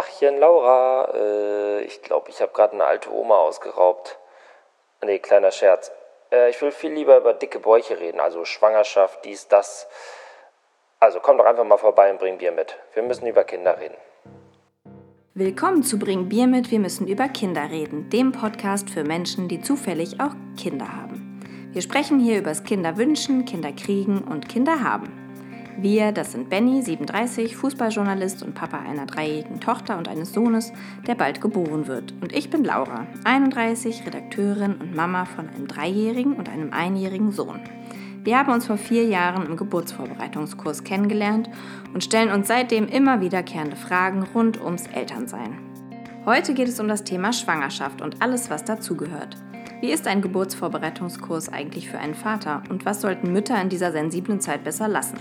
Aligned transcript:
Tachchen, 0.00 0.38
Laura. 0.38 1.12
Äh, 1.14 1.82
ich 1.82 2.00
glaube, 2.00 2.30
ich 2.30 2.40
habe 2.40 2.52
gerade 2.52 2.72
eine 2.72 2.84
alte 2.84 3.12
Oma 3.12 3.36
ausgeraubt. 3.36 4.18
Nee, 5.04 5.18
kleiner 5.18 5.50
Scherz. 5.50 5.92
Äh, 6.32 6.48
ich 6.48 6.62
will 6.62 6.70
viel 6.70 6.92
lieber 6.92 7.18
über 7.18 7.34
dicke 7.34 7.58
Bäuche 7.58 8.00
reden, 8.00 8.18
also 8.18 8.46
Schwangerschaft, 8.46 9.24
dies, 9.26 9.48
das. 9.48 9.88
Also 11.00 11.20
komm 11.20 11.36
doch 11.36 11.44
einfach 11.44 11.64
mal 11.64 11.76
vorbei 11.76 12.10
und 12.10 12.18
bring 12.18 12.38
Bier 12.38 12.52
mit. 12.52 12.76
Wir 12.94 13.02
müssen 13.02 13.26
über 13.26 13.44
Kinder 13.44 13.78
reden. 13.78 13.96
Willkommen 15.34 15.82
zu 15.82 15.98
Bring 15.98 16.30
Bier 16.30 16.46
mit, 16.46 16.70
wir 16.70 16.80
müssen 16.80 17.06
über 17.06 17.28
Kinder 17.28 17.70
reden, 17.70 18.08
dem 18.08 18.32
Podcast 18.32 18.88
für 18.88 19.04
Menschen, 19.04 19.48
die 19.48 19.60
zufällig 19.60 20.18
auch 20.18 20.34
Kinder 20.58 20.96
haben. 20.96 21.42
Wir 21.72 21.82
sprechen 21.82 22.18
hier 22.20 22.38
übers 22.38 22.64
Kinderwünschen, 22.64 23.44
Kinderkriegen 23.44 24.24
und 24.24 24.48
Kinder 24.48 24.82
haben. 24.82 25.19
Wir, 25.78 26.12
das 26.12 26.32
sind 26.32 26.50
Benny, 26.50 26.82
37, 26.82 27.56
Fußballjournalist 27.56 28.42
und 28.42 28.54
Papa 28.54 28.78
einer 28.78 29.06
dreijährigen 29.06 29.60
Tochter 29.60 29.96
und 29.96 30.08
eines 30.08 30.32
Sohnes, 30.32 30.72
der 31.06 31.14
bald 31.14 31.40
geboren 31.40 31.86
wird. 31.86 32.12
Und 32.20 32.34
ich 32.34 32.50
bin 32.50 32.64
Laura, 32.64 33.06
31, 33.24 34.04
Redakteurin 34.06 34.74
und 34.74 34.94
Mama 34.94 35.24
von 35.24 35.48
einem 35.48 35.68
dreijährigen 35.68 36.34
und 36.34 36.48
einem 36.48 36.72
einjährigen 36.72 37.32
Sohn. 37.32 37.60
Wir 38.22 38.38
haben 38.38 38.52
uns 38.52 38.66
vor 38.66 38.76
vier 38.76 39.06
Jahren 39.06 39.46
im 39.46 39.56
Geburtsvorbereitungskurs 39.56 40.84
kennengelernt 40.84 41.48
und 41.94 42.04
stellen 42.04 42.30
uns 42.30 42.48
seitdem 42.48 42.86
immer 42.86 43.22
wiederkehrende 43.22 43.76
Fragen 43.76 44.22
rund 44.34 44.60
ums 44.60 44.86
Elternsein. 44.88 45.58
Heute 46.26 46.52
geht 46.52 46.68
es 46.68 46.80
um 46.80 46.88
das 46.88 47.04
Thema 47.04 47.32
Schwangerschaft 47.32 48.02
und 48.02 48.20
alles, 48.20 48.50
was 48.50 48.64
dazugehört. 48.64 49.38
Wie 49.80 49.90
ist 49.90 50.06
ein 50.06 50.20
Geburtsvorbereitungskurs 50.20 51.48
eigentlich 51.48 51.88
für 51.88 51.98
einen 51.98 52.14
Vater 52.14 52.62
und 52.68 52.84
was 52.84 53.00
sollten 53.00 53.32
Mütter 53.32 53.58
in 53.62 53.70
dieser 53.70 53.92
sensiblen 53.92 54.38
Zeit 54.38 54.62
besser 54.62 54.88
lassen? 54.88 55.16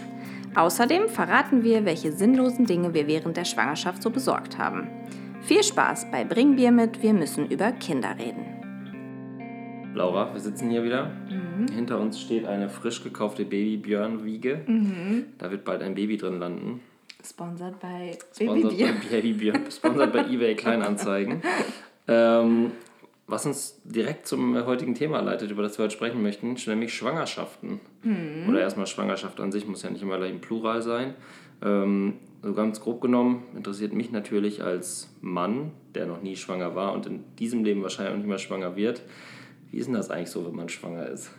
Außerdem 0.55 1.09
verraten 1.09 1.63
wir, 1.63 1.85
welche 1.85 2.12
sinnlosen 2.12 2.66
Dinge 2.66 2.94
wir 2.94 3.08
während 3.08 3.38
der 3.38 3.45
Schwangerschaft 3.45 4.02
so 4.02 4.09
besorgt 4.09 4.58
haben. 4.58 4.88
Viel 5.41 5.64
Spaß 5.64 6.11
bei 6.11 6.25
Bring 6.25 6.56
Bier 6.56 6.72
mit, 6.72 7.02
wir 7.02 7.14
müssen 7.14 7.50
über 7.50 7.72
Kinder 7.72 8.16
reden. 8.17 8.59
Laura, 9.94 10.33
wir 10.33 10.39
sitzen 10.39 10.69
hier 10.69 10.83
wieder. 10.83 11.11
Mhm. 11.30 11.67
Hinter 11.73 12.00
uns 12.00 12.19
steht 12.19 12.45
eine 12.45 12.69
frisch 12.69 13.03
gekaufte 13.03 13.45
Babybjörn-Wiege. 13.45 14.61
Mhm. 14.66 15.25
Da 15.38 15.52
wird 15.52 15.66
bald 15.66 15.81
ein 15.81 15.95
Baby 15.95 16.17
drin 16.17 16.39
landen. 16.39 16.81
Sponsored 17.25 17.80
bei 17.80 18.17
Babybjörn. 18.38 19.72
Sponsored 19.72 20.13
bei 20.13 20.25
eBay 20.25 20.56
Kleinanzeigen. 20.56 21.41
ähm, 22.08 22.72
was 23.30 23.45
uns 23.45 23.81
direkt 23.83 24.27
zum 24.27 24.55
heutigen 24.66 24.95
Thema 24.95 25.22
leitet, 25.22 25.52
über 25.52 25.61
das 25.61 25.77
wir 25.77 25.83
heute 25.83 25.94
sprechen 25.94 26.22
möchten, 26.22 26.55
nämlich 26.67 26.94
Schwangerschaften. 26.94 27.80
Mhm. 28.03 28.49
Oder 28.49 28.61
erstmal 28.61 28.88
Schwangerschaft 28.88 29.39
an 29.39 29.52
sich, 29.52 29.67
muss 29.67 29.83
ja 29.83 29.89
nicht 29.89 30.02
immer 30.02 30.17
gleich 30.17 30.31
im 30.31 30.41
Plural 30.41 30.81
sein. 30.81 31.13
Ähm, 31.61 32.16
so 32.41 32.53
ganz 32.53 32.80
grob 32.80 33.02
genommen 33.02 33.44
interessiert 33.55 33.94
mich 33.94 34.11
natürlich 34.11 34.63
als 34.63 35.13
Mann, 35.22 35.72
der 35.94 36.05
noch 36.05 36.22
nie 36.22 36.35
schwanger 36.35 36.75
war 36.75 36.94
und 36.94 37.05
in 37.05 37.23
diesem 37.38 37.63
Leben 37.63 37.83
wahrscheinlich 37.83 38.13
auch 38.13 38.17
nicht 38.17 38.30
mehr 38.30 38.38
schwanger 38.38 38.75
wird, 38.75 39.02
wie 39.72 39.77
ist 39.77 39.85
denn 39.85 39.94
das 39.94 40.09
eigentlich 40.09 40.31
so, 40.31 40.45
wenn 40.45 40.55
man 40.55 40.69
schwanger 40.69 41.07
ist? 41.07 41.31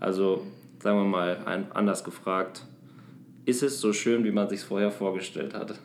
Also, 0.00 0.44
sagen 0.80 0.98
wir 0.98 1.04
mal, 1.04 1.68
anders 1.72 2.02
gefragt, 2.02 2.66
ist 3.44 3.62
es 3.62 3.80
so 3.80 3.92
schön, 3.92 4.24
wie 4.24 4.32
man 4.32 4.48
sich 4.48 4.62
vorher 4.62 4.90
vorgestellt 4.90 5.54
hat? 5.54 5.78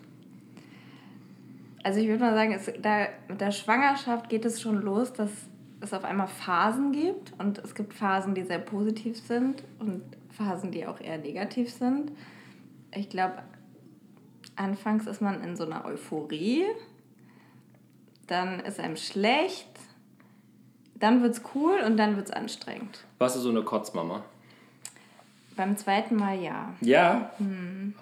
Also 1.88 2.02
ich 2.02 2.09
würde 2.09 2.19
mal 2.19 2.33
sagen, 2.33 2.52
es, 2.52 2.69
da, 2.81 3.07
mit 3.30 3.39
der 3.39 3.52
Schwangerschaft 3.52 4.27
geht 4.27 4.43
es 4.43 4.59
schon 4.59 4.81
los, 4.81 5.13
dass 5.13 5.31
es 5.80 5.93
auf 5.93 6.03
einmal 6.03 6.27
Phasen 6.27 6.91
gibt 6.91 7.31
und 7.39 7.59
es 7.59 7.75
gibt 7.75 7.93
Phasen, 7.93 8.35
die 8.35 8.43
sehr 8.43 8.59
positiv 8.59 9.17
sind 9.17 9.63
und 9.80 10.03
Phasen, 10.31 10.71
die 10.71 10.85
auch 10.85 10.99
eher 10.99 11.17
negativ 11.17 11.71
sind. 11.71 12.11
Ich 12.93 13.08
glaube, 13.08 13.35
anfangs 14.58 15.08
ist 15.08 15.21
man 15.21 15.41
in 15.41 15.55
so 15.55 15.63
einer 15.63 15.85
Euphorie, 15.85 16.65
dann 18.27 18.59
ist 18.59 18.81
einem 18.81 18.97
schlecht, 18.97 19.69
dann 20.95 21.21
wird 21.21 21.36
es 21.36 21.42
cool 21.55 21.80
und 21.86 21.95
dann 21.95 22.17
wird 22.17 22.25
es 22.25 22.33
anstrengend. 22.33 23.05
Warst 23.17 23.37
du 23.37 23.39
so 23.39 23.49
eine 23.49 23.61
Kotzmama? 23.64 24.25
Beim 25.55 25.77
zweiten 25.77 26.17
Mal 26.17 26.37
ja. 26.37 26.73
Ja? 26.81 27.31
Hm. 27.37 27.93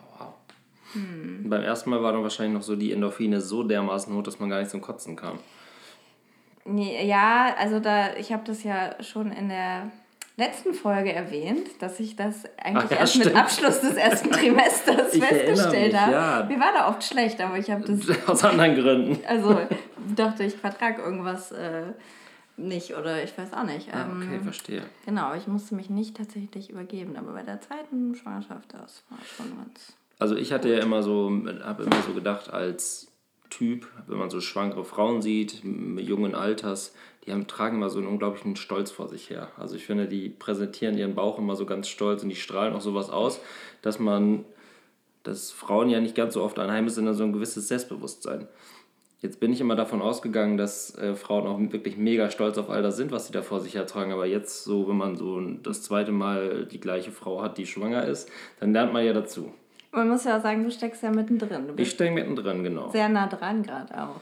Hm. 0.95 1.49
Beim 1.49 1.61
ersten 1.61 1.89
Mal 1.89 2.01
war 2.01 2.13
dann 2.13 2.23
wahrscheinlich 2.23 2.55
noch 2.55 2.63
so 2.63 2.75
die 2.75 2.91
Endorphine 2.91 3.41
so 3.41 3.63
dermaßen 3.63 4.13
hoch, 4.15 4.23
dass 4.23 4.39
man 4.39 4.49
gar 4.49 4.59
nicht 4.59 4.71
zum 4.71 4.81
Kotzen 4.81 5.15
kam. 5.15 5.39
Ja, 6.65 7.55
also 7.59 7.79
da, 7.79 8.15
ich 8.15 8.33
habe 8.33 8.43
das 8.45 8.63
ja 8.63 9.01
schon 9.03 9.31
in 9.31 9.49
der 9.49 9.91
letzten 10.37 10.73
Folge 10.73 11.13
erwähnt, 11.13 11.67
dass 11.79 11.99
ich 11.99 12.15
das 12.15 12.43
eigentlich 12.57 12.91
ja, 12.91 12.97
erst 12.97 13.13
stimmt. 13.13 13.27
mit 13.27 13.35
Abschluss 13.35 13.81
des 13.81 13.95
ersten 13.95 14.31
Trimesters 14.31 15.17
festgestellt 15.17 15.95
habe. 15.95 16.11
Ja. 16.11 16.45
Mir 16.49 16.59
war 16.59 16.73
da 16.73 16.89
oft 16.89 17.03
schlecht, 17.03 17.39
aber 17.39 17.57
ich 17.57 17.69
habe 17.69 17.83
das. 17.83 18.27
Aus 18.27 18.43
anderen 18.43 18.75
Gründen. 18.75 19.19
Also 19.27 19.59
dachte 20.15 20.43
ich 20.43 20.55
vertrag 20.55 20.97
irgendwas 20.97 21.51
äh, 21.51 21.83
nicht 22.57 22.95
oder 22.95 23.23
ich 23.23 23.37
weiß 23.37 23.53
auch 23.53 23.63
nicht. 23.63 23.93
Ah, 23.93 24.07
okay, 24.09 24.35
ähm, 24.35 24.43
verstehe. 24.43 24.83
Genau, 25.05 25.33
ich 25.35 25.47
musste 25.47 25.75
mich 25.75 25.89
nicht 25.89 26.17
tatsächlich 26.17 26.69
übergeben, 26.69 27.15
aber 27.17 27.33
bei 27.33 27.43
der 27.43 27.61
zweiten 27.61 28.15
Schwangerschaft, 28.15 28.73
das 28.73 29.03
war 29.09 29.19
schon 29.23 29.57
ganz. 29.57 29.93
Also 30.19 30.35
ich 30.35 30.53
hatte 30.53 30.69
ja 30.69 30.79
immer 30.79 31.03
so, 31.03 31.31
habe 31.63 31.83
immer 31.83 32.01
so 32.01 32.13
gedacht, 32.13 32.51
als 32.51 33.11
Typ, 33.49 33.87
wenn 34.07 34.17
man 34.17 34.29
so 34.29 34.41
schwangere 34.41 34.83
Frauen 34.83 35.21
sieht, 35.21 35.61
jungen 35.63 36.35
Alters, 36.35 36.93
die 37.25 37.31
haben, 37.31 37.47
tragen 37.47 37.77
immer 37.77 37.89
so 37.89 37.99
einen 37.99 38.07
unglaublichen 38.07 38.55
Stolz 38.55 38.91
vor 38.91 39.07
sich 39.07 39.29
her. 39.29 39.49
Also 39.57 39.75
ich 39.75 39.85
finde, 39.85 40.07
die 40.07 40.29
präsentieren 40.29 40.97
ihren 40.97 41.15
Bauch 41.15 41.39
immer 41.39 41.55
so 41.55 41.65
ganz 41.65 41.87
stolz 41.87 42.23
und 42.23 42.29
die 42.29 42.35
strahlen 42.35 42.73
auch 42.73 42.81
sowas 42.81 43.09
aus, 43.09 43.39
dass 43.81 43.99
man, 43.99 44.45
dass 45.23 45.51
Frauen 45.51 45.89
ja 45.89 45.99
nicht 45.99 46.15
ganz 46.15 46.33
so 46.33 46.43
oft 46.43 46.59
anheimisch 46.59 46.93
sind, 46.93 47.11
so 47.13 47.23
ein 47.23 47.33
gewisses 47.33 47.67
Selbstbewusstsein. 47.67 48.47
Jetzt 49.21 49.39
bin 49.39 49.51
ich 49.53 49.61
immer 49.61 49.75
davon 49.75 50.01
ausgegangen, 50.01 50.57
dass 50.57 50.95
äh, 50.97 51.15
Frauen 51.15 51.47
auch 51.47 51.59
wirklich 51.71 51.97
mega 51.97 52.29
stolz 52.29 52.57
auf 52.57 52.69
all 52.69 52.83
das 52.83 52.97
sind, 52.97 53.11
was 53.11 53.27
sie 53.27 53.33
da 53.33 53.41
vor 53.41 53.59
sich 53.59 53.73
hertragen. 53.73 54.11
Aber 54.11 54.25
jetzt 54.27 54.65
so, 54.65 54.87
wenn 54.87 54.97
man 54.97 55.15
so 55.15 55.41
das 55.41 55.81
zweite 55.81 56.11
Mal 56.11 56.65
die 56.65 56.79
gleiche 56.79 57.11
Frau 57.11 57.41
hat, 57.41 57.57
die 57.57 57.65
schwanger 57.65 58.05
ist, 58.05 58.29
dann 58.59 58.73
lernt 58.73 58.93
man 58.93 59.03
ja 59.03 59.13
dazu. 59.13 59.51
Man 59.95 60.09
muss 60.09 60.25
ja 60.25 60.37
auch 60.37 60.41
sagen, 60.41 60.63
du 60.63 60.71
steckst 60.71 61.03
ja 61.03 61.11
mittendrin. 61.11 61.71
ich 61.77 61.89
stecke 61.89 62.13
mittendrin, 62.13 62.63
genau. 62.63 62.89
Sehr 62.91 63.07
nah 63.07 63.27
dran 63.27 63.63
gerade 63.63 64.03
auch. 64.03 64.19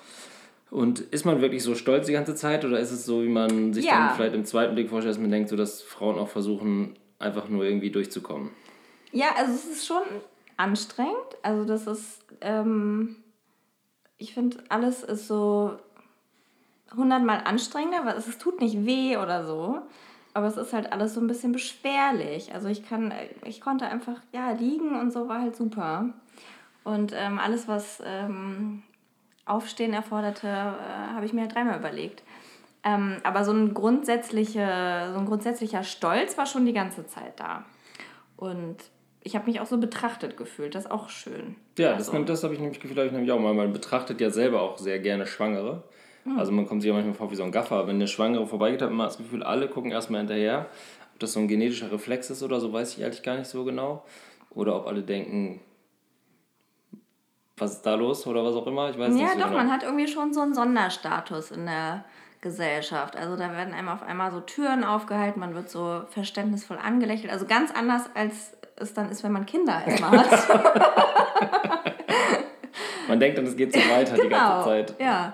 Und 0.70 1.00
ist 1.00 1.26
man 1.26 1.42
wirklich 1.42 1.64
so 1.64 1.76
stolz 1.76 2.06
die 2.06 2.14
ganze 2.14 2.36
Zeit 2.36 2.64
oder 2.64 2.80
ist 2.80 2.92
es 2.92 3.06
so, 3.06 3.24
wie 3.24 3.30
man 3.30 3.74
sich 3.74 3.86
ja. 3.86 4.08
dann 4.08 4.16
vielleicht 4.16 4.36
im 4.36 4.46
zweiten 4.46 4.76
Blick 4.76 4.90
vorstellt, 4.90 5.16
dass 5.16 5.22
man 5.22 5.32
denkt, 5.32 5.50
so, 5.50 5.56
dass 5.56 5.82
Frauen 5.82 6.18
auch 6.18 6.30
versuchen, 6.30 6.96
einfach 7.20 7.50
nur 7.50 7.64
irgendwie 7.64 7.92
durchzukommen? 7.92 8.52
Ja, 9.12 9.28
also 9.38 9.54
es 9.54 9.66
ist 9.66 9.86
schon 9.86 10.02
anstrengend. 10.58 11.14
Also 11.42 11.66
das 11.66 11.88
ist, 11.88 12.24
ähm, 12.42 13.18
ich 14.18 14.34
finde, 14.34 14.58
alles 14.70 15.04
ist 15.04 15.28
so 15.28 15.78
hundertmal 16.96 17.42
anstrengender, 17.46 18.06
weil 18.06 18.18
es, 18.18 18.28
es 18.28 18.38
tut 18.38 18.62
nicht 18.62 18.86
weh 18.86 19.18
oder 19.18 19.46
so 19.46 19.82
aber 20.34 20.48
es 20.48 20.58
ist 20.58 20.74
halt 20.74 20.92
alles 20.92 21.14
so 21.14 21.22
ein 21.22 21.28
bisschen 21.28 21.52
beschwerlich. 21.52 22.54
Also 22.54 22.68
ich 22.68 22.88
kann, 22.88 23.14
ich 23.46 23.62
konnte 23.62 23.86
einfach, 23.86 24.20
ja, 24.32 24.52
liegen 24.52 25.00
und 25.00 25.14
so 25.14 25.28
war 25.28 25.42
halt 25.42 25.56
super. 25.56 26.10
Und 26.84 27.14
ähm, 27.16 27.40
alles, 27.40 27.68
was 27.68 28.02
ähm, 28.06 28.84
Aufstehen 29.46 29.94
erforderte, 29.94 30.48
äh, 30.48 31.14
habe 31.14 31.26
ich 31.26 31.34
mir 31.34 31.42
halt 31.42 31.56
dreimal 31.56 31.78
überlegt. 31.78 32.24
Ähm, 32.84 33.18
aber 33.24 33.46
so 33.46 33.54
ein, 33.54 33.74
grundsätzliche, 33.74 35.12
so 35.14 35.20
ein 35.20 35.26
grundsätzlicher 35.26 35.84
Stolz 35.84 36.38
war 36.38 36.46
schon 36.46 36.66
die 36.66 36.74
ganze 36.74 37.06
Zeit 37.08 37.40
da. 37.40 37.64
Und 38.36 38.78
ich 39.22 39.36
habe 39.36 39.46
mich 39.46 39.62
auch 39.62 39.66
so 39.66 39.78
betrachtet 39.78 40.36
gefühlt, 40.36 40.76
das 40.76 40.86
ist 40.86 40.92
auch 40.92 41.10
schön. 41.10 41.56
Ja, 41.78 41.94
also. 41.94 42.12
das, 42.12 42.26
das 42.26 42.44
habe 42.44 42.54
ich 42.54 42.60
nämlich 42.60 42.82
gefühlt, 42.82 42.98
habe 42.98 43.08
ich 43.08 43.14
nämlich 43.14 43.32
auch 43.32 43.40
mal. 43.40 43.54
Man 43.54 43.72
betrachtet 43.72 44.20
ja 44.20 44.30
selber 44.32 44.62
auch 44.62 44.78
sehr 44.78 45.00
gerne 45.00 45.26
Schwangere. 45.26 45.84
Mhm. 46.26 46.40
Also 46.40 46.52
man 46.52 46.68
kommt 46.68 46.82
sich 46.82 46.90
ja 46.90 46.94
manchmal 46.94 47.16
vor 47.16 47.32
wie 47.32 47.36
so 47.36 47.44
ein 47.44 47.52
Gaffer. 47.52 47.88
Wenn 47.88 47.96
eine 47.96 48.08
Schwangere 48.08 48.48
vorbeigeht, 48.48 48.82
hat 48.82 48.92
man 48.92 49.08
das 49.08 49.18
Gefühl, 49.18 49.44
alle 49.44 49.68
gucken 49.68 49.92
erstmal 49.92 50.22
hinterher. 50.22 50.68
Ob 51.14 51.20
das 51.20 51.34
so 51.34 51.40
ein 51.40 51.48
genetischer 51.48 51.92
Reflex 51.92 52.30
ist 52.30 52.44
oder 52.44 52.60
so, 52.60 52.74
weiß 52.74 52.98
ich 52.98 53.04
eigentlich 53.04 53.24
gar 53.24 53.38
nicht 53.38 53.48
so 53.48 53.64
genau. 53.64 54.04
Oder 54.52 54.76
ob 54.76 54.88
alle 54.88 55.02
denken, 55.02 55.60
was 57.58 57.74
ist 57.74 57.82
da 57.84 57.96
los 57.96 58.26
oder 58.28 58.44
was 58.44 58.56
auch 58.56 58.68
immer. 58.68 58.90
Ich 58.90 58.98
weiß 58.98 59.10
ja, 59.10 59.14
nicht 59.14 59.34
so 59.34 59.40
doch, 59.40 59.46
genau. 59.48 59.58
man 59.58 59.72
hat 59.72 59.84
irgendwie 59.84 60.08
schon 60.08 60.34
so 60.34 60.42
einen 60.42 60.54
Sonderstatus 60.54 61.52
in 61.52 61.66
der 61.66 62.06
Gesellschaft. 62.42 63.16
Also 63.16 63.36
da 63.36 63.52
werden 63.52 63.74
einem 63.74 63.88
auf 63.88 64.04
einmal 64.04 64.32
so 64.32 64.42
Türen 64.42 64.84
aufgehalten, 64.84 65.40
man 65.40 65.56
wird 65.56 65.70
so 65.70 66.02
verständnisvoll 66.10 66.78
angelächelt. 66.78 67.32
Also 67.32 67.46
ganz 67.46 67.72
anders, 67.72 68.04
als 68.14 68.56
es 68.76 68.94
dann 68.94 69.10
ist, 69.10 69.24
wenn 69.24 69.32
man 69.32 69.46
Kinder 69.46 69.82
erstmal 69.88 70.18
hat. 70.20 70.48
man 73.08 73.20
denkt 73.20 73.38
dann, 73.38 73.46
es 73.46 73.56
geht 73.56 73.74
so 73.74 73.80
weiter 73.80 74.16
genau, 74.16 74.24
die 74.24 74.30
ganze 74.30 74.54
genau, 74.54 74.64
Zeit. 74.64 74.96
Ja. 75.00 75.34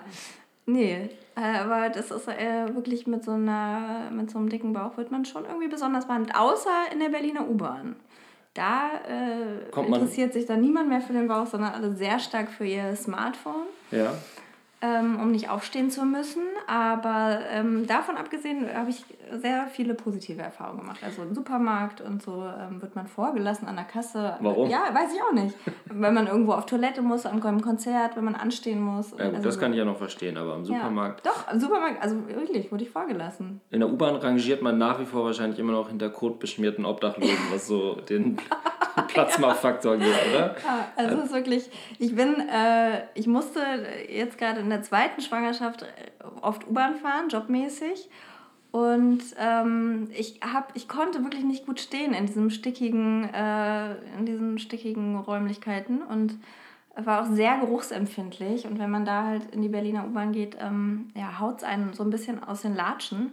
Nee, 0.71 1.09
äh, 1.35 1.59
aber 1.59 1.89
das 1.89 2.11
ist 2.11 2.27
äh, 2.27 2.73
wirklich 2.75 3.07
mit 3.07 3.23
so, 3.23 3.31
einer, 3.31 4.09
mit 4.11 4.29
so 4.29 4.37
einem 4.37 4.49
dicken 4.49 4.73
Bauch 4.73 4.97
wird 4.97 5.09
man 5.11 5.25
schon 5.25 5.45
irgendwie 5.45 5.67
besonders 5.67 6.05
behandelt, 6.05 6.35
außer 6.35 6.91
in 6.93 6.99
der 6.99 7.09
Berliner 7.09 7.47
U-Bahn. 7.49 7.95
Da 8.53 8.89
äh, 9.07 9.79
interessiert 9.85 10.33
sich 10.33 10.45
dann 10.45 10.61
niemand 10.61 10.89
mehr 10.89 11.01
für 11.01 11.13
den 11.13 11.27
Bauch, 11.27 11.47
sondern 11.47 11.73
alle 11.73 11.95
sehr 11.95 12.19
stark 12.19 12.51
für 12.51 12.65
ihr 12.65 12.95
Smartphone. 12.95 13.67
Ja. 13.91 14.13
Ähm, 14.81 15.19
um 15.19 15.31
nicht 15.31 15.49
aufstehen 15.49 15.91
zu 15.91 16.03
müssen. 16.05 16.43
Aber 16.67 17.39
ähm, 17.51 17.85
davon 17.85 18.15
abgesehen 18.17 18.73
habe 18.73 18.89
ich 18.89 19.03
sehr 19.37 19.67
viele 19.67 19.93
positive 19.93 20.41
Erfahrungen 20.41 20.81
gemacht. 20.81 20.99
Also 21.03 21.23
im 21.23 21.33
Supermarkt 21.33 22.01
und 22.01 22.21
so 22.21 22.43
ähm, 22.43 22.81
wird 22.81 22.95
man 22.95 23.07
vorgelassen 23.07 23.67
an 23.67 23.75
der 23.75 23.85
Kasse. 23.85 24.37
Warum? 24.39 24.69
Ja, 24.69 24.93
weiß 24.93 25.13
ich 25.13 25.21
auch 25.21 25.33
nicht. 25.33 25.55
wenn 25.85 26.13
man 26.13 26.27
irgendwo 26.27 26.53
auf 26.53 26.65
Toilette 26.65 27.01
muss, 27.01 27.25
am 27.25 27.41
einem 27.45 27.61
Konzert, 27.61 28.15
wenn 28.15 28.23
man 28.23 28.35
anstehen 28.35 28.81
muss. 28.81 29.11
Ja, 29.11 29.25
gut, 29.25 29.35
also 29.35 29.43
das 29.43 29.55
so. 29.55 29.61
kann 29.61 29.71
ich 29.71 29.79
ja 29.79 29.85
noch 29.85 29.97
verstehen, 29.97 30.37
aber 30.37 30.55
im 30.55 30.65
Supermarkt. 30.65 31.25
Ja, 31.25 31.31
doch, 31.31 31.51
im 31.51 31.59
Supermarkt, 31.59 32.01
also 32.01 32.27
wirklich, 32.27 32.71
wurde 32.71 32.83
ich 32.83 32.89
vorgelassen. 32.89 33.61
In 33.71 33.79
der 33.79 33.89
U-Bahn 33.89 34.15
rangiert 34.15 34.61
man 34.61 34.77
nach 34.77 34.99
wie 34.99 35.05
vor 35.05 35.25
wahrscheinlich 35.25 35.59
immer 35.59 35.73
noch 35.73 35.89
hinter 35.89 36.09
kotbeschmierten 36.09 36.85
Obdachlosen, 36.85 37.37
was 37.51 37.67
so 37.67 37.95
den, 37.95 38.37
den 38.97 39.07
Platzmachfaktor 39.07 39.97
geht, 39.97 40.15
oder? 40.31 40.55
Ja, 40.63 40.87
also 40.95 41.17
es 41.17 41.25
ist 41.25 41.33
wirklich, 41.33 41.69
ich 41.97 42.15
bin, 42.15 42.35
äh, 42.49 43.03
ich 43.15 43.27
musste 43.27 43.61
jetzt 44.09 44.37
gerade 44.37 44.59
in 44.59 44.69
der 44.69 44.81
zweiten 44.81 45.21
Schwangerschaft 45.21 45.85
oft 46.41 46.67
U-Bahn 46.67 46.95
fahren, 46.95 47.29
jobmäßig. 47.29 48.09
Und 48.71 49.21
ähm, 49.39 50.09
ich, 50.15 50.41
hab, 50.41 50.75
ich 50.75 50.87
konnte 50.87 51.23
wirklich 51.23 51.43
nicht 51.43 51.65
gut 51.65 51.79
stehen 51.79 52.13
in 52.13 52.27
diesem 52.27 52.51
stickigen, 52.51 53.23
äh, 53.33 53.95
in 54.17 54.25
diesen 54.25 54.59
stickigen 54.59 55.17
Räumlichkeiten 55.17 56.03
und 56.03 56.35
war 56.95 57.21
auch 57.21 57.31
sehr 57.31 57.57
geruchsempfindlich. 57.59 58.67
Und 58.67 58.77
wenn 58.77 58.91
man 58.91 59.05
da 59.05 59.23
halt 59.23 59.53
in 59.53 59.61
die 59.61 59.69
Berliner 59.69 60.05
U-Bahn 60.05 60.33
geht, 60.33 60.57
ähm, 60.59 61.09
ja, 61.15 61.39
haut 61.39 61.59
es 61.59 61.63
einen 61.63 61.93
so 61.93 62.03
ein 62.03 62.09
bisschen 62.09 62.43
aus 62.43 62.61
den 62.61 62.75
Latschen. 62.75 63.31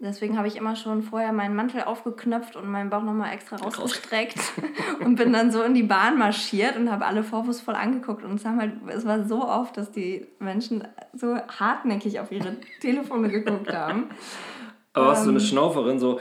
Deswegen 0.00 0.38
habe 0.38 0.46
ich 0.46 0.54
immer 0.54 0.76
schon 0.76 1.02
vorher 1.02 1.32
meinen 1.32 1.56
Mantel 1.56 1.82
aufgeknöpft 1.82 2.54
und 2.54 2.68
meinen 2.68 2.88
Bauch 2.88 3.02
nochmal 3.02 3.34
extra 3.34 3.56
rausgestreckt 3.56 4.38
und 5.04 5.16
bin 5.16 5.32
dann 5.32 5.50
so 5.50 5.60
in 5.62 5.74
die 5.74 5.82
Bahn 5.82 6.18
marschiert 6.18 6.76
und 6.76 6.88
habe 6.88 7.04
alle 7.04 7.24
vorwurfsvoll 7.24 7.74
angeguckt. 7.74 8.22
Und 8.22 8.34
es, 8.34 8.44
haben 8.44 8.60
halt, 8.60 8.74
es 8.88 9.04
war 9.04 9.26
so 9.26 9.44
oft, 9.44 9.76
dass 9.76 9.90
die 9.90 10.24
Menschen 10.38 10.86
so 11.14 11.36
hartnäckig 11.36 12.20
auf 12.20 12.30
ihre 12.30 12.56
Telefone 12.80 13.28
geguckt 13.28 13.72
haben. 13.74 14.04
Aber 14.98 15.08
warst 15.08 15.22
du 15.22 15.24
so 15.26 15.30
eine 15.30 15.38
Ähm. 15.38 15.44
Schnauferin, 15.44 15.98
so, 15.98 16.20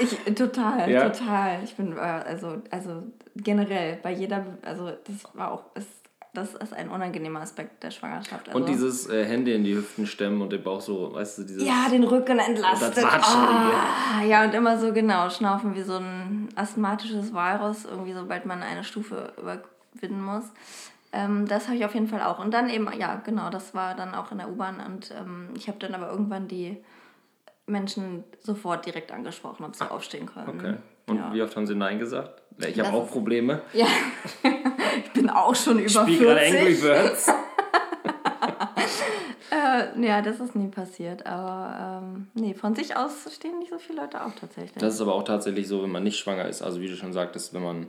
Ich, 0.00 0.16
total, 0.34 0.88
Ja. 0.90 1.08
total. 1.08 1.60
Ich 1.64 1.74
bin, 1.74 1.96
äh, 1.96 2.00
also, 2.00 2.62
also 2.70 3.02
generell, 3.36 3.98
bei 4.02 4.12
jeder, 4.12 4.46
also 4.64 4.90
das 5.04 5.16
war 5.34 5.52
auch, 5.52 5.64
ist, 5.74 5.88
das 6.34 6.54
ist 6.54 6.72
ein 6.72 6.88
unangenehmer 6.88 7.40
Aspekt 7.40 7.82
der 7.82 7.90
Schwangerschaft. 7.90 8.46
Also, 8.46 8.58
und 8.58 8.68
dieses 8.68 9.08
äh, 9.08 9.24
Hände 9.24 9.52
in 9.52 9.64
die 9.64 9.74
Hüften 9.74 10.06
stemmen 10.06 10.40
und 10.40 10.52
den 10.52 10.62
Bauch 10.62 10.80
so, 10.80 11.12
weißt 11.14 11.38
du, 11.38 11.42
dieses... 11.44 11.64
Ja, 11.64 11.88
den 11.90 12.04
Rücken 12.04 12.38
entlastet. 12.38 13.04
Ah, 13.04 14.22
ja, 14.22 14.44
und 14.44 14.54
immer 14.54 14.78
so 14.78 14.92
genau, 14.92 15.30
schnaufen 15.30 15.74
wie 15.74 15.82
so 15.82 15.96
ein 15.96 16.48
asthmatisches 16.54 17.32
Virus, 17.32 17.84
irgendwie 17.84 18.12
sobald 18.12 18.46
man 18.46 18.62
eine 18.62 18.84
Stufe 18.84 19.32
überwinden 19.36 20.22
muss. 20.22 20.44
Ähm, 21.12 21.48
das 21.48 21.66
habe 21.66 21.76
ich 21.76 21.84
auf 21.84 21.94
jeden 21.94 22.06
Fall 22.06 22.22
auch. 22.22 22.38
Und 22.38 22.52
dann 22.52 22.68
eben, 22.68 22.86
ja, 22.96 23.16
genau, 23.24 23.50
das 23.50 23.74
war 23.74 23.96
dann 23.96 24.14
auch 24.14 24.30
in 24.30 24.38
der 24.38 24.48
U-Bahn. 24.48 24.76
Und 24.86 25.10
ähm, 25.10 25.48
ich 25.56 25.66
habe 25.66 25.78
dann 25.78 25.94
aber 25.94 26.10
irgendwann 26.10 26.46
die 26.46 26.76
Menschen 27.68 28.24
sofort 28.40 28.86
direkt 28.86 29.12
angesprochen, 29.12 29.64
ob 29.64 29.76
sie 29.76 29.90
aufstehen 29.90 30.26
können. 30.26 30.58
Okay. 30.58 30.74
Und 31.06 31.16
ja. 31.16 31.32
wie 31.32 31.42
oft 31.42 31.56
haben 31.56 31.66
sie 31.66 31.74
Nein 31.74 31.98
gesagt? 31.98 32.42
Ja, 32.60 32.68
Ich 32.68 32.80
habe 32.80 32.96
auch 32.96 33.08
Probleme. 33.08 33.62
Ja, 33.72 33.86
ich 35.04 35.12
bin 35.12 35.30
auch 35.30 35.54
schon 35.54 35.78
über 35.78 35.88
Spiel 35.88 36.18
gerade 36.18 36.40
Angry 36.40 36.74
40. 36.74 36.82
Birds. 36.82 37.32
Äh, 39.50 40.06
ja, 40.06 40.20
das 40.20 40.40
ist 40.40 40.54
nie 40.54 40.68
passiert. 40.68 41.26
Aber 41.26 42.02
ähm, 42.02 42.28
nee, 42.34 42.54
von 42.54 42.74
sich 42.74 42.96
aus 42.96 43.26
stehen 43.34 43.58
nicht 43.58 43.70
so 43.70 43.78
viele 43.78 44.02
Leute 44.02 44.22
auf 44.22 44.34
tatsächlich. 44.38 44.78
Das 44.78 44.94
ist 44.94 45.00
aber 45.00 45.14
auch 45.14 45.22
tatsächlich 45.22 45.66
so, 45.66 45.82
wenn 45.82 45.90
man 45.90 46.04
nicht 46.04 46.18
schwanger 46.18 46.46
ist. 46.46 46.62
Also 46.62 46.80
wie 46.80 46.88
du 46.88 46.96
schon 46.96 47.12
sagtest, 47.12 47.54
wenn 47.54 47.62
man 47.62 47.88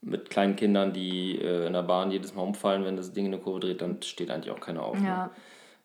mit 0.00 0.30
kleinen 0.30 0.56
Kindern, 0.56 0.92
die 0.92 1.38
äh, 1.38 1.66
in 1.66 1.72
der 1.72 1.82
Bahn 1.82 2.10
jedes 2.10 2.34
Mal 2.34 2.42
umfallen, 2.42 2.84
wenn 2.84 2.96
das 2.96 3.12
Ding 3.12 3.26
in 3.26 3.34
eine 3.34 3.42
Kurve 3.42 3.60
dreht, 3.60 3.82
dann 3.82 4.00
steht 4.02 4.30
eigentlich 4.30 4.52
auch 4.52 4.60
keiner 4.60 4.82
auf. 4.82 4.98
Ne? 4.98 5.30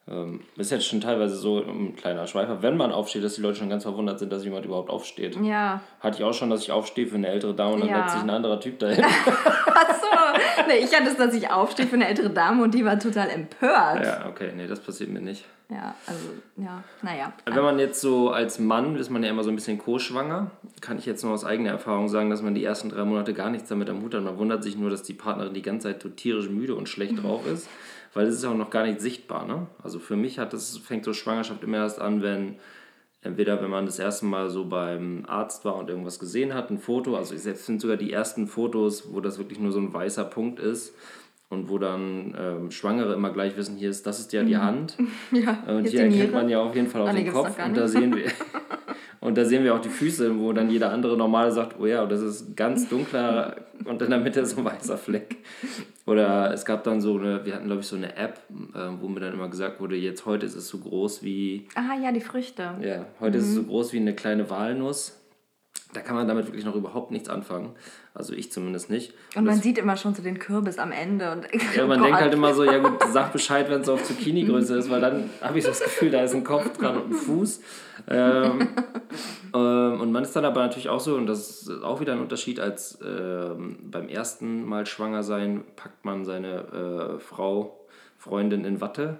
Ja. 0.07 0.13
Ähm, 0.13 0.39
ist 0.56 0.71
jetzt 0.71 0.86
schon 0.86 1.01
teilweise 1.01 1.36
so 1.36 1.57
ein 1.62 1.95
kleiner 1.95 2.27
Schweifer, 2.27 2.62
wenn 2.62 2.77
man 2.77 2.92
aufsteht, 2.92 3.24
dass 3.24 3.36
die 3.36 3.42
Leute 3.42 3.57
schon 3.59 3.69
ganz 3.69 3.83
verwundert 3.83 4.19
sind, 4.19 4.31
dass 4.31 4.44
jemand 4.44 4.65
überhaupt 4.65 4.89
aufsteht. 4.89 5.38
Ja. 5.44 5.81
Hatte 6.00 6.18
ich 6.18 6.24
auch 6.24 6.33
schon, 6.33 6.50
dass 6.50 6.62
ich 6.62 6.71
aufstehe 6.71 7.07
für 7.07 7.15
eine 7.15 7.27
ältere 7.27 7.54
Dame 7.54 7.74
und 7.74 7.81
dann 7.81 7.89
Ja. 7.89 8.01
setzt 8.04 8.13
sich 8.13 8.21
ein 8.24 8.30
anderer 8.30 8.59
Typ 8.59 8.80
dahin. 8.80 9.04
Achso. 9.68 10.06
Nee, 10.68 10.80
ich 10.83 10.94
hatte 10.95 11.09
es, 11.09 11.18
dass 11.18 11.33
ich 11.33 11.50
aufstehe 11.50 11.88
für 11.88 11.95
eine 11.95 12.07
ältere 12.07 12.30
Dame 12.30 12.63
und 12.63 12.74
die 12.74 12.83
war 12.86 12.98
total 13.00 13.30
empört. 13.30 14.00
Ja, 14.00 14.04
ja, 14.04 14.25
okay, 14.30 14.51
nee, 14.56 14.68
das 14.68 14.80
passiert 14.80 15.09
mir 15.09 15.21
nicht. 15.21 15.45
also, 15.69 16.30
ja, 16.57 16.83
naja. 17.01 17.33
Wenn 17.45 17.63
man 17.63 17.80
jetzt 17.80 18.00
so 18.01 18.30
als 18.30 18.60
Mann, 18.60 18.95
ist 18.95 19.10
man 19.10 19.24
ja 19.24 19.30
immer 19.30 19.44
so 19.44 19.50
ein 19.50 19.56
bisschen 19.56 19.77
co-schwanger, 19.77 20.51
kann 20.81 20.98
ich 20.98 21.06
jetzt 21.06 21.24
nur 21.24 21.33
aus 21.33 21.44
eigener 21.45 21.71
Erfahrung 21.71 22.07
sagen, 22.07 22.30
dass 22.30 22.42
man 22.42 22.56
die 22.56 22.63
ersten 22.63 22.89
drei 22.89 23.03
Monate 23.03 23.33
gar 23.33 23.50
nichts 23.50 23.69
damit 23.69 23.89
am 23.89 24.01
Hut 24.01 24.13
hat. 24.13 24.24
Man 24.24 24.38
wundert 24.38 24.63
sich 24.63 24.77
nur, 24.77 24.89
dass 24.89 25.03
die 25.03 25.13
Partnerin 25.13 25.53
die 25.53 25.62
ganze 25.62 25.88
Zeit 25.89 26.01
so 26.01 26.10
tierisch 26.10 26.50
müde 26.50 26.75
und 26.75 26.88
schlecht 26.89 27.21
drauf 27.21 27.45
ist, 27.48 27.68
weil 28.17 28.27
es 28.27 28.35
ist 28.35 28.45
auch 28.45 28.55
noch 28.55 28.71
gar 28.71 28.85
nicht 28.85 28.99
sichtbar. 28.99 29.45
Ne? 29.45 29.67
Also 29.83 29.99
für 29.99 30.15
mich 30.15 30.39
hat 30.39 30.51
das, 30.51 30.77
fängt 30.77 31.05
so 31.05 31.13
Schwangerschaft 31.13 31.63
immer 31.63 31.77
erst 31.77 32.01
an, 32.01 32.23
wenn 32.23 32.55
entweder 33.21 33.61
wenn 33.61 33.69
man 33.69 33.85
das 33.85 33.99
erste 33.99 34.25
Mal 34.25 34.49
so 34.49 34.65
beim 34.65 35.25
Arzt 35.27 35.65
war 35.65 35.75
und 35.75 35.89
irgendwas 35.89 36.17
gesehen 36.17 36.53
hat, 36.53 36.71
ein 36.71 36.79
Foto, 36.79 37.15
also 37.15 37.35
ich 37.35 37.41
selbst 37.41 37.65
finde 37.65 37.81
sogar 37.81 37.97
die 37.97 38.11
ersten 38.11 38.47
Fotos, 38.47 39.13
wo 39.13 39.21
das 39.21 39.37
wirklich 39.37 39.59
nur 39.59 39.71
so 39.71 39.79
ein 39.79 39.93
weißer 39.93 40.23
Punkt 40.25 40.59
ist 40.59 40.95
und 41.49 41.69
wo 41.69 41.77
dann 41.77 42.35
ähm, 42.39 42.71
Schwangere 42.71 43.13
immer 43.13 43.31
gleich 43.31 43.55
wissen, 43.57 43.77
hier 43.77 43.89
ist, 43.89 44.05
das 44.05 44.19
ist 44.19 44.33
ja 44.33 44.44
die 44.44 44.57
Hand. 44.57 44.97
Ja, 45.31 45.63
Und 45.67 45.83
jetzt 45.83 45.94
die 45.94 45.97
die 45.97 46.03
erkennt 46.03 46.33
man 46.33 46.49
ja 46.49 46.59
auf 46.61 46.75
jeden 46.75 46.88
Fall 46.88 47.01
auf 47.01 47.09
Ah, 47.09 47.13
den 47.13 47.31
Kopf 47.31 47.57
und 47.65 47.75
da 47.77 47.88
sehen 47.88 48.15
wir 48.15 48.25
und 49.21 49.38
da 49.38 49.45
sehen 49.45 49.63
wir 49.63 49.73
auch 49.75 49.81
die 49.81 49.89
Füße, 49.89 50.38
wo 50.39 50.51
dann 50.53 50.69
jeder 50.69 50.91
andere 50.91 51.17
normale 51.17 51.51
sagt, 51.51 51.77
oh 51.79 51.85
ja, 51.85 52.05
das 52.05 52.21
ist 52.21 52.55
ganz 52.55 52.88
dunkler 52.89 53.55
und 53.85 54.01
in 54.01 54.09
der 54.09 54.19
Mitte 54.19 54.45
so 54.45 54.57
ein 54.59 54.65
weißer 54.65 54.97
Fleck. 54.97 55.38
Oder 56.05 56.53
es 56.53 56.63
gab 56.65 56.83
dann 56.85 57.01
so 57.01 57.17
eine, 57.17 57.45
wir 57.45 57.53
hatten 57.55 57.65
glaube 57.65 57.81
ich 57.81 57.88
so 57.88 57.95
eine 57.97 58.15
App, 58.15 58.39
äh, 58.73 58.79
wo 59.01 59.07
mir 59.09 59.19
dann 59.19 59.33
immer 59.33 59.50
gesagt 59.50 59.79
wurde, 59.81 59.95
jetzt 59.97 60.25
heute 60.25 60.45
ist 60.45 60.55
es 60.55 60.67
so 60.69 60.77
groß 60.77 61.21
wie, 61.23 61.67
Ah 61.75 61.95
ja, 62.01 62.11
die 62.11 62.21
Früchte. 62.21 62.63
ja, 62.81 63.05
heute 63.19 63.38
ist 63.39 63.45
es 63.45 63.55
so 63.55 63.61
Mhm. 63.63 63.67
groß 63.67 63.93
wie 63.93 63.97
eine 63.97 64.15
kleine 64.15 64.50
Walnuss. 64.50 65.19
Da 65.94 66.01
kann 66.01 66.16
man 66.16 66.28
damit 66.28 66.48
wirklich 66.48 66.66
noch 66.66 66.75
überhaupt 66.75 67.12
nichts 67.12 67.30
anfangen. 67.30 67.74
Also 68.13 68.34
ich 68.34 68.51
zumindest 68.51 68.89
nicht. 68.89 69.13
Und 69.36 69.45
man 69.45 69.62
sieht 69.62 69.78
immer 69.78 69.95
schon 69.95 70.13
so 70.13 70.22
den 70.22 70.38
Kürbis 70.38 70.80
am 70.80 70.92
Ende. 70.92 71.31
Und, 71.31 71.48
Ja, 71.75 71.86
man 71.88 72.00
Oh 72.00 72.04
denkt 72.04 72.18
Gott. 72.18 72.22
halt 72.25 72.34
immer 72.34 72.54
so, 72.54 72.63
ja 72.66 72.80
gut, 72.80 73.00
sag 73.13 73.31
Bescheid, 73.31 73.69
wenn 73.69 73.81
es 73.81 73.89
auf 73.89 74.04
Zucchini-Größe 74.04 74.75
ist, 74.78 74.89
weil 74.89 75.00
dann 75.00 75.30
habe 75.42 75.57
ich 75.57 75.63
so 75.63 75.69
das 75.69 75.81
Gefühl, 75.81 76.12
da 76.12 76.22
ist 76.24 76.36
ein 76.36 76.44
Kopf 76.44 76.78
dran 76.78 76.98
und 76.98 77.12
ein 77.12 77.13
Fuß. 77.13 77.62
Ähm, 78.10 78.68
ähm, 79.56 80.01
und 80.01 80.12
man 80.12 80.24
ist 80.24 80.36
dann 80.36 80.45
aber 80.45 80.62
natürlich 80.62 80.89
auch 80.89 81.00
so, 81.00 81.16
und 81.16 81.25
das 81.25 81.62
ist 81.62 81.84
auch 81.84 82.01
wieder 82.01 82.13
ein 82.13 82.19
Unterschied, 82.22 82.60
als 82.60 83.00
ähm, 83.06 83.78
beim 83.84 84.10
ersten 84.10 84.66
Mal 84.66 84.86
schwanger 84.86 85.24
sein, 85.24 85.63
packt 85.78 86.04
man 86.04 86.25
seine 86.25 87.16
äh, 87.18 87.19
Frau, 87.19 87.80
Freundin 88.18 88.66
in 88.66 88.81
Watte 88.81 89.19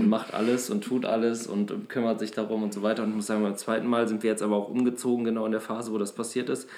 und 0.00 0.08
macht 0.08 0.34
alles 0.34 0.70
und 0.70 0.82
tut 0.82 1.04
alles 1.04 1.46
und 1.46 1.88
kümmert 1.88 2.18
sich 2.18 2.30
darum 2.30 2.62
und 2.62 2.72
so 2.72 2.82
weiter. 2.82 3.02
Und 3.02 3.10
ich 3.10 3.16
muss 3.16 3.26
sagen, 3.26 3.42
beim 3.42 3.56
zweiten 3.56 3.86
Mal 3.86 4.08
sind 4.08 4.22
wir 4.22 4.30
jetzt 4.30 4.42
aber 4.42 4.56
auch 4.56 4.68
umgezogen, 4.68 5.24
genau 5.24 5.46
in 5.46 5.52
der 5.52 5.60
Phase, 5.60 5.92
wo 5.92 5.98
das 5.98 6.12
passiert 6.12 6.48
ist. 6.48 6.68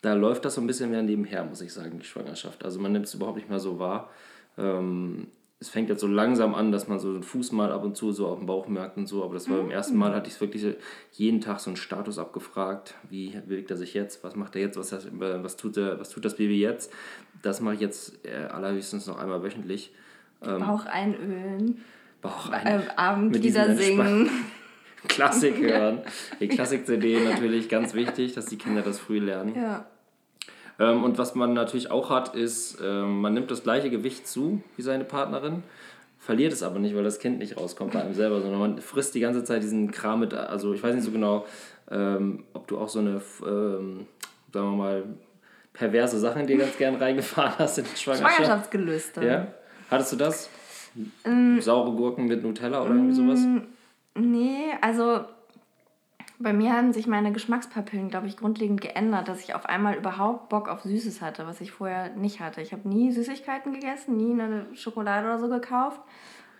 Da 0.00 0.14
läuft 0.14 0.44
das 0.44 0.54
so 0.54 0.60
ein 0.60 0.66
bisschen 0.66 0.90
mehr 0.90 1.02
nebenher, 1.02 1.44
muss 1.44 1.60
ich 1.60 1.72
sagen, 1.72 1.98
die 1.98 2.04
Schwangerschaft. 2.04 2.64
Also 2.64 2.78
man 2.80 2.92
nimmt 2.92 3.06
es 3.06 3.14
überhaupt 3.14 3.36
nicht 3.36 3.48
mehr 3.48 3.58
so 3.58 3.78
wahr. 3.78 4.10
Ähm, 4.56 5.28
es 5.60 5.68
fängt 5.68 5.88
jetzt 5.88 6.00
so 6.00 6.06
langsam 6.06 6.54
an, 6.54 6.70
dass 6.70 6.86
man 6.86 7.00
so 7.00 7.12
den 7.12 7.24
Fuß 7.24 7.50
mal 7.50 7.72
ab 7.72 7.82
und 7.82 7.96
zu 7.96 8.12
so 8.12 8.28
auf 8.28 8.38
dem 8.38 8.46
Bauch 8.46 8.68
merkt 8.68 8.96
und 8.96 9.06
so. 9.08 9.24
Aber 9.24 9.34
das 9.34 9.50
war 9.50 9.56
beim 9.56 9.72
ersten 9.72 9.96
Mal, 9.96 10.14
hatte 10.14 10.28
ich 10.28 10.34
es 10.34 10.40
wirklich 10.40 10.76
jeden 11.12 11.40
Tag 11.40 11.58
so 11.58 11.70
einen 11.70 11.76
Status 11.76 12.18
abgefragt. 12.18 12.94
Wie 13.10 13.30
bewegt 13.30 13.70
er 13.72 13.76
sich 13.76 13.92
jetzt? 13.92 14.22
Was 14.22 14.36
macht 14.36 14.54
er 14.54 14.62
jetzt? 14.62 14.78
Was, 14.78 14.92
äh, 14.92 15.00
was, 15.10 15.56
tut, 15.56 15.76
er, 15.76 15.98
was 15.98 16.10
tut 16.10 16.24
das 16.24 16.36
Baby 16.36 16.60
jetzt? 16.60 16.92
Das 17.42 17.60
mache 17.60 17.74
ich 17.74 17.80
jetzt 17.80 18.24
äh, 18.24 18.46
allerhöchstens 18.46 19.08
noch 19.08 19.18
einmal 19.18 19.42
wöchentlich. 19.42 19.92
Bauch 20.40 20.86
einölen, 20.86 21.80
Bauch 22.20 22.50
ein. 22.50 22.90
Abendlieder 22.96 23.68
diesem 23.68 23.76
singen. 23.76 24.30
Klassik 25.08 25.56
hören. 25.60 26.00
Die 26.40 26.48
Klassik-CD 26.48 27.20
natürlich 27.20 27.68
ganz 27.68 27.94
wichtig, 27.94 28.34
dass 28.34 28.46
die 28.46 28.58
Kinder 28.58 28.82
das 28.82 28.98
früh 28.98 29.18
lernen. 29.18 29.54
Ja. 29.54 29.86
Ähm, 30.78 31.04
und 31.04 31.18
was 31.18 31.34
man 31.34 31.54
natürlich 31.54 31.90
auch 31.90 32.10
hat, 32.10 32.34
ist, 32.34 32.78
ähm, 32.82 33.20
man 33.20 33.34
nimmt 33.34 33.50
das 33.50 33.62
gleiche 33.62 33.90
Gewicht 33.90 34.26
zu 34.26 34.62
wie 34.76 34.82
seine 34.82 35.04
Partnerin, 35.04 35.62
verliert 36.18 36.52
es 36.52 36.62
aber 36.62 36.78
nicht, 36.78 36.94
weil 36.94 37.04
das 37.04 37.18
Kind 37.18 37.38
nicht 37.38 37.56
rauskommt 37.56 37.92
bei 37.92 38.00
einem 38.00 38.14
selber, 38.14 38.40
sondern 38.40 38.60
man 38.60 38.78
frisst 38.78 39.14
die 39.14 39.20
ganze 39.20 39.44
Zeit 39.44 39.62
diesen 39.62 39.90
Kram 39.90 40.20
mit. 40.20 40.34
Also 40.34 40.72
ich 40.74 40.82
weiß 40.82 40.94
nicht 40.94 41.04
so 41.04 41.10
genau, 41.10 41.46
ähm, 41.90 42.44
ob 42.54 42.66
du 42.68 42.78
auch 42.78 42.88
so 42.88 42.98
eine, 42.98 43.20
ähm, 43.46 44.06
sagen 44.52 44.70
wir 44.70 44.76
mal, 44.76 45.04
perverse 45.72 46.18
Sachen 46.18 46.46
dir 46.46 46.58
ganz 46.58 46.76
gern 46.76 46.96
reingefahren 46.96 47.54
hast 47.58 47.78
in 47.78 47.84
die 47.84 47.96
Schwangerschaft. 47.96 48.34
Schwangerschaftsgelüste. 48.34 49.24
Ja? 49.24 49.46
Hattest 49.90 50.12
du 50.12 50.16
das? 50.16 50.50
Ähm, 51.24 51.60
Saure 51.60 51.92
Gurken 51.92 52.26
mit 52.26 52.42
Nutella 52.42 52.82
oder 52.82 52.94
irgendwie 52.94 53.14
sowas? 53.14 53.46
Nee, 54.14 54.72
also 54.80 55.20
bei 56.40 56.52
mir 56.52 56.72
haben 56.72 56.92
sich 56.92 57.06
meine 57.06 57.32
Geschmackspapillen, 57.32 58.10
glaube 58.10 58.28
ich, 58.28 58.36
grundlegend 58.36 58.80
geändert, 58.80 59.26
dass 59.26 59.42
ich 59.42 59.54
auf 59.54 59.66
einmal 59.66 59.96
überhaupt 59.96 60.48
Bock 60.48 60.68
auf 60.68 60.82
Süßes 60.82 61.20
hatte, 61.20 61.46
was 61.46 61.60
ich 61.60 61.72
vorher 61.72 62.10
nicht 62.14 62.40
hatte. 62.40 62.60
Ich 62.60 62.72
habe 62.72 62.88
nie 62.88 63.10
Süßigkeiten 63.10 63.72
gegessen, 63.72 64.16
nie 64.16 64.32
eine 64.40 64.66
Schokolade 64.74 65.26
oder 65.26 65.38
so 65.38 65.48
gekauft. 65.48 66.00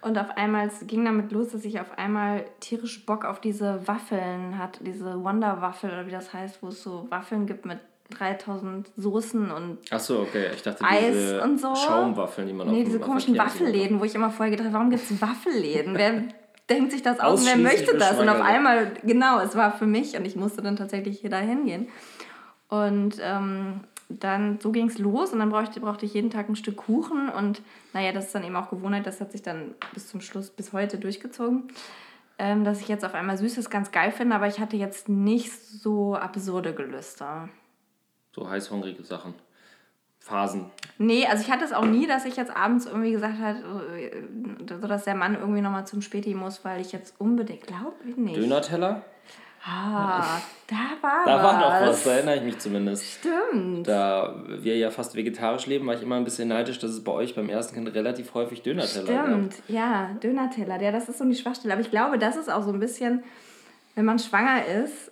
Und 0.01 0.19
auf 0.19 0.37
einmal 0.37 0.67
es 0.67 0.87
ging 0.87 1.05
damit 1.05 1.33
los, 1.33 1.51
dass 1.51 1.65
ich 1.65 1.81
auf 1.81 1.97
einmal 1.99 2.45
tierisch 2.61 3.05
Bock 3.05 3.25
auf 3.25 3.41
diese 3.41 3.87
Waffeln 3.87 4.59
hatte, 4.59 4.85
diese 4.85 5.23
Wonder-Waffel 5.23 5.91
oder 5.91 6.07
wie 6.07 6.13
das 6.13 6.33
heißt, 6.33 6.63
wo 6.63 6.69
es 6.69 6.83
so 6.83 7.07
Waffeln 7.11 7.47
gibt 7.47 7.65
mit 7.65 7.79
3000 8.17 8.91
Soßen 8.97 9.51
und 9.51 9.79
Achso, 9.93 10.23
okay. 10.23 10.51
Ich 10.55 10.63
dachte, 10.63 10.83
Eis 10.85 11.43
und 11.43 11.61
so. 11.61 11.75
Schaumwaffeln, 11.75 12.47
die 12.47 12.55
man 12.55 12.69
Nee, 12.69 12.79
auf 12.79 12.85
diese 12.85 13.01
komischen 13.01 13.37
Waffelläden, 13.37 14.01
wo 14.01 14.05
ich 14.05 14.15
immer 14.15 14.31
vorher 14.31 14.51
gedacht 14.51 14.69
habe, 14.69 14.75
warum 14.75 14.91
gibt 14.91 15.03
es 15.03 15.21
Waffelläden? 15.21 15.95
Wer 15.95 16.25
denkt 16.71 16.93
sich 16.93 17.03
das 17.03 17.21
aus 17.21 17.41
und 17.41 17.47
wer 17.47 17.57
möchte 17.57 17.97
das? 17.97 18.19
Und 18.19 18.29
auf 18.29 18.41
einmal, 18.41 18.93
genau, 19.03 19.41
es 19.41 19.55
war 19.57 19.73
für 19.73 19.87
mich 19.87 20.17
und 20.17 20.25
ich 20.25 20.37
musste 20.37 20.63
dann 20.63 20.77
tatsächlich 20.77 21.21
hier 21.21 21.31
dahin 21.31 21.67
gehen. 21.67 21.89
Und 22.69 23.17
ähm, 23.23 23.81
dann, 24.09 24.59
so 24.61 24.73
ging 24.73 24.89
es 24.89 24.99
los 24.99 25.33
und 25.33 25.39
dann 25.39 25.51
brauchte, 25.51 25.81
brauchte 25.81 26.07
ich 26.07 26.15
jeden 26.15 26.31
Tag 26.31 26.49
ein 26.49 26.57
Stück 26.57 26.77
Kuchen 26.77 27.29
und 27.29 27.63
naja, 27.93 28.13
das 28.13 28.27
ist 28.27 28.35
dann 28.35 28.45
eben 28.45 28.57
auch 28.57 28.71
Gewohnheit, 28.71 29.07
das 29.07 29.21
hat 29.21 29.33
sich 29.33 29.43
dann 29.43 29.75
bis 29.93 30.09
zum 30.09 30.21
Schluss, 30.21 30.51
bis 30.51 30.73
heute 30.73 30.99
durchgezogen, 30.99 31.65
ähm, 32.39 32.65
dass 32.65 32.81
ich 32.81 32.89
jetzt 32.89 33.05
auf 33.05 33.15
einmal 33.15 33.37
Süßes 33.37 33.69
ganz 33.69 33.91
geil 33.91 34.13
finde, 34.13 34.35
aber 34.35 34.47
ich 34.47 34.61
hatte 34.61 34.77
jetzt 34.77 35.09
nicht 35.09 35.53
so 35.53 36.15
absurde 36.15 36.75
Gelüste. 36.75 37.49
So 38.39 38.49
heißhungrige 38.49 39.03
Sachen. 39.03 39.35
Phasen. 40.21 40.67
Nee, 40.99 41.27
also 41.27 41.43
ich 41.43 41.51
hatte 41.51 41.65
es 41.65 41.73
auch 41.73 41.85
nie, 41.85 42.07
dass 42.07 42.25
ich 42.25 42.37
jetzt 42.37 42.55
abends 42.55 42.87
irgendwie 42.87 43.13
gesagt 43.13 43.39
habe, 43.41 43.59
so 44.69 44.87
dass 44.87 45.05
der 45.05 45.15
Mann 45.15 45.35
irgendwie 45.35 45.61
nochmal 45.61 45.87
zum 45.87 46.03
Späti 46.03 46.35
muss, 46.35 46.65
weil 46.65 46.81
ich 46.81 46.93
jetzt 46.93 47.15
unbedingt, 47.19 47.67
glaube 47.67 47.95
ich 48.07 48.17
nicht. 48.17 48.37
Döner-Teller? 48.37 49.03
Ah, 49.65 50.39
da 50.67 50.77
war 51.01 51.25
Da 51.25 51.43
war 51.43 51.61
noch 51.61 51.89
was, 51.89 52.05
da 52.05 52.13
erinnere 52.13 52.37
ich 52.37 52.43
mich 52.43 52.59
zumindest. 52.59 53.05
Stimmt. 53.05 53.89
Da 53.89 54.35
wir 54.47 54.77
ja 54.77 54.91
fast 54.91 55.15
vegetarisch 55.15 55.67
leben, 55.67 55.87
war 55.87 55.95
ich 55.95 56.03
immer 56.03 56.17
ein 56.17 56.25
bisschen 56.25 56.49
neidisch, 56.49 56.79
dass 56.79 56.91
es 56.91 57.03
bei 57.03 57.13
euch 57.13 57.35
beim 57.35 57.49
ersten 57.49 57.75
Kind 57.75 57.93
relativ 57.95 58.35
häufig 58.35 58.63
Döner-Teller 58.63 59.13
gab. 59.13 59.27
Stimmt, 59.27 59.55
ja, 59.69 60.11
Döner-Teller. 60.23 60.81
Ja, 60.81 60.93
das 60.93 61.09
ist 61.09 61.19
so 61.19 61.25
die 61.25 61.35
Schwachstelle. 61.35 61.73
Aber 61.73 61.83
ich 61.83 61.91
glaube, 61.91 62.19
das 62.19 62.37
ist 62.37 62.51
auch 62.51 62.63
so 62.63 62.73
ein 62.73 62.81
bisschen, 62.81 63.25
wenn 63.95 64.05
man 64.05 64.19
schwanger 64.19 64.65
ist, 64.65 65.11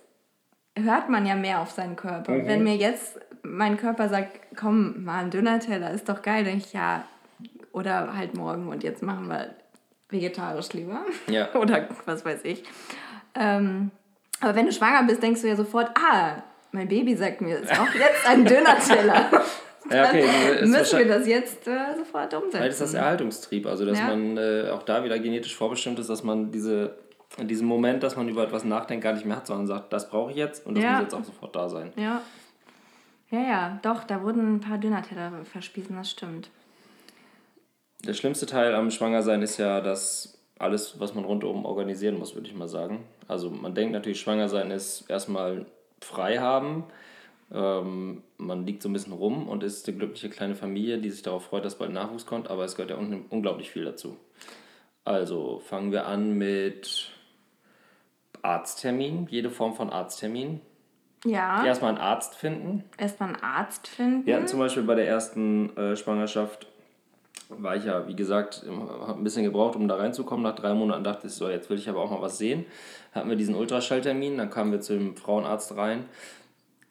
hört 0.83 1.09
man 1.09 1.25
ja 1.25 1.35
mehr 1.35 1.59
auf 1.61 1.71
seinen 1.71 1.95
Körper. 1.95 2.31
Mhm. 2.33 2.47
Wenn 2.47 2.63
mir 2.63 2.75
jetzt 2.75 3.19
mein 3.43 3.77
Körper 3.77 4.09
sagt, 4.09 4.39
komm, 4.55 5.03
mal 5.03 5.23
ein 5.23 5.31
Döner-Teller, 5.31 5.91
ist 5.91 6.09
doch 6.09 6.21
geil, 6.21 6.43
denke 6.43 6.65
ich, 6.65 6.73
ja, 6.73 7.03
oder 7.71 8.15
halt 8.15 8.35
morgen 8.35 8.67
und 8.67 8.83
jetzt 8.83 9.03
machen 9.03 9.27
wir 9.27 9.51
vegetarisch 10.09 10.73
lieber. 10.73 11.01
Ja. 11.27 11.53
oder 11.55 11.87
was 12.05 12.25
weiß 12.25 12.41
ich. 12.43 12.63
Ähm, 13.35 13.91
aber 14.41 14.55
wenn 14.55 14.65
du 14.65 14.71
schwanger 14.71 15.03
bist, 15.03 15.21
denkst 15.23 15.41
du 15.41 15.47
ja 15.47 15.55
sofort, 15.55 15.91
ah, 15.95 16.43
mein 16.71 16.87
Baby 16.87 17.15
sagt 17.15 17.41
mir, 17.41 17.57
ist 17.57 17.71
auch 17.71 17.93
jetzt 17.93 18.27
ein 18.27 18.45
Döner-Teller. 18.45 19.29
Ja, 19.89 20.05
okay. 20.05 20.25
Dann 20.59 20.69
müssen 20.71 20.99
wir 20.99 21.07
das 21.07 21.25
jetzt 21.27 21.67
äh, 21.67 21.95
sofort 21.97 22.33
umsetzen. 22.33 22.57
Vielleicht 22.57 22.71
ist 22.73 22.81
das 22.81 22.93
Erhaltungstrieb, 22.93 23.65
also 23.67 23.85
dass 23.85 23.97
Ja. 23.97 24.07
man 24.07 24.37
äh, 24.37 24.69
auch 24.71 24.83
da 24.83 25.03
wieder 25.03 25.17
genetisch 25.17 25.55
vorbestimmt 25.55 25.97
ist, 25.99 26.09
dass 26.09 26.23
man 26.23 26.51
diese, 26.51 26.97
in 27.37 27.47
diesem 27.47 27.67
Moment, 27.67 28.03
dass 28.03 28.15
man 28.15 28.27
über 28.29 28.43
etwas 28.43 28.63
nachdenkt, 28.63 29.03
gar 29.03 29.13
nicht 29.13 29.25
mehr 29.25 29.35
hat, 29.37 29.47
sondern 29.47 29.67
sagt, 29.67 29.91
das 29.93 30.09
brauche 30.09 30.31
ich 30.31 30.37
jetzt 30.37 30.65
und 30.65 30.75
das 30.75 30.83
Ja. 30.83 30.91
muss 30.93 31.01
jetzt 31.01 31.13
auch 31.13 31.23
sofort 31.23 31.55
da 31.55 31.69
sein. 31.69 31.91
Ja. 31.95 32.21
Ja, 33.29 33.39
ja, 33.41 33.79
doch, 33.81 34.05
da 34.05 34.23
wurden 34.23 34.55
ein 34.55 34.59
paar 34.61 34.77
Döner-Teller 34.77 35.43
verspiesen, 35.43 35.97
das 35.97 36.09
stimmt. 36.09 36.49
Der 38.05 38.13
schlimmste 38.13 38.45
Teil 38.45 38.73
am 38.73 38.89
Schwangersein 38.89 39.41
ist 39.41 39.57
ja, 39.57 39.81
dass 39.81 40.39
alles, 40.59 40.99
was 40.99 41.13
man 41.13 41.25
rundum 41.25 41.65
organisieren 41.65 42.17
muss, 42.17 42.35
würde 42.35 42.47
ich 42.47 42.55
mal 42.55 42.69
sagen. 42.69 43.03
Also 43.27 43.49
man 43.49 43.75
denkt 43.75 43.91
natürlich, 43.93 44.21
Schwangersein 44.21 44.71
ist 44.71 45.09
erstmal 45.09 45.65
frei 46.01 46.37
haben. 46.37 46.85
Ähm, 47.51 48.23
man 48.37 48.65
liegt 48.65 48.81
so 48.81 48.89
ein 48.89 48.93
bisschen 48.93 49.13
rum 49.13 49.47
und 49.49 49.63
ist 49.63 49.87
eine 49.87 49.97
glückliche 49.97 50.29
kleine 50.29 50.55
Familie, 50.55 50.97
die 50.99 51.09
sich 51.09 51.21
darauf 51.21 51.45
freut, 51.45 51.65
dass 51.65 51.77
bald 51.77 51.91
Nachwuchs 51.91 52.25
kommt, 52.25 52.49
aber 52.49 52.63
es 52.63 52.75
gehört 52.75 52.91
ja 52.91 52.97
un 52.97 53.25
unglaublich 53.29 53.69
viel 53.69 53.83
dazu. 53.85 54.17
Also 55.03 55.59
fangen 55.59 55.91
wir 55.91 56.05
an 56.07 56.33
mit 56.37 57.11
Arzttermin, 58.41 59.27
jede 59.29 59.49
Form 59.49 59.73
von 59.75 59.89
Arzttermin. 59.89 60.61
Ja, 61.25 61.65
Erstmal 61.65 61.89
einen 61.89 61.99
Arzt 61.99 62.35
finden. 62.35 62.83
erstmal 62.97 63.29
einen 63.29 63.43
Arzt 63.43 63.87
finden. 63.87 64.25
Wir 64.25 64.35
hatten 64.35 64.47
zum 64.47 64.59
Beispiel 64.59 64.83
bei 64.83 64.95
der 64.95 65.07
ersten 65.07 65.75
äh, 65.75 65.95
Schwangerschaft, 65.95 66.67
war 67.49 67.75
ich 67.75 67.85
ja, 67.85 68.07
wie 68.07 68.15
gesagt, 68.15 68.63
habe 68.67 69.19
ein 69.19 69.23
bisschen 69.23 69.43
gebraucht, 69.43 69.75
um 69.75 69.87
da 69.87 69.95
reinzukommen. 69.95 70.43
Nach 70.43 70.55
drei 70.55 70.73
Monaten 70.73 71.03
dachte 71.03 71.27
ich 71.27 71.33
so, 71.33 71.49
jetzt 71.49 71.69
will 71.69 71.77
ich 71.77 71.89
aber 71.89 72.01
auch 72.01 72.11
mal 72.11 72.21
was 72.21 72.37
sehen. 72.37 72.65
Hatten 73.13 73.29
wir 73.29 73.35
diesen 73.37 73.55
Ultraschalltermin, 73.55 74.37
dann 74.37 74.49
kamen 74.49 74.71
wir 74.71 74.81
zu 74.81 74.93
dem 74.93 75.15
Frauenarzt 75.15 75.75
rein. 75.75 76.05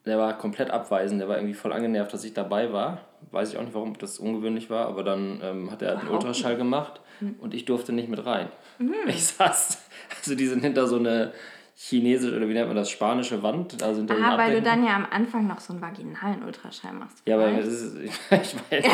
Der 0.06 0.18
war 0.18 0.36
komplett 0.38 0.70
abweisend, 0.70 1.20
der 1.20 1.28
war 1.28 1.36
irgendwie 1.36 1.54
voll 1.54 1.72
angenervt, 1.72 2.12
dass 2.12 2.24
ich 2.24 2.32
dabei 2.32 2.72
war. 2.72 2.98
Weiß 3.32 3.52
ich 3.52 3.58
auch 3.58 3.62
nicht, 3.62 3.74
warum 3.74 3.96
das 3.98 4.18
ungewöhnlich 4.18 4.70
war, 4.70 4.86
aber 4.86 5.02
dann 5.02 5.40
ähm, 5.42 5.70
hat 5.70 5.82
er 5.82 5.96
den 5.96 6.08
Ultraschall 6.08 6.56
gemacht 6.56 7.00
und 7.40 7.54
ich 7.54 7.64
durfte 7.64 7.92
nicht 7.92 8.08
mit 8.08 8.24
rein. 8.24 8.48
Ich 9.06 9.24
saß, 9.26 9.78
also 10.18 10.34
die 10.34 10.46
sind 10.46 10.60
hinter 10.60 10.86
so 10.86 10.96
eine 10.96 11.32
chinesische 11.76 12.36
oder 12.36 12.48
wie 12.48 12.54
nennt 12.54 12.68
man 12.68 12.76
das, 12.76 12.90
spanische 12.90 13.42
Wand. 13.42 13.82
Also 13.82 13.98
hinter 14.00 14.14
Ah, 14.22 14.38
weil 14.38 14.54
du 14.54 14.62
dann 14.62 14.84
ja 14.84 14.96
am 14.96 15.06
Anfang 15.10 15.46
noch 15.46 15.60
so 15.60 15.72
einen 15.72 15.82
vaginalen 15.82 16.42
Ultraschall 16.44 16.92
machst. 16.94 17.22
Ja, 17.26 17.36
aber 17.36 17.50
das 17.50 17.66
ist, 17.66 17.96
ich 18.00 18.12
weiß. 18.30 18.84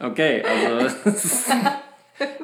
okay, 0.00 0.42
also 0.44 0.96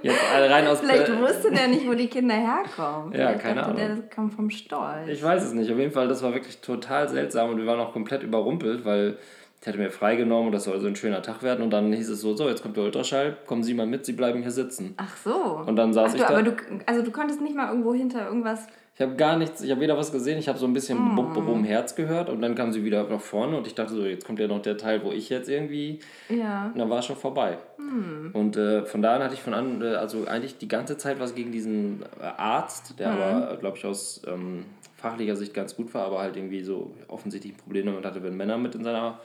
jetzt 0.03 0.21
rein 0.33 0.67
aus 0.67 0.81
Vielleicht 0.81 1.19
wusste 1.21 1.51
der 1.51 1.69
nicht, 1.69 1.87
wo 1.87 1.95
die 1.95 2.09
Kinder 2.09 2.35
herkommen. 2.35 3.13
Ja, 3.13 3.29
Vielleicht 3.29 3.41
keine 3.41 3.61
dachte 3.61 3.75
Der, 3.75 3.85
Ahnung. 3.87 4.03
das 4.07 4.15
kommt 4.15 4.35
vom 4.35 4.51
Stolz. 4.51 5.09
Ich 5.09 5.23
weiß 5.23 5.43
es 5.43 5.53
nicht. 5.53 5.71
Auf 5.71 5.79
jeden 5.79 5.93
Fall, 5.93 6.09
das 6.09 6.23
war 6.23 6.35
wirklich 6.35 6.61
total 6.61 7.09
seltsam 7.09 7.51
und 7.51 7.59
wir 7.59 7.67
waren 7.67 7.81
auch 7.81 7.93
komplett 7.93 8.23
überrumpelt, 8.23 8.85
weil 8.85 9.19
ich 9.65 9.69
hatte 9.69 9.79
mir 9.79 9.91
freigenommen 9.91 10.49
und 10.49 10.53
das 10.53 10.65
soll 10.65 10.79
so 10.79 10.87
ein 10.87 10.95
schöner 10.95 11.23
Tag 11.23 11.43
werden 11.43 11.65
und 11.65 11.71
dann 11.71 11.91
hieß 11.91 12.11
es 12.11 12.21
so, 12.21 12.37
so, 12.37 12.51
jetzt 12.51 12.61
kommt 12.61 12.77
der 12.77 12.85
Ultraschall, 12.85 13.35
kommen 13.47 13.63
Sie 13.63 13.73
mal 13.73 13.87
mit, 13.87 14.05
Sie 14.05 14.13
bleiben 14.13 14.43
hier 14.43 14.51
sitzen. 14.51 14.93
Ach 14.99 15.17
so. 15.17 15.65
Und 15.67 15.77
dann 15.77 15.95
saß 15.95 16.11
Ach, 16.11 16.15
ich 16.17 16.21
du, 16.21 16.29
da. 16.29 16.35
Aber 16.35 16.43
du, 16.43 16.57
also 16.85 17.01
du 17.01 17.11
konntest 17.11 17.41
nicht 17.41 17.57
mal 17.57 17.71
irgendwo 17.71 17.95
hinter 17.95 18.27
irgendwas. 18.27 18.67
Ich 18.95 19.01
habe 19.01 19.15
gar 19.15 19.39
nichts, 19.39 19.63
ich 19.63 19.71
habe 19.71 19.81
weder 19.81 19.97
was 19.97 20.13
gesehen, 20.13 20.39
ich 20.39 20.49
habe 20.49 20.59
so 20.59 20.67
ein 20.67 20.75
bisschen 20.75 21.17
Bum 21.17 21.33
Bum 21.33 21.65
Herz 21.65 21.95
gehört 21.95 22.29
und 22.29 22.43
dann 22.43 22.55
kam 22.55 22.73
sie 22.73 22.85
wieder 22.85 23.09
nach 23.09 23.23
vorne 23.23 23.57
und 23.57 23.67
ich 23.67 23.75
dachte 23.75 23.95
so, 23.95 24.05
jetzt 24.05 24.27
kommt 24.27 24.39
ja 24.39 24.49
noch 24.49 24.61
der 24.61 24.77
Teil, 24.77 25.03
wo 25.03 25.13
ich 25.13 25.31
jetzt 25.31 25.49
irgendwie 25.49 25.99
Ja. 26.29 26.67
Und 26.67 26.79
dann 26.79 26.91
war 26.91 26.99
es 26.99 27.07
schon 27.07 27.17
vorbei. 27.17 27.57
Und 28.35 28.59
äh, 28.59 28.85
von 28.85 29.01
da 29.01 29.17
an 29.17 29.23
hatte 29.23 29.33
ich 29.33 29.43
von 29.43 29.55
an, 29.55 29.81
äh, 29.81 29.95
also 29.95 30.27
eigentlich 30.27 30.59
die 30.59 30.69
ganze 30.69 30.99
Zeit 30.99 31.21
was 31.21 31.35
gegen 31.35 31.53
diesen 31.53 32.03
äh, 32.21 32.25
Arzt, 32.25 32.99
der 32.99 33.13
aber, 33.13 33.57
glaube 33.57 33.79
ich, 33.79 33.87
aus 33.87 34.21
ähm, 34.27 34.67
fachlicher 34.97 35.37
Sicht 35.37 35.55
ganz 35.55 35.75
gut 35.75 35.93
war, 35.95 36.05
aber 36.05 36.21
halt 36.21 36.37
irgendwie 36.37 36.63
so 36.63 36.95
offensichtlich 37.09 37.55
ein 37.55 37.57
Problem 37.57 37.87
damit 37.87 38.05
hatte, 38.05 38.23
wenn 38.23 38.37
Männer 38.37 38.59
mit 38.59 38.75
in 38.75 38.85
seiner 38.85 39.21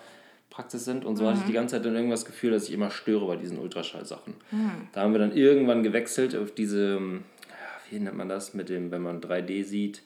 Praxis 0.50 0.86
sind. 0.86 1.06
Und 1.06 1.16
so 1.18 1.28
hatte 1.28 1.40
ich 1.40 1.46
die 1.46 1.54
ganze 1.54 1.76
Zeit 1.76 1.86
dann 1.86 1.96
irgendwas 1.96 2.22
das 2.22 2.28
Gefühl, 2.32 2.52
dass 2.52 2.68
ich 2.68 2.74
immer 2.74 2.90
störe 2.92 3.26
bei 3.28 3.36
diesen 3.36 3.60
Ultraschallsachen. 3.60 4.34
Da 4.94 5.02
haben 5.02 5.14
wir 5.14 5.20
dann 5.20 5.32
irgendwann 5.36 5.84
gewechselt 5.84 6.36
auf 6.36 6.52
diese, 6.52 7.00
wie 7.90 8.00
nennt 8.00 8.18
man 8.18 8.30
das, 8.30 8.54
mit 8.54 8.70
dem, 8.70 8.92
wenn 8.92 9.02
man 9.02 9.22
3D 9.22 9.64
sieht 9.64 10.04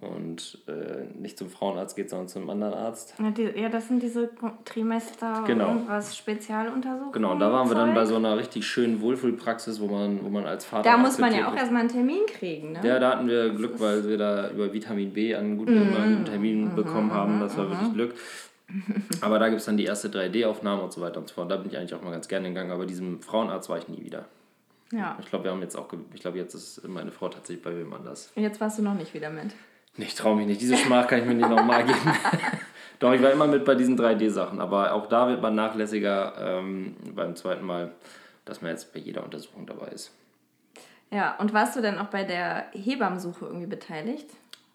und 0.00 0.58
äh, 0.68 1.06
nicht 1.20 1.36
zum 1.36 1.50
Frauenarzt 1.50 1.96
geht, 1.96 2.08
sondern 2.08 2.28
zum 2.28 2.48
anderen 2.50 2.72
Arzt. 2.72 3.14
Ja, 3.18 3.30
die, 3.32 3.50
ja, 3.60 3.68
das 3.68 3.88
sind 3.88 4.00
diese 4.00 4.30
Trimester 4.64 5.42
Genau. 5.44 5.70
irgendwas 5.70 6.16
Spezialuntersuchungen. 6.16 7.10
Genau, 7.12 7.32
und 7.32 7.40
da 7.40 7.50
waren 7.50 7.68
wir 7.68 7.74
dann 7.74 7.94
bei 7.94 8.04
so 8.04 8.14
einer 8.14 8.36
richtig 8.38 8.64
schönen 8.64 9.00
Wohlfühlpraxis, 9.00 9.80
wo 9.80 9.86
man, 9.88 10.24
wo 10.24 10.28
man 10.28 10.46
als 10.46 10.64
Vater. 10.64 10.88
Da 10.88 10.96
muss 10.98 11.18
man 11.18 11.34
ja 11.34 11.48
auch 11.50 11.56
erstmal 11.56 11.80
einen 11.80 11.90
Termin 11.90 12.20
kriegen, 12.28 12.72
ne? 12.72 12.80
Ja, 12.84 13.00
da 13.00 13.10
hatten 13.12 13.26
wir 13.26 13.50
Glück, 13.50 13.80
weil 13.80 14.06
wir 14.08 14.16
da 14.18 14.50
über 14.50 14.72
Vitamin 14.72 15.12
B 15.12 15.34
einen 15.34 15.58
guten, 15.58 15.74
Mhm. 15.74 15.96
einen 15.96 16.12
guten 16.18 16.24
Termin 16.26 16.74
bekommen 16.76 17.12
haben. 17.12 17.40
Das 17.40 17.56
war 17.56 17.68
wirklich 17.68 17.92
Glück. 17.92 18.14
Aber 19.20 19.38
da 19.38 19.48
gibt 19.48 19.60
es 19.60 19.66
dann 19.66 19.76
die 19.76 19.84
erste 19.84 20.08
3D-Aufnahme 20.08 20.82
und 20.82 20.92
so 20.92 21.00
weiter 21.00 21.20
und 21.20 21.28
so 21.28 21.34
fort. 21.34 21.50
Da 21.50 21.56
bin 21.56 21.70
ich 21.70 21.76
eigentlich 21.76 21.94
auch 21.94 22.02
mal 22.02 22.10
ganz 22.10 22.28
gerne 22.28 22.48
gegangen, 22.48 22.70
aber 22.70 22.86
diesem 22.86 23.22
Frauenarzt 23.22 23.68
war 23.68 23.78
ich 23.78 23.88
nie 23.88 24.04
wieder. 24.04 24.26
ja. 24.92 25.16
Ich 25.20 25.26
glaube, 25.26 25.44
wir 25.44 25.52
haben 25.52 25.62
jetzt 25.62 25.76
auch, 25.76 25.88
ich 26.12 26.20
glaube, 26.20 26.38
jetzt 26.38 26.54
ist 26.54 26.86
meine 26.86 27.10
Frau 27.10 27.28
tatsächlich 27.28 27.64
bei 27.64 27.74
wem 27.74 27.92
anders. 27.94 28.30
Und 28.34 28.42
jetzt 28.42 28.60
warst 28.60 28.78
du 28.78 28.82
noch 28.82 28.94
nicht 28.94 29.14
wieder 29.14 29.30
mit. 29.30 29.54
Nee, 29.96 30.04
ich 30.04 30.14
traue 30.14 30.36
mich 30.36 30.46
nicht. 30.46 30.60
Diese 30.60 30.76
Schmach 30.76 31.06
kann 31.08 31.20
ich 31.20 31.24
mir 31.24 31.34
nicht 31.34 31.48
nochmal 31.48 31.84
geben. 31.84 31.98
Doch, 33.00 33.12
ich 33.12 33.22
war 33.22 33.30
immer 33.30 33.46
mit 33.46 33.64
bei 33.64 33.74
diesen 33.74 33.98
3D-Sachen. 33.98 34.60
Aber 34.60 34.92
auch 34.92 35.06
da 35.08 35.28
wird 35.28 35.40
man 35.40 35.54
nachlässiger 35.54 36.34
ähm, 36.38 36.94
beim 37.14 37.36
zweiten 37.36 37.64
Mal, 37.64 37.92
dass 38.44 38.60
man 38.60 38.70
jetzt 38.70 38.92
bei 38.92 39.00
jeder 39.00 39.24
Untersuchung 39.24 39.66
dabei 39.66 39.88
ist. 39.88 40.12
Ja, 41.10 41.36
und 41.38 41.52
warst 41.52 41.74
du 41.74 41.80
dann 41.80 41.98
auch 41.98 42.08
bei 42.08 42.24
der 42.24 42.66
Hebammensuche 42.72 43.46
irgendwie 43.46 43.66
beteiligt? 43.66 44.28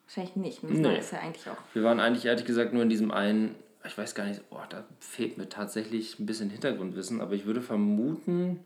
Wahrscheinlich 0.07 0.35
nicht. 0.35 0.63
Nee. 0.63 0.97
das 0.97 1.11
ja 1.11 1.19
eigentlich 1.19 1.47
auch. 1.49 1.57
Wir 1.73 1.83
waren 1.83 1.99
eigentlich 1.99 2.25
ehrlich 2.25 2.45
gesagt 2.45 2.73
nur 2.73 2.83
in 2.83 2.89
diesem 2.89 3.11
einen, 3.11 3.55
ich 3.85 3.97
weiß 3.97 4.15
gar 4.15 4.25
nicht, 4.25 4.41
oh, 4.49 4.57
da 4.69 4.83
fehlt 4.99 5.37
mir 5.37 5.49
tatsächlich 5.49 6.19
ein 6.19 6.25
bisschen 6.25 6.49
Hintergrundwissen, 6.49 7.21
aber 7.21 7.33
ich 7.33 7.45
würde 7.45 7.61
vermuten, 7.61 8.59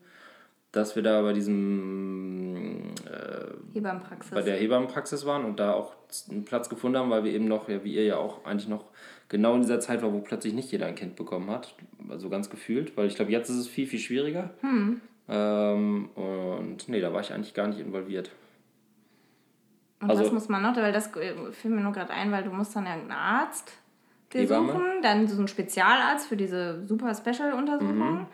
dass 0.72 0.96
wir 0.96 1.04
da 1.04 1.22
bei 1.22 1.34
diesem, 1.34 2.92
äh, 3.06 3.74
Hebammenpraxis. 3.74 4.32
bei 4.32 4.42
der 4.42 4.58
Hebammenpraxis 4.58 5.26
waren 5.26 5.46
und 5.46 5.60
da 5.60 5.74
auch 5.74 5.94
einen 6.30 6.46
Platz 6.46 6.70
gefunden 6.70 6.98
haben, 6.98 7.10
weil 7.10 7.24
wir 7.24 7.32
eben 7.32 7.48
noch, 7.48 7.68
ja, 7.70 7.84
wie 7.84 7.94
ihr 7.96 8.04
ja 8.04 8.18
auch 8.18 8.46
eigentlich 8.46 8.68
noch 8.68 8.86
genau 9.30 9.56
in 9.56 9.62
dieser 9.62 9.80
Zeit 9.80 10.02
war, 10.04 10.14
wo 10.14 10.20
plötzlich 10.20 10.54
nicht 10.54 10.72
jeder 10.72 10.86
ein 10.86 10.96
Kind 10.96 11.16
bekommen 11.16 11.50
hat. 11.50 11.74
Also 12.10 12.30
ganz 12.30 12.50
gefühlt, 12.50 12.96
weil 12.98 13.08
ich 13.08 13.16
glaube, 13.16 13.32
jetzt 13.32 13.50
ist 13.50 13.58
es 13.58 13.68
viel, 13.68 13.88
viel 13.88 14.00
schwieriger. 14.00 14.52
Ähm, 15.30 16.10
und 16.16 16.88
nee, 16.88 17.02
da 17.02 17.12
war 17.14 17.22
ich 17.22 17.34
eigentlich 17.34 17.54
gar 17.54 17.68
nicht 17.68 17.80
involviert. 17.80 18.32
Und 20.02 20.10
Also- 20.12 20.26
was 20.26 20.32
muss 20.32 20.48
man 20.50 20.62
noch? 20.62 20.76
Weil 20.76 20.94
das 20.94 21.08
äh, 21.16 21.34
fiel 21.52 21.72
mir 21.72 21.82
nur 21.82 21.92
gerade 21.92 22.12
ein, 22.12 22.32
weil 22.32 22.44
du 22.44 22.52
musst 22.52 22.76
dann 22.76 22.86
ja 22.86 22.94
einen 22.94 23.12
Arzt 23.12 23.74
Hebamme. 24.34 24.72
suchen, 24.74 25.02
dann 25.02 25.28
so 25.28 25.38
einen 25.38 25.48
Spezialarzt 25.48 26.28
für 26.28 26.38
diese 26.38 26.86
super 26.86 27.14
Special-Untersuchung, 27.16 27.98
Mhm. 27.98 28.26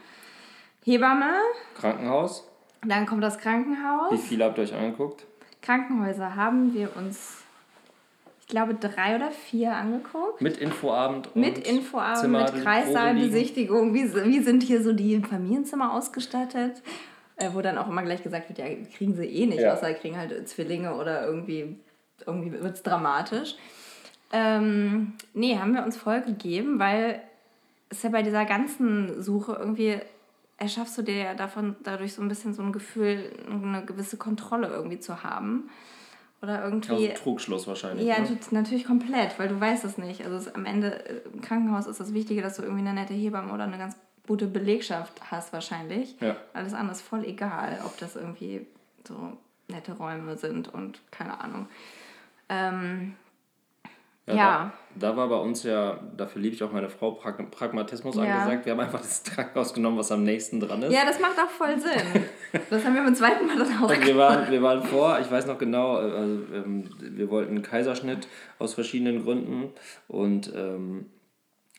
Hebamme, 0.85 1.31
Krankenhaus, 1.79 2.47
dann 2.85 3.05
kommt 3.05 3.23
das 3.23 3.37
Krankenhaus. 3.37 4.11
wie 4.11 4.17
viele 4.17 4.45
habt 4.45 4.57
ihr 4.57 4.63
euch 4.65 4.73
angeguckt? 4.73 5.25
Krankenhäuser 5.61 6.35
haben 6.35 6.73
wir 6.73 6.95
uns, 6.97 7.37
ich 8.41 8.47
glaube, 8.47 8.73
drei 8.75 9.15
oder 9.15 9.31
vier 9.31 9.73
angeguckt. 9.73 10.41
Mit 10.41 10.57
Infoabend 10.57 11.27
und 11.33 11.37
Mit 11.41 11.57
Infoabend, 11.65 12.17
Zimmer, 12.17 12.51
mit. 12.51 12.61
Kreissaalbesichtigung. 12.63 13.93
Wie, 13.93 14.13
wie 14.13 14.39
sind 14.41 14.61
hier 14.63 14.83
so 14.83 14.91
die 14.93 15.21
Familienzimmer 15.21 15.93
ausgestattet? 15.93 16.81
äh, 17.37 17.49
wo 17.53 17.61
dann 17.61 17.79
auch 17.79 17.87
immer 17.89 18.03
gleich 18.03 18.21
gesagt 18.21 18.47
wird, 18.49 18.59
ja, 18.59 18.65
kriegen 18.95 19.15
sie 19.15 19.25
eh 19.25 19.47
nicht, 19.47 19.59
Ja. 19.61 19.73
außer 19.73 19.91
kriegen 19.95 20.15
halt 20.17 20.47
Zwillinge 20.47 20.93
oder 20.95 21.25
irgendwie, 21.25 21.79
irgendwie 22.27 22.51
wird 22.51 22.75
es 22.75 22.83
dramatisch. 22.83 23.55
Ähm, 24.33 25.13
nee, 25.33 25.57
haben 25.57 25.73
wir 25.73 25.83
uns 25.83 25.95
voll 25.95 26.21
gegeben, 26.21 26.79
weil 26.79 27.21
es 27.89 28.01
ja 28.03 28.09
bei 28.09 28.23
dieser 28.23 28.45
ganzen 28.45 29.21
Suche 29.21 29.55
irgendwie 29.59 29.99
erschaffst 30.57 30.97
du 30.97 31.03
dir 31.03 31.17
ja 31.17 31.33
davon 31.35 31.75
dadurch 31.83 32.13
so 32.13 32.21
ein 32.21 32.27
bisschen 32.27 32.53
so 32.53 32.63
ein 32.63 32.71
Gefühl, 32.71 33.31
eine 33.47 33.85
gewisse 33.85 34.17
Kontrolle 34.17 34.67
irgendwie 34.67 34.99
zu 34.99 35.23
haben. 35.23 35.69
Oder 36.41 36.65
irgendwie. 36.65 37.09
Also 37.09 37.23
Trugschluss 37.23 37.67
wahrscheinlich. 37.67 38.05
Ja, 38.05 38.19
ne? 38.19 38.37
natürlich 38.51 38.85
komplett, 38.85 39.39
weil 39.39 39.47
du 39.47 39.59
weißt 39.59 39.85
es 39.85 39.97
nicht. 39.97 40.25
Also 40.25 40.35
es, 40.35 40.53
am 40.53 40.65
Ende 40.65 41.07
äh, 41.07 41.21
im 41.31 41.41
Krankenhaus 41.41 41.87
ist 41.87 41.99
das 41.99 42.13
Wichtige, 42.13 42.41
dass 42.41 42.57
du 42.57 42.63
irgendwie 42.63 42.81
eine 42.81 42.93
nette 42.93 43.13
Hebamme 43.13 43.53
oder 43.53 43.63
eine 43.63 43.77
ganz 43.77 43.95
gute 44.27 44.47
Belegschaft 44.47 45.31
hast 45.31 45.53
wahrscheinlich. 45.53 46.15
Ja. 46.19 46.35
Alles 46.53 46.73
andere 46.73 46.95
ist 46.95 47.01
voll 47.01 47.23
egal, 47.23 47.79
ob 47.85 47.97
das 47.97 48.15
irgendwie 48.15 48.65
so 49.07 49.37
nette 49.69 49.93
Räume 49.93 50.35
sind 50.37 50.73
und 50.73 50.99
keine 51.11 51.39
Ahnung. 51.39 51.67
Ähm, 52.49 53.15
Ja, 54.27 54.33
Ja. 54.35 54.73
Da, 54.95 55.09
da 55.09 55.17
war 55.17 55.27
bei 55.27 55.35
uns 55.37 55.63
ja, 55.63 55.99
dafür 56.15 56.41
liebe 56.41 56.55
ich 56.55 56.63
auch 56.63 56.71
meine 56.71 56.89
Frau, 56.89 57.11
Prag 57.11 57.35
Pragmatismus 57.51 58.15
Ja. 58.15 58.21
angesagt. 58.23 58.65
Wir 58.65 58.73
haben 58.73 58.79
einfach 58.79 59.01
das 59.01 59.23
Krankenhaus 59.23 59.73
genommen, 59.73 59.97
was 59.97 60.11
am 60.11 60.23
nächsten 60.23 60.59
dran 60.59 60.81
ist. 60.83 60.93
ja, 60.93 61.05
das 61.05 61.19
macht 61.19 61.37
auch 61.39 61.49
voll 61.49 61.79
Sinn. 61.79 62.23
Das 62.69 62.85
haben 62.85 62.93
wir 62.93 63.03
beim 63.03 63.15
zweiten 63.15 63.47
Mal 63.47 63.57
dann 63.57 63.83
auch 63.83 63.89
Und 63.89 64.05
wir 64.05 64.15
waren, 64.15 64.51
wir 64.51 64.61
waren 64.61 64.83
vor, 64.83 65.19
ich 65.19 65.29
weiß 65.31 65.47
noch 65.47 65.57
genau, 65.57 65.97
äh, 65.97 66.03
also, 66.03 66.43
ähm, 66.53 66.87
wir 66.99 67.29
wollten 67.31 67.49
einen 67.55 67.63
Kaiserschnitt 67.63 68.27
aus 68.59 68.75
verschiedenen 68.75 69.23
Gründen 69.23 69.71
und 70.07 70.53
ähm, 70.55 71.07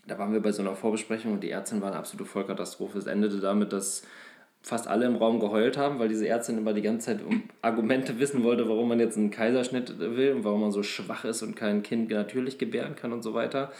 da 0.07 0.19
waren 0.19 0.33
wir 0.33 0.43
bei 0.43 0.51
so 0.53 0.63
einer 0.63 0.75
Vorbesprechung 0.75 1.33
und 1.35 1.41
die 1.45 1.51
Ärztin 1.51 1.81
war 1.81 1.89
eine 1.89 1.99
absolute 1.99 2.29
Vollkatastrophe. 2.29 2.99
Es 2.99 3.07
endete 3.07 3.39
damit, 3.39 3.73
dass 3.73 4.03
fast 4.65 4.89
alle 4.89 5.05
im 5.05 5.17
Raum 5.17 5.41
geheult 5.41 5.77
haben, 5.77 5.99
weil 5.99 6.09
diese 6.09 6.27
Ärztin 6.27 6.57
immer 6.57 6.73
die 6.73 6.81
ganze 6.81 7.07
Zeit 7.07 7.23
um 7.23 7.43
Argumente 7.61 8.19
wissen 8.19 8.43
wollte, 8.43 8.67
warum 8.67 8.89
man 8.89 8.99
jetzt 8.99 9.19
einen 9.19 9.31
Kaiserschnitt 9.31 9.99
will 9.99 10.33
und 10.33 10.45
warum 10.45 10.63
man 10.63 10.73
so 10.73 10.83
schwach 10.83 11.27
ist 11.27 11.43
und 11.43 11.55
kein 11.55 11.83
Kind 11.83 12.11
natürlich 12.11 12.57
gebären 12.57 12.97
kann 12.97 13.13
und 13.13 13.23
so 13.23 13.35
weiter. 13.35 13.71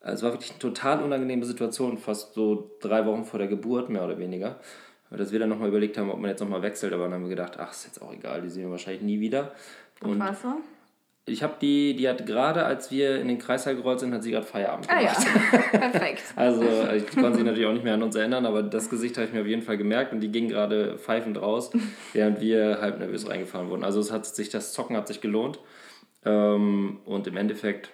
Also 0.00 0.14
Es 0.14 0.22
war 0.22 0.32
wirklich 0.32 0.50
eine 0.52 0.60
total 0.60 1.02
unangenehme 1.02 1.44
Situation, 1.44 1.98
fast 1.98 2.34
so 2.34 2.70
drei 2.80 3.04
Wochen 3.06 3.24
vor 3.24 3.38
der 3.38 3.48
Geburt, 3.48 3.90
mehr 3.90 4.04
oder 4.04 4.18
weniger. 4.18 4.60
Dass 5.10 5.32
wir 5.32 5.40
dann 5.40 5.48
nochmal 5.48 5.68
überlegt 5.68 5.98
haben, 5.98 6.08
ob 6.08 6.20
man 6.20 6.30
jetzt 6.30 6.40
nochmal 6.40 6.62
wechselt, 6.62 6.92
aber 6.92 7.04
dann 7.04 7.14
haben 7.14 7.22
wir 7.22 7.30
gedacht, 7.30 7.58
ach, 7.58 7.72
ist 7.72 7.86
jetzt 7.86 8.00
auch 8.00 8.12
egal, 8.12 8.40
die 8.42 8.48
sehen 8.48 8.66
wir 8.66 8.70
wahrscheinlich 8.70 9.02
nie 9.02 9.18
wieder. 9.18 9.52
Und 10.00 10.12
Und 10.12 10.20
was 10.20 10.42
so? 10.42 10.60
Ich 11.30 11.42
habe 11.42 11.54
die, 11.60 11.94
die 11.96 12.08
hat 12.08 12.26
gerade, 12.26 12.64
als 12.64 12.90
wir 12.90 13.20
in 13.20 13.28
den 13.28 13.38
Kreißsaal 13.38 13.76
gerollt 13.76 14.00
sind, 14.00 14.12
hat 14.12 14.22
sie 14.22 14.30
gerade 14.32 14.46
Feierabend 14.46 14.88
Ah 14.90 14.98
gemacht. 14.98 15.26
ja, 15.72 15.78
perfekt. 15.78 16.22
Also 16.36 16.62
ich 16.94 17.06
konnte 17.08 17.34
sich 17.34 17.44
natürlich 17.44 17.66
auch 17.66 17.72
nicht 17.72 17.84
mehr 17.84 17.94
an 17.94 18.02
uns 18.02 18.14
erinnern, 18.14 18.46
aber 18.46 18.62
das 18.62 18.90
Gesicht 18.90 19.16
habe 19.16 19.26
ich 19.26 19.32
mir 19.32 19.40
auf 19.40 19.46
jeden 19.46 19.62
Fall 19.62 19.76
gemerkt 19.78 20.12
und 20.12 20.20
die 20.20 20.30
ging 20.30 20.48
gerade 20.48 20.98
pfeifend 20.98 21.40
raus, 21.40 21.70
während 22.12 22.40
wir 22.40 22.80
halb 22.80 22.98
nervös 22.98 23.28
reingefahren 23.28 23.68
wurden. 23.70 23.84
Also 23.84 24.00
es 24.00 24.10
hat 24.12 24.26
sich, 24.26 24.48
das 24.50 24.72
Zocken 24.72 24.96
hat 24.96 25.08
sich 25.08 25.20
gelohnt. 25.20 25.58
Ähm, 26.24 26.98
und 27.04 27.26
im 27.26 27.36
Endeffekt, 27.36 27.90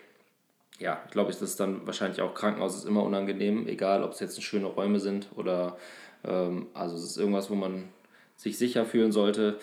ja, 0.79 1.01
glaube 1.11 1.31
ich, 1.31 1.39
das 1.39 1.51
ist 1.51 1.61
dann 1.61 1.87
wahrscheinlich 1.87 2.21
auch 2.21 2.35
Krankenhaus 2.35 2.77
ist 2.77 2.85
immer 2.87 3.03
unangenehm, 3.03 3.67
egal 3.69 4.03
ob 4.03 4.13
es 4.13 4.21
jetzt 4.21 4.43
schöne 4.43 4.67
Räume 4.67 4.99
sind 5.01 5.29
oder 5.37 5.77
ähm, 6.25 6.67
also 6.75 6.97
es 6.97 7.05
ist 7.05 7.17
irgendwas, 7.19 7.51
wo 7.51 7.55
man 7.55 7.85
sich 8.37 8.59
sicher 8.59 8.85
fühlen 8.85 9.13
sollte. 9.13 9.59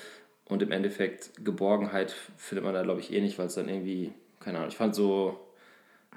Und 0.50 0.62
im 0.62 0.72
Endeffekt 0.72 1.32
Geborgenheit 1.44 2.14
findet 2.38 2.66
man 2.66 2.74
da, 2.74 2.84
glaube 2.84 3.00
ich, 3.00 3.14
eh 3.14 3.22
nicht, 3.22 3.40
weil 3.40 3.48
es 3.48 3.56
dann 3.56 3.70
irgendwie, 3.70 4.12
keine 4.40 4.58
Ahnung, 4.58 4.70
ich 4.70 4.78
fand 4.78 4.94
so, 4.94 5.40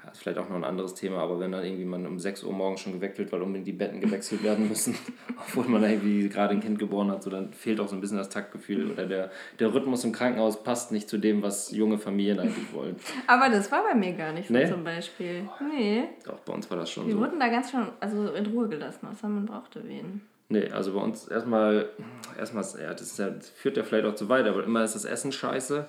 ja, 0.03 0.11
ist 0.11 0.19
vielleicht 0.21 0.37
auch 0.37 0.49
noch 0.49 0.57
ein 0.57 0.65
anderes 0.65 0.93
Thema, 0.95 1.19
aber 1.19 1.39
wenn 1.39 1.53
dann 1.53 1.63
irgendwie 1.63 1.85
man 1.85 2.05
um 2.05 2.19
6 2.19 2.43
Uhr 2.43 2.51
morgens 2.53 2.81
schon 2.81 2.91
geweckt 2.93 3.17
wird, 3.17 3.31
weil 3.31 3.41
unbedingt 3.41 3.65
die 3.67 3.71
Betten 3.73 4.01
gewechselt 4.01 4.43
werden 4.43 4.67
müssen, 4.67 4.95
obwohl 5.39 5.65
man 5.69 5.81
da 5.81 5.87
irgendwie 5.87 6.27
gerade 6.27 6.51
ein 6.53 6.59
Kind 6.59 6.77
geboren 6.77 7.09
hat, 7.09 7.23
so 7.23 7.29
dann 7.29 7.53
fehlt 7.53 7.79
auch 7.79 7.87
so 7.87 7.95
ein 7.95 8.01
bisschen 8.01 8.17
das 8.17 8.29
Taktgefühl 8.29 8.91
oder 8.91 9.05
der, 9.07 9.31
der 9.59 9.73
Rhythmus 9.73 10.03
im 10.03 10.11
Krankenhaus 10.11 10.61
passt 10.61 10.91
nicht 10.91 11.07
zu 11.09 11.17
dem, 11.17 11.41
was 11.41 11.71
junge 11.71 11.97
Familien 11.97 12.39
eigentlich 12.39 12.73
wollen. 12.73 12.97
Aber 13.27 13.49
das 13.49 13.71
war 13.71 13.83
bei 13.83 13.95
mir 13.95 14.11
gar 14.11 14.33
nicht 14.33 14.49
so 14.49 14.53
Nee? 14.53 14.67
zum 14.69 14.83
Beispiel. 14.83 15.49
Nee. 15.73 16.03
Auch 16.29 16.39
bei 16.41 16.53
uns 16.53 16.69
war 16.69 16.77
das 16.77 16.91
schon 16.91 17.07
Wir 17.07 17.13
so. 17.13 17.19
wurden 17.19 17.39
da 17.39 17.47
ganz 17.47 17.71
schön 17.71 17.87
also 18.01 18.33
in 18.33 18.45
Ruhe 18.47 18.67
gelassen, 18.67 19.07
außer 19.07 19.27
man 19.29 19.45
brauchte 19.45 19.87
wen. 19.87 20.21
Nee, 20.49 20.69
also 20.71 20.93
bei 20.93 21.01
uns 21.01 21.27
erstmal, 21.27 21.89
erstmal, 22.37 22.63
ja, 22.81 22.93
das, 22.93 23.17
ja, 23.17 23.29
das 23.29 23.49
führt 23.49 23.75
ja 23.77 23.83
vielleicht 23.83 24.05
auch 24.05 24.15
zu 24.15 24.29
weit, 24.29 24.45
aber 24.47 24.63
immer 24.63 24.83
ist 24.83 24.95
das 24.95 25.03
Essen 25.05 25.31
scheiße. 25.31 25.87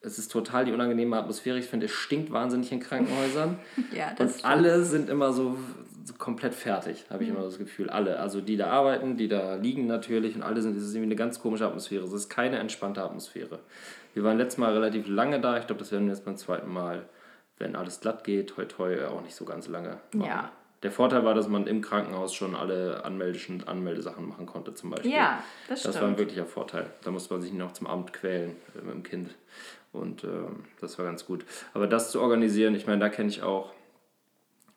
Es 0.00 0.18
ist 0.18 0.30
total 0.32 0.64
die 0.66 0.72
unangenehme 0.72 1.16
Atmosphäre. 1.16 1.58
Ich 1.58 1.66
finde, 1.66 1.86
es 1.86 1.92
stinkt 1.92 2.30
wahnsinnig 2.30 2.70
in 2.72 2.80
Krankenhäusern. 2.80 3.58
Ja, 3.92 4.12
das 4.16 4.36
Und 4.36 4.44
alle 4.44 4.82
sind 4.84 5.08
immer 5.08 5.32
so, 5.32 5.56
so 6.04 6.14
komplett 6.14 6.54
fertig, 6.54 7.04
habe 7.10 7.24
ich 7.24 7.30
Mhm. 7.30 7.36
immer 7.36 7.44
das 7.44 7.58
Gefühl. 7.58 7.88
Alle. 7.90 8.18
Also 8.18 8.40
die 8.40 8.56
da 8.56 8.66
arbeiten, 8.68 9.16
die 9.16 9.28
da 9.28 9.54
liegen 9.54 9.86
natürlich 9.86 10.34
und 10.34 10.42
alle 10.42 10.60
sind, 10.62 10.76
es 10.76 10.82
ist 10.84 10.90
irgendwie 10.94 11.08
eine 11.08 11.16
ganz 11.16 11.40
komische 11.40 11.66
Atmosphäre. 11.66 12.04
Es 12.04 12.12
ist 12.12 12.28
keine 12.28 12.58
entspannte 12.58 13.02
Atmosphäre. 13.02 13.60
Wir 14.14 14.24
waren 14.24 14.36
letztes 14.38 14.58
Mal 14.58 14.72
relativ 14.72 15.06
lange 15.08 15.40
da. 15.40 15.58
Ich 15.58 15.66
glaube, 15.66 15.80
das 15.80 15.90
werden 15.92 16.06
wir 16.06 16.14
jetzt 16.14 16.24
beim 16.24 16.36
zweiten 16.36 16.70
Mal, 16.72 17.06
wenn 17.58 17.74
alles 17.76 18.00
glatt 18.00 18.24
geht, 18.24 18.48
toi 18.50 18.64
toi, 18.66 19.06
auch 19.06 19.22
nicht 19.22 19.34
so 19.34 19.44
ganz 19.44 19.68
lange. 19.68 19.98
machen. 20.12 20.28
Ja. 20.28 20.52
Der 20.84 20.92
Vorteil 20.92 21.24
war, 21.24 21.34
dass 21.34 21.48
man 21.48 21.66
im 21.66 21.80
Krankenhaus 21.80 22.34
schon 22.34 22.54
alle 22.54 23.04
Anmeldeschen, 23.04 23.66
Anmeldesachen 23.66 24.28
machen 24.28 24.44
konnte, 24.46 24.74
zum 24.74 24.90
Beispiel. 24.90 25.10
Ja, 25.12 25.42
das 25.66 25.82
Das 25.82 25.94
war 25.96 26.02
ein 26.02 26.06
stimmt. 26.08 26.18
wirklicher 26.18 26.46
Vorteil. 26.46 26.86
Da 27.02 27.10
musste 27.10 27.32
man 27.34 27.40
sich 27.42 27.50
nicht 27.52 27.58
noch 27.60 27.72
zum 27.72 27.86
Amt 27.88 28.12
quälen 28.12 28.54
äh, 28.76 28.84
mit 28.84 28.94
dem 28.94 29.02
Kind. 29.02 29.34
Und 29.92 30.24
ähm, 30.24 30.64
das 30.80 30.98
war 30.98 31.04
ganz 31.06 31.24
gut. 31.26 31.44
Aber 31.72 31.86
das 31.86 32.10
zu 32.12 32.20
organisieren, 32.20 32.74
ich 32.74 32.86
meine, 32.86 32.98
da 33.00 33.08
kenne 33.08 33.28
ich 33.30 33.42
auch 33.42 33.72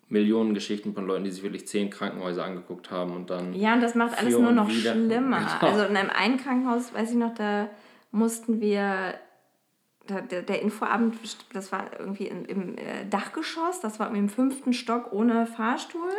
Millionen 0.09 0.53
Geschichten 0.53 0.93
von 0.93 1.05
Leuten, 1.05 1.25
die 1.25 1.31
sich 1.31 1.43
wirklich 1.43 1.67
zehn 1.67 1.89
Krankenhäuser 1.89 2.45
angeguckt 2.45 2.89
haben 2.91 3.13
und 3.13 3.29
dann. 3.29 3.53
Ja, 3.53 3.73
und 3.73 3.81
das 3.81 3.93
macht 3.93 4.17
alles 4.17 4.37
nur 4.37 4.51
noch 4.53 4.69
wieder. 4.69 4.93
schlimmer. 4.93 5.39
Genau. 5.59 5.73
Also 5.73 5.83
in 5.85 5.97
einem 5.97 6.09
einen 6.09 6.37
Krankenhaus, 6.37 6.93
weiß 6.93 7.11
ich 7.11 7.17
noch, 7.17 7.33
da 7.35 7.67
mussten 8.11 8.61
wir, 8.61 9.15
der, 10.09 10.41
der 10.41 10.61
Infoabend, 10.61 11.15
das 11.53 11.71
war 11.71 11.85
irgendwie 11.99 12.27
in, 12.27 12.45
im 12.45 12.77
äh, 12.77 13.05
Dachgeschoss, 13.09 13.79
das 13.81 13.99
war 13.99 14.13
im 14.13 14.29
fünften 14.29 14.73
Stock 14.73 15.11
ohne 15.13 15.45
Fahrstuhl 15.45 16.09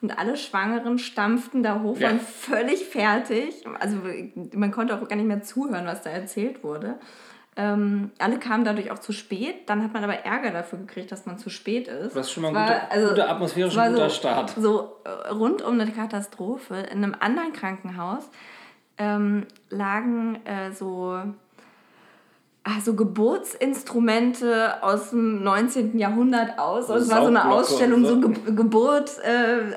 und 0.00 0.18
alle 0.18 0.36
Schwangeren 0.36 0.98
stampften 0.98 1.62
da 1.62 1.80
hoch, 1.82 1.98
Ja. 1.98 2.08
waren 2.08 2.20
völlig 2.20 2.84
fertig. 2.84 3.64
Also 3.80 3.98
man 4.54 4.70
konnte 4.70 4.94
auch 4.94 5.08
gar 5.08 5.16
nicht 5.16 5.26
mehr 5.26 5.42
zuhören, 5.42 5.86
was 5.86 6.02
da 6.02 6.10
erzählt 6.10 6.62
wurde. 6.62 6.98
Ähm, 7.56 8.12
alle 8.20 8.38
kamen 8.38 8.64
dadurch 8.64 8.92
auch 8.92 9.00
zu 9.00 9.10
spät. 9.12 9.68
Dann 9.68 9.82
hat 9.82 9.92
man 9.92 10.04
aber 10.04 10.14
Ärger 10.24 10.52
dafür 10.52 10.78
gekriegt, 10.78 11.10
dass 11.10 11.26
man 11.26 11.38
zu 11.38 11.50
spät 11.50 11.88
ist. 11.88 12.14
Das 12.14 12.26
ist 12.26 12.32
schon 12.32 12.44
mal 12.44 12.50
ein 12.50 12.54
war- 12.54 12.88
guter- 12.88 13.08
guter 13.08 13.30
atmosphärisch 13.30 13.76
ein 13.76 13.92
guter 13.94 14.08
so, 14.10 14.14
Start. 14.14 14.50
So 14.56 14.96
äh, 15.04 15.30
rund 15.30 15.62
um 15.62 15.80
eine 15.80 15.90
Katastrophe. 15.90 16.76
In 16.92 17.02
einem 17.02 17.16
anderen 17.18 17.52
Krankenhaus 17.52 18.30
ähm, 18.96 19.46
lagen 19.70 20.38
äh, 20.46 20.70
so, 20.70 21.20
ah, 22.68 22.80
so 22.84 22.94
Geburtsinstrumente 22.94 24.82
aus 24.82 25.10
dem 25.10 25.42
19. 25.42 25.98
Jahrhundert 25.98 26.58
aus. 26.58 26.90
Und 26.90 26.98
es 26.98 27.10
war 27.10 27.22
so 27.22 27.28
eine 27.28 27.50
Ausstellung, 27.50 28.04
so. 28.04 28.20
so 28.20 28.28
Ge 28.28 28.54
Geburt 28.54 29.18
äh, 29.20 29.76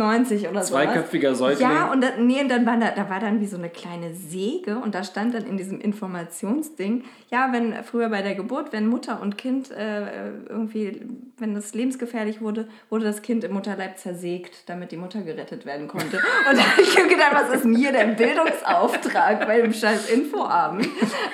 1890 0.00 0.48
oder 0.48 0.62
so. 0.62 0.74
Zweiköpfiger 0.74 1.34
Säugling. 1.34 1.68
Ja, 1.68 1.90
und 1.92 2.02
dann, 2.02 2.26
nee, 2.26 2.40
und 2.40 2.48
dann 2.48 2.64
war 2.66 2.78
da, 2.78 2.90
da 2.90 3.08
war 3.10 3.20
dann 3.20 3.40
wie 3.40 3.46
so 3.46 3.56
eine 3.56 3.68
kleine 3.68 4.14
Säge 4.14 4.78
und 4.78 4.94
da 4.94 5.04
stand 5.04 5.34
dann 5.34 5.44
in 5.44 5.56
diesem 5.56 5.80
Informationsding, 5.80 7.04
ja, 7.30 7.52
wenn 7.52 7.74
früher 7.84 8.08
bei 8.08 8.22
der 8.22 8.34
Geburt, 8.34 8.72
wenn 8.72 8.86
Mutter 8.86 9.20
und 9.20 9.38
Kind 9.38 9.70
äh, 9.70 10.30
irgendwie, 10.48 11.02
wenn 11.38 11.54
das 11.54 11.74
lebensgefährlich 11.74 12.40
wurde, 12.40 12.68
wurde 12.90 13.04
das 13.04 13.22
Kind 13.22 13.44
im 13.44 13.52
Mutterleib 13.52 13.98
zersägt, 13.98 14.68
damit 14.68 14.92
die 14.92 14.96
Mutter 14.96 15.22
gerettet 15.22 15.66
werden 15.66 15.88
konnte. 15.88 16.16
Und 16.50 16.58
da 16.58 16.62
habe 16.62 16.82
ich 16.82 16.94
gedacht, 16.94 17.32
was 17.32 17.54
ist 17.54 17.64
denn 17.64 17.74
hier 17.74 17.92
der 17.92 18.06
Bildungsauftrag 18.06 19.46
bei 19.46 19.60
dem 19.60 19.72
scheiß 19.72 20.10
Infoabend? 20.10 20.88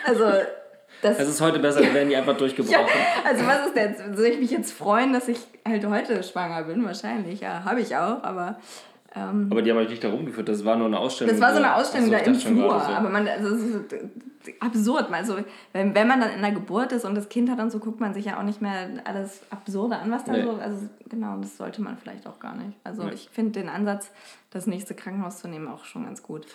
Also, 0.07 0.24
das 1.04 1.18
Es 1.18 1.28
ist 1.28 1.40
heute 1.40 1.58
besser, 1.58 1.80
wir 1.82 1.92
werden 1.94 2.08
die 2.08 2.16
einfach 2.16 2.36
durchgebrochen. 2.38 2.78
ja, 2.80 2.86
also 3.28 3.46
was 3.46 3.66
ist 3.66 3.76
denn? 3.76 4.16
Soll 4.16 4.26
ich 4.26 4.40
mich 4.40 4.50
jetzt 4.50 4.72
freuen, 4.72 5.12
dass 5.12 5.28
ich 5.28 5.38
halt 5.66 5.86
heute 5.86 6.22
schwanger 6.22 6.62
bin? 6.64 6.84
Wahrscheinlich, 6.84 7.40
ja, 7.40 7.64
habe 7.64 7.80
ich 7.80 7.94
auch, 7.96 8.22
aber 8.22 8.56
ähm, 9.16 9.48
Aber 9.50 9.62
die 9.62 9.70
haben 9.70 9.78
euch 9.78 9.88
nicht 9.90 10.02
da 10.02 10.10
rumgeführt, 10.10 10.48
das 10.48 10.64
war 10.64 10.76
nur 10.76 10.86
eine 10.86 10.98
Ausstellung. 10.98 11.32
das 11.32 11.40
war 11.40 11.52
so 11.52 11.58
eine 11.58 11.74
Ausstellung 11.76 12.08
Ach 12.12 12.18
da 12.20 12.24
im 12.24 12.34
Flur. 12.34 12.68
so. 12.80 12.92
Aber 12.92 13.08
man, 13.10 13.28
also 13.28 13.54
absurd. 14.60 15.10
Also, 15.12 15.36
wenn, 15.72 15.94
wenn 15.94 16.08
man 16.08 16.20
dann 16.20 16.30
in 16.32 16.42
der 16.42 16.52
Geburt 16.52 16.92
ist 16.92 17.04
und 17.04 17.14
das 17.14 17.28
Kind 17.28 17.50
hat 17.50 17.58
und 17.60 17.70
so, 17.70 17.78
guckt 17.78 18.00
man 18.00 18.12
sich 18.12 18.26
ja 18.26 18.38
auch 18.38 18.42
nicht 18.42 18.60
mehr 18.60 18.88
alles 19.04 19.40
Absurde 19.50 19.96
an, 19.96 20.10
was 20.10 20.24
da 20.24 20.32
Nee. 20.32 20.42
so. 20.42 20.50
Also 20.60 20.88
genau, 21.08 21.36
das 21.38 21.56
sollte 21.56 21.80
man 21.82 21.96
vielleicht 21.96 22.26
auch 22.26 22.38
gar 22.40 22.54
nicht. 22.56 22.76
Also 22.84 23.04
Nee. 23.04 23.12
ich 23.14 23.28
finde 23.32 23.52
den 23.60 23.68
Ansatz, 23.68 24.10
das 24.50 24.66
nächste 24.66 24.94
Krankenhaus 24.94 25.38
zu 25.38 25.48
nehmen, 25.48 25.68
auch 25.68 25.84
schon 25.84 26.04
ganz 26.04 26.22
gut. 26.22 26.46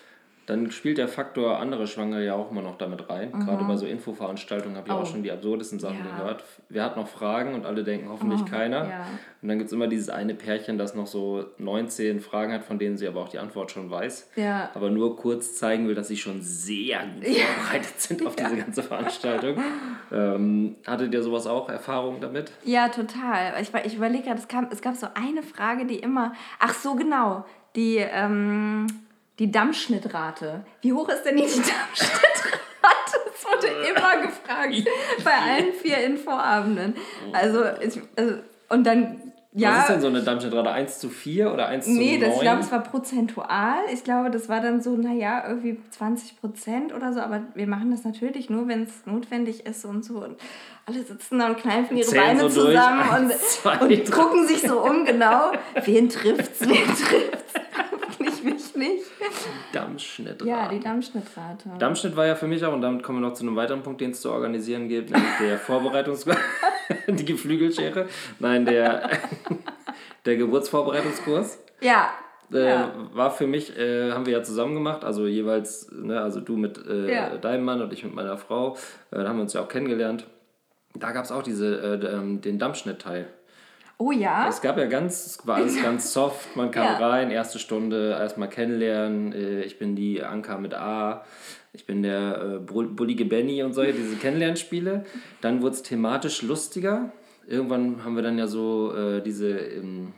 Dann 0.50 0.72
spielt 0.72 0.98
der 0.98 1.08
Faktor 1.08 1.60
andere 1.60 1.86
Schwangere 1.86 2.26
ja 2.26 2.34
auch 2.34 2.50
immer 2.50 2.64
noch 2.64 2.78
damit 2.80 3.08
rein. 3.08 3.32
Gerade 3.32 3.64
bei 3.66 3.76
so 3.78 3.86
Infoveranstaltungen 3.86 4.76
habe 4.78 4.88
ich 4.88 4.94
Mhm. 4.94 5.00
Oh. 5.00 5.04
auch 5.04 5.06
schon 5.06 5.22
die 5.22 5.32
absurdesten 5.32 5.78
Sachen 5.80 6.00
Ja. 6.00 6.18
gehört. 6.18 6.44
Wer 6.70 6.84
hat 6.84 6.98
noch 6.98 7.08
Fragen 7.08 7.54
und 7.54 7.68
alle 7.68 7.84
denken 7.84 8.10
hoffentlich 8.10 8.42
Oh, 8.42 8.46
keiner. 8.50 8.78
ja. 8.90 9.06
Und 9.42 9.48
dann 9.48 9.60
gibt 9.60 9.68
es 9.68 9.74
immer 9.74 9.88
dieses 9.88 10.10
eine 10.10 10.34
Pärchen, 10.34 10.80
das 10.80 10.96
noch 10.96 11.06
so 11.08 11.46
19 11.60 12.20
Fragen 12.20 12.52
hat, 12.52 12.64
von 12.66 12.80
denen 12.80 12.98
sie 12.98 13.08
aber 13.08 13.22
auch 13.22 13.30
die 13.30 13.38
Antwort 13.40 13.70
schon 13.72 13.92
weiß. 13.92 14.32
Ja. 14.38 14.72
Aber 14.74 14.90
nur 14.90 15.16
kurz 15.18 15.56
zeigen 15.56 15.88
will, 15.88 15.94
dass 15.96 16.08
sie 16.08 16.18
schon 16.18 16.42
sehr 16.42 17.04
gut 17.06 17.26
vorbereitet 17.28 18.02
sind 18.02 18.26
auf 18.26 18.36
diese 18.36 18.56
ganze 18.58 18.82
Veranstaltung. 18.84 19.56
Ähm, 20.12 20.76
hattet 20.88 21.14
ihr 21.14 21.22
sowas 21.22 21.46
auch, 21.48 21.70
Erfahrung 21.70 22.22
damit? 22.22 22.52
Ja, 22.64 22.90
total. 22.90 23.54
Ich, 23.62 23.72
ich 23.86 23.96
überlege 23.96 24.24
gerade, 24.24 24.40
es, 24.40 24.48
kam- 24.48 24.68
es 24.72 24.82
gab 24.82 24.96
so 24.96 25.08
eine 25.14 25.44
Frage, 25.44 25.86
die 25.86 26.00
immer. 26.00 26.34
Ach 26.60 26.74
so, 26.74 26.96
genau. 26.96 27.46
Die, 27.76 27.98
ähm, 27.98 28.88
die 29.40 29.52
Dammschnittrate. 29.52 30.66
Wie 30.82 30.94
hoch 30.94 31.10
ist 31.10 31.24
denn 31.24 31.38
die 31.38 31.44
Dammschnittrate? 31.44 32.60
Das 32.82 33.46
wurde 33.46 33.68
immer 33.90 34.22
gefragt 34.22 34.88
bei 35.24 35.32
allen 35.32 35.74
vier 35.74 35.98
Infoabenden. 36.04 36.96
Also, 37.34 37.64
ich, 37.82 38.00
also 38.16 38.36
und 38.70 38.86
dann 38.86 39.30
ja. 39.52 39.72
Was 39.72 39.80
ist 39.82 39.90
denn 39.90 40.02
so 40.02 40.08
eine 40.08 40.22
Dammschnittrate? 40.22 40.70
1 40.70 41.00
zu 41.00 41.10
4 41.10 41.52
oder 41.52 41.68
1 41.68 41.86
zu 41.86 41.92
9? 41.92 42.00
Nee, 42.00 42.18
das, 42.20 42.36
ich 42.36 42.42
glaube, 42.42 42.62
es 42.62 42.72
war 42.72 42.84
prozentual. 42.84 43.78
Ich 43.92 44.04
glaube, 44.04 44.30
das 44.30 44.48
war 44.48 44.62
dann 44.62 44.80
so, 44.82 44.96
naja, 44.96 45.44
irgendwie 45.48 45.80
20 45.90 46.40
Prozent 46.40 46.94
oder 46.94 47.14
so. 47.14 47.22
Aber 47.22 47.42
wir 47.56 47.66
machen 47.66 47.90
das 47.90 48.04
natürlich 48.04 48.52
nur, 48.52 48.68
wenn 48.68 48.84
es 48.84 49.08
notwendig 49.08 49.66
ist 49.66 49.86
und 49.86 50.06
so. 50.06 50.24
Und 50.24 50.40
alle 50.86 51.02
sitzen 51.02 51.40
da 51.40 51.48
und 51.48 51.58
kneifen 51.58 51.98
ihre 51.98 52.08
Zählen 52.08 52.38
Beine 52.38 52.50
so 52.50 52.66
zusammen 52.66 53.26
und, 53.26 53.34
zwei, 53.34 53.80
und 53.80 54.12
gucken 54.12 54.48
sich 54.48 54.62
so 54.62 54.82
um, 54.82 55.04
genau. 55.04 55.52
Wen 55.84 56.10
trifft's, 56.10 56.62
wen 56.62 56.86
trifft's? 56.86 57.54
Nicht. 58.80 59.04
Dammschnittrate. 59.74 60.50
Ja, 60.50 60.70
die 60.70 60.80
Dammschnittrate. 60.80 61.70
Dammschnitt 61.78 62.16
war 62.16 62.26
ja 62.26 62.36
für 62.36 62.48
mich 62.48 62.64
auch, 62.66 62.74
und 62.74 62.82
damit 62.82 63.04
kommen 63.04 63.22
wir 63.22 63.28
noch 63.28 63.36
zu 63.36 63.44
einem 63.44 63.56
weiteren 63.56 63.84
Punkt, 63.84 64.02
den 64.02 64.12
es 64.12 64.22
zu 64.22 64.32
organisieren 64.32 64.88
gibt, 64.88 65.12
nämlich 65.12 65.38
der 65.42 65.58
Vorbereitungs... 65.60 66.26
die 67.08 67.26
Geflügelschere. 67.26 68.08
Nein, 68.40 68.66
der, 68.66 69.10
der 70.26 70.38
Geburtsvorbereitungskurs. 70.38 71.60
Ja. 71.82 72.14
Äh, 72.52 72.68
ja. 72.68 72.94
War 73.14 73.32
für 73.32 73.48
mich, 73.48 73.78
äh, 73.78 74.12
haben 74.12 74.26
wir 74.26 74.34
ja 74.34 74.44
zusammen 74.44 74.74
gemacht, 74.74 75.04
also 75.04 75.28
jeweils, 75.28 75.92
ne, 75.92 76.20
also 76.20 76.40
du 76.40 76.58
mit 76.58 76.84
äh, 76.88 77.14
ja. 77.14 77.38
deinem 77.38 77.64
Mann 77.64 77.82
und 77.82 77.94
ich 77.94 78.04
mit 78.04 78.16
meiner 78.16 78.38
Frau, 78.38 78.76
äh, 79.12 79.18
da 79.18 79.28
haben 79.28 79.38
wir 79.38 79.44
uns 79.44 79.54
ja 79.54 79.62
auch 79.62 79.68
kennengelernt. 79.68 80.26
Da 80.96 81.12
gab 81.12 81.26
es 81.26 81.32
auch 81.32 81.44
diese, 81.44 81.76
äh, 81.78 82.16
ähm, 82.16 82.42
den 82.42 82.58
Dampfschnittteil. 82.58 83.28
Oh 84.02 84.14
ja. 84.14 84.48
Es 84.48 84.62
gab 84.62 84.78
ja 84.78 84.86
ganz, 84.86 85.26
es 85.26 85.46
war 85.46 85.58
alles 85.58 85.80
ganz 85.84 86.14
soft. 86.14 86.56
Man 86.56 86.72
kam 86.72 86.86
ja. 86.86 87.10
rein, 87.10 87.32
erste 87.32 87.60
Stunde, 87.60 88.12
erstmal 88.12 88.50
kennenlernen. 88.50 89.34
Äh, 89.34 89.62
ich 89.64 89.78
bin 89.78 89.96
die 89.96 90.24
Anka 90.24 90.58
mit 90.58 90.74
A. 90.74 91.26
Ich 91.74 91.86
bin 91.86 92.02
der 92.02 92.42
äh, 92.42 92.60
bullige 92.60 93.26
Benny 93.26 93.62
und 93.62 93.74
solche, 93.74 93.94
diese 93.94 94.16
Kennenlernspiele. 94.16 95.04
Dann 95.42 95.62
wurde 95.62 95.76
es 95.76 95.84
thematisch 95.84 96.42
lustiger. 96.42 97.12
Irgendwann 97.46 98.04
haben 98.06 98.16
wir 98.16 98.24
dann 98.24 98.38
ja 98.38 98.48
so 98.48 98.96
äh, 98.96 99.22
diese 99.22 99.58
ähm, 99.58 100.14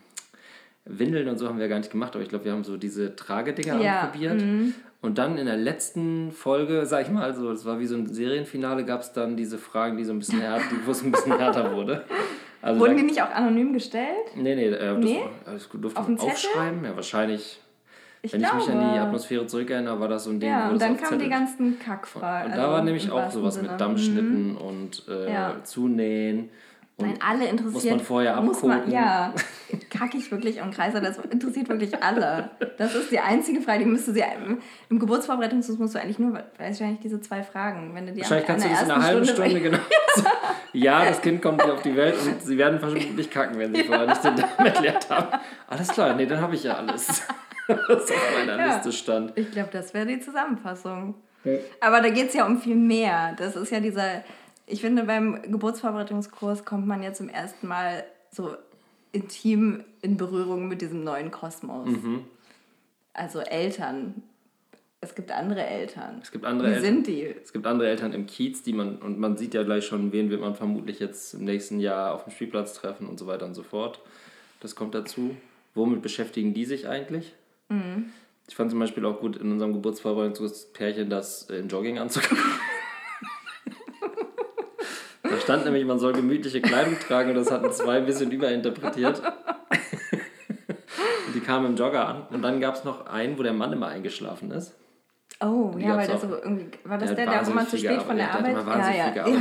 Windeln 0.85 1.27
und 1.27 1.39
so 1.39 1.49
haben 1.49 1.59
wir 1.59 1.67
gar 1.67 1.79
nicht 1.79 1.91
gemacht, 1.91 2.13
aber 2.13 2.23
ich 2.23 2.29
glaube, 2.29 2.45
wir 2.45 2.51
haben 2.51 2.63
so 2.63 2.77
diese 2.77 3.15
Tragedinger 3.15 3.81
ja. 3.81 4.03
ausprobiert. 4.03 4.41
Mhm. 4.41 4.75
Und 5.01 5.17
dann 5.17 5.39
in 5.39 5.47
der 5.47 5.57
letzten 5.57 6.31
Folge, 6.31 6.85
sag 6.85 7.05
ich 7.05 7.09
mal, 7.09 7.23
also 7.23 7.51
es 7.51 7.65
war 7.65 7.79
wie 7.79 7.87
so 7.87 7.95
ein 7.95 8.05
Serienfinale, 8.05 8.85
gab 8.85 9.01
es 9.01 9.11
dann 9.11 9.35
diese 9.35 9.57
Fragen, 9.57 9.97
die 9.97 10.03
so 10.03 10.13
ein 10.13 10.19
bisschen 10.19 10.39
härter, 10.41 10.75
wo 10.85 10.91
es 10.91 11.03
ein 11.03 11.11
bisschen 11.11 11.37
härter 11.37 11.73
wurde. 11.75 12.05
Also 12.61 12.79
Wurden 12.79 12.97
die 12.97 13.03
nicht 13.03 13.21
auch 13.21 13.31
anonym 13.31 13.73
gestellt? 13.73 14.35
Nee, 14.35 14.55
nee, 14.55 14.67
äh, 14.67 14.97
nee? 14.97 15.23
das, 15.45 15.69
das 15.69 15.81
durfte 15.81 16.01
man 16.01 16.19
aufschreiben. 16.19 16.85
Ja, 16.85 16.95
wahrscheinlich 16.95 17.59
ich 18.23 18.33
Wenn 18.33 18.41
glaube. 18.41 18.59
ich 18.59 18.67
mich 18.67 18.75
an 18.75 18.93
die 18.93 18.99
Atmosphäre 18.99 19.47
zurückerinnere, 19.47 19.99
war 19.99 20.07
das 20.07 20.25
so 20.25 20.29
ein 20.29 20.39
Ding. 20.39 20.49
Ja, 20.49 20.69
und 20.69 20.79
dann 20.79 20.95
kamen 20.95 21.19
die 21.19 21.29
ganzen 21.29 21.79
Kackfragen. 21.79 22.51
Und 22.51 22.51
also 22.51 22.67
da 22.67 22.71
war 22.71 22.83
nämlich 22.83 23.09
auch 23.09 23.31
sowas 23.31 23.55
Sinne. 23.55 23.69
mit 23.69 23.81
Dammschnitten 23.81 24.51
mhm. 24.51 24.57
und 24.57 25.03
äh, 25.07 25.33
ja. 25.33 25.55
Zunähen. 25.63 26.49
Nein, 27.01 27.19
alle 27.25 27.47
interessiert. 27.47 27.73
Muss 27.73 27.85
man 27.85 27.99
vorher 27.99 28.37
abgucken. 28.37 28.69
Man, 28.69 28.91
ja, 28.91 29.33
kacke 29.89 30.17
ich 30.17 30.31
wirklich 30.31 30.57
im 30.57 30.71
Kreiser, 30.71 31.01
das 31.01 31.17
interessiert 31.17 31.69
wirklich 31.69 32.01
alle. 32.03 32.49
Das 32.77 32.95
ist 32.95 33.11
die 33.11 33.19
einzige 33.19 33.61
Frage, 33.61 33.79
die 33.79 33.89
müsste 33.89 34.13
sie 34.13 34.23
im 34.89 34.99
Geburtsvorbereitungskurs 34.99 35.79
musst 35.79 35.95
du 35.95 35.99
eigentlich 35.99 36.19
nur, 36.19 36.43
wahrscheinlich 36.57 36.99
diese 36.99 37.21
zwei 37.21 37.43
Fragen, 37.43 37.93
wenn 37.93 38.07
du 38.07 38.13
die 38.13 38.21
Wahrscheinlich 38.21 38.47
kannst 38.47 38.65
du 38.65 38.69
das 38.69 38.83
in 38.83 38.91
einer 38.91 39.03
halben 39.03 39.25
Stunde, 39.25 39.49
Stunde 39.49 39.61
genau. 39.61 39.77
ja, 40.73 41.05
das 41.05 41.21
Kind 41.21 41.41
kommt 41.41 41.61
auf 41.63 41.81
die 41.81 41.95
Welt 41.95 42.15
und 42.25 42.41
sie 42.41 42.57
werden 42.57 42.79
vermutlich 42.79 43.29
kacken, 43.29 43.59
wenn 43.59 43.73
sie 43.73 43.81
ja. 43.81 43.87
vorher 43.87 44.07
nicht 44.07 44.23
den 44.23 44.35
Darm 44.35 44.65
erklärt 44.65 45.09
haben. 45.09 45.27
Alles 45.67 45.87
klar, 45.89 46.15
nee, 46.15 46.25
dann 46.25 46.41
habe 46.41 46.55
ich 46.55 46.63
ja 46.63 46.75
alles. 46.75 47.23
was 47.67 48.11
auf 48.11 48.37
meiner 48.37 48.57
ja, 48.57 48.75
Liste 48.75 48.91
stand. 48.91 49.33
Ich 49.35 49.51
glaube, 49.51 49.69
das 49.71 49.93
wäre 49.93 50.05
die 50.05 50.19
Zusammenfassung. 50.19 51.15
Ja. 51.43 51.53
Aber 51.79 52.01
da 52.01 52.09
geht 52.09 52.29
es 52.29 52.33
ja 52.33 52.45
um 52.45 52.59
viel 52.59 52.75
mehr. 52.75 53.33
Das 53.37 53.55
ist 53.55 53.71
ja 53.71 53.79
dieser, 53.79 54.23
ich 54.67 54.81
finde, 54.81 55.03
beim 55.03 55.41
Geburtsvorbereitungskurs 55.41 56.65
kommt 56.65 56.87
man 56.87 57.03
ja 57.03 57.13
zum 57.13 57.29
ersten 57.29 57.67
Mal 57.67 58.03
so 58.31 58.55
intim 59.11 59.83
in 60.01 60.17
Berührung 60.17 60.67
mit 60.67 60.81
diesem 60.81 61.03
neuen 61.03 61.31
Kosmos. 61.31 61.87
Mhm. 61.87 62.25
Also 63.13 63.39
Eltern. 63.39 64.23
Es 65.01 65.15
gibt 65.15 65.31
andere 65.31 65.65
Eltern. 65.65 66.19
Es 66.21 66.31
gibt 66.31 66.45
andere 66.45 66.69
Wie 66.69 66.73
Eltern. 66.73 66.85
sind 66.85 67.07
die? 67.07 67.23
Es 67.23 67.51
gibt 67.51 67.65
andere 67.65 67.89
Eltern 67.89 68.13
im 68.13 68.27
Kiez, 68.27 68.61
die 68.61 68.71
man, 68.71 68.97
und 68.97 69.19
man 69.19 69.35
sieht 69.35 69.53
ja 69.53 69.63
gleich 69.63 69.85
schon, 69.85 70.11
wen 70.11 70.29
wird 70.29 70.41
man 70.41 70.55
vermutlich 70.55 70.99
jetzt 70.99 71.33
im 71.33 71.43
nächsten 71.43 71.79
Jahr 71.79 72.13
auf 72.13 72.23
dem 72.23 72.31
Spielplatz 72.31 72.75
treffen 72.75 73.07
und 73.07 73.17
so 73.17 73.25
weiter 73.25 73.45
und 73.45 73.55
so 73.55 73.63
fort. 73.63 73.99
Das 74.59 74.75
kommt 74.75 74.93
dazu. 74.93 75.35
Womit 75.73 76.01
beschäftigen 76.01 76.53
die 76.53 76.65
sich 76.65 76.87
eigentlich? 76.87 77.33
Mhm. 77.69 78.11
Ich 78.47 78.55
fand 78.55 78.69
zum 78.69 78.79
Beispiel 78.79 79.05
auch 79.05 79.19
gut 79.19 79.37
in 79.37 79.51
unserem 79.51 79.73
Geburtsvorbereitungspärchen 79.73 81.09
das 81.09 81.49
in 81.49 81.67
Jogginganzug. 81.67 82.23
stand 85.51 85.65
nämlich, 85.65 85.85
man 85.85 85.99
soll 85.99 86.13
gemütliche 86.13 86.61
Kleidung 86.61 86.97
tragen 86.99 87.31
und 87.31 87.35
das 87.35 87.51
hatten 87.51 87.71
zwei 87.71 87.97
ein 87.97 88.05
bisschen 88.05 88.31
überinterpretiert. 88.31 89.21
die 91.35 91.39
kamen 91.41 91.71
im 91.71 91.75
Jogger 91.75 92.07
an 92.07 92.27
und 92.29 92.41
dann 92.41 92.61
gab 92.61 92.75
es 92.75 92.85
noch 92.85 93.05
einen, 93.07 93.37
wo 93.37 93.43
der 93.43 93.53
Mann 93.53 93.73
immer 93.73 93.87
eingeschlafen 93.87 94.51
ist. 94.51 94.75
Oh, 95.43 95.73
ja, 95.77 95.97
weil 95.97 96.07
das 96.07 96.21
so 96.21 96.27
irgendwie. 96.27 96.67
War 96.83 96.99
das 96.99 97.15
der, 97.15 97.25
der, 97.25 97.41
der 97.41 97.51
immer 97.51 97.67
zu 97.67 97.77
spät 97.77 97.89
Arbeit. 97.89 98.05
von 98.05 98.15
der, 98.15 98.31
Arbeit? 98.31 98.95
Der 98.95 98.95
ja, 98.95 99.27
ja. 99.27 99.37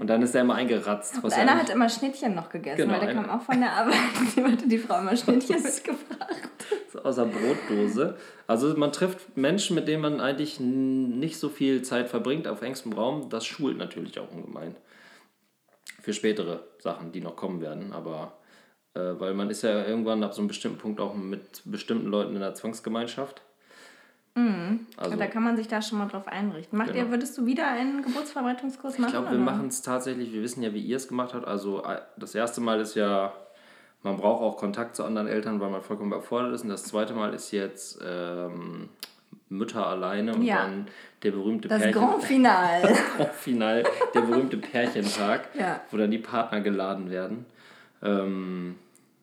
Und 0.00 0.06
dann 0.08 0.22
ist 0.22 0.34
er 0.34 0.40
immer 0.40 0.54
eingeratzt. 0.54 1.22
Und 1.22 1.32
einer 1.32 1.58
hat 1.58 1.68
immer 1.68 1.90
Schnittchen 1.90 2.34
noch 2.34 2.48
gegessen, 2.48 2.78
genau, 2.78 2.94
weil 2.94 3.00
der 3.00 3.14
kam 3.14 3.28
auch 3.28 3.42
von 3.42 3.60
der 3.60 3.70
Arbeit. 3.70 3.94
Die 4.36 4.42
hatte 4.42 4.66
die 4.66 4.78
Frau 4.78 4.98
immer 4.98 5.14
Schnittchen 5.14 5.62
mitgebracht. 5.62 6.48
Aus 7.04 7.16
der 7.16 7.26
Brotdose. 7.26 8.16
Also 8.46 8.74
man 8.76 8.92
trifft 8.92 9.36
Menschen, 9.36 9.74
mit 9.74 9.88
denen 9.88 10.00
man 10.00 10.20
eigentlich 10.20 10.58
nicht 10.58 11.38
so 11.38 11.50
viel 11.50 11.82
Zeit 11.82 12.08
verbringt 12.08 12.48
auf 12.48 12.62
engstem 12.62 12.94
Raum. 12.94 13.28
Das 13.28 13.44
schult 13.44 13.76
natürlich 13.76 14.18
auch 14.20 14.30
ungemein. 14.32 14.74
Für 16.02 16.12
spätere 16.12 16.60
Sachen, 16.78 17.12
die 17.12 17.20
noch 17.20 17.36
kommen 17.36 17.60
werden. 17.60 17.92
Aber 17.92 18.32
äh, 18.94 19.00
weil 19.18 19.34
man 19.34 19.48
ist 19.48 19.62
ja 19.62 19.86
irgendwann 19.86 20.22
ab 20.22 20.34
so 20.34 20.40
einem 20.40 20.48
bestimmten 20.48 20.78
Punkt 20.78 21.00
auch 21.00 21.14
mit 21.14 21.62
bestimmten 21.64 22.08
Leuten 22.08 22.34
in 22.34 22.40
der 22.40 22.54
Zwangsgemeinschaft. 22.54 23.42
Mhm. 24.34 24.86
Also, 24.96 25.16
da 25.16 25.26
kann 25.26 25.42
man 25.42 25.56
sich 25.56 25.68
da 25.68 25.82
schon 25.82 25.98
mal 25.98 26.08
drauf 26.08 26.26
einrichten. 26.26 26.78
Macht 26.78 26.92
genau. 26.92 27.04
ihr, 27.04 27.10
würdest 27.10 27.36
du 27.36 27.46
wieder 27.46 27.68
einen 27.68 28.02
Geburtsvorbereitungskurs 28.02 28.98
machen? 28.98 29.08
Ich 29.08 29.12
glaube, 29.12 29.30
wir 29.30 29.38
machen 29.38 29.68
es 29.68 29.82
tatsächlich, 29.82 30.32
wir 30.32 30.42
wissen 30.42 30.62
ja, 30.62 30.72
wie 30.72 30.80
ihr 30.80 30.96
es 30.96 31.08
gemacht 31.08 31.34
habt. 31.34 31.46
Also 31.46 31.84
äh, 31.84 32.00
das 32.16 32.34
erste 32.34 32.60
Mal 32.60 32.80
ist 32.80 32.94
ja, 32.94 33.32
man 34.02 34.16
braucht 34.16 34.42
auch 34.42 34.56
Kontakt 34.56 34.96
zu 34.96 35.04
anderen 35.04 35.28
Eltern, 35.28 35.60
weil 35.60 35.70
man 35.70 35.82
vollkommen 35.82 36.12
überfordert 36.12 36.54
ist. 36.54 36.62
Und 36.62 36.70
das 36.70 36.84
zweite 36.84 37.14
Mal 37.14 37.34
ist 37.34 37.50
jetzt 37.50 38.00
ähm, 38.04 38.88
Mütter 39.52 39.86
alleine 39.86 40.34
und 40.34 40.42
ja. 40.42 40.62
dann 40.62 40.86
der 41.22 41.30
berühmte 41.30 41.68
das 41.68 41.82
Pärchen. 41.82 42.00
Grand 42.00 42.24
Final. 42.24 42.82
das 42.82 42.98
Grand 43.16 43.32
Final, 43.32 43.84
der 44.14 44.20
berühmte 44.20 44.56
Pärchentag, 44.56 45.48
ja. 45.58 45.80
wo 45.90 45.96
dann 45.96 46.10
die 46.10 46.18
Partner 46.18 46.60
geladen 46.60 47.10
werden. 47.10 47.46
Ähm, 48.02 48.76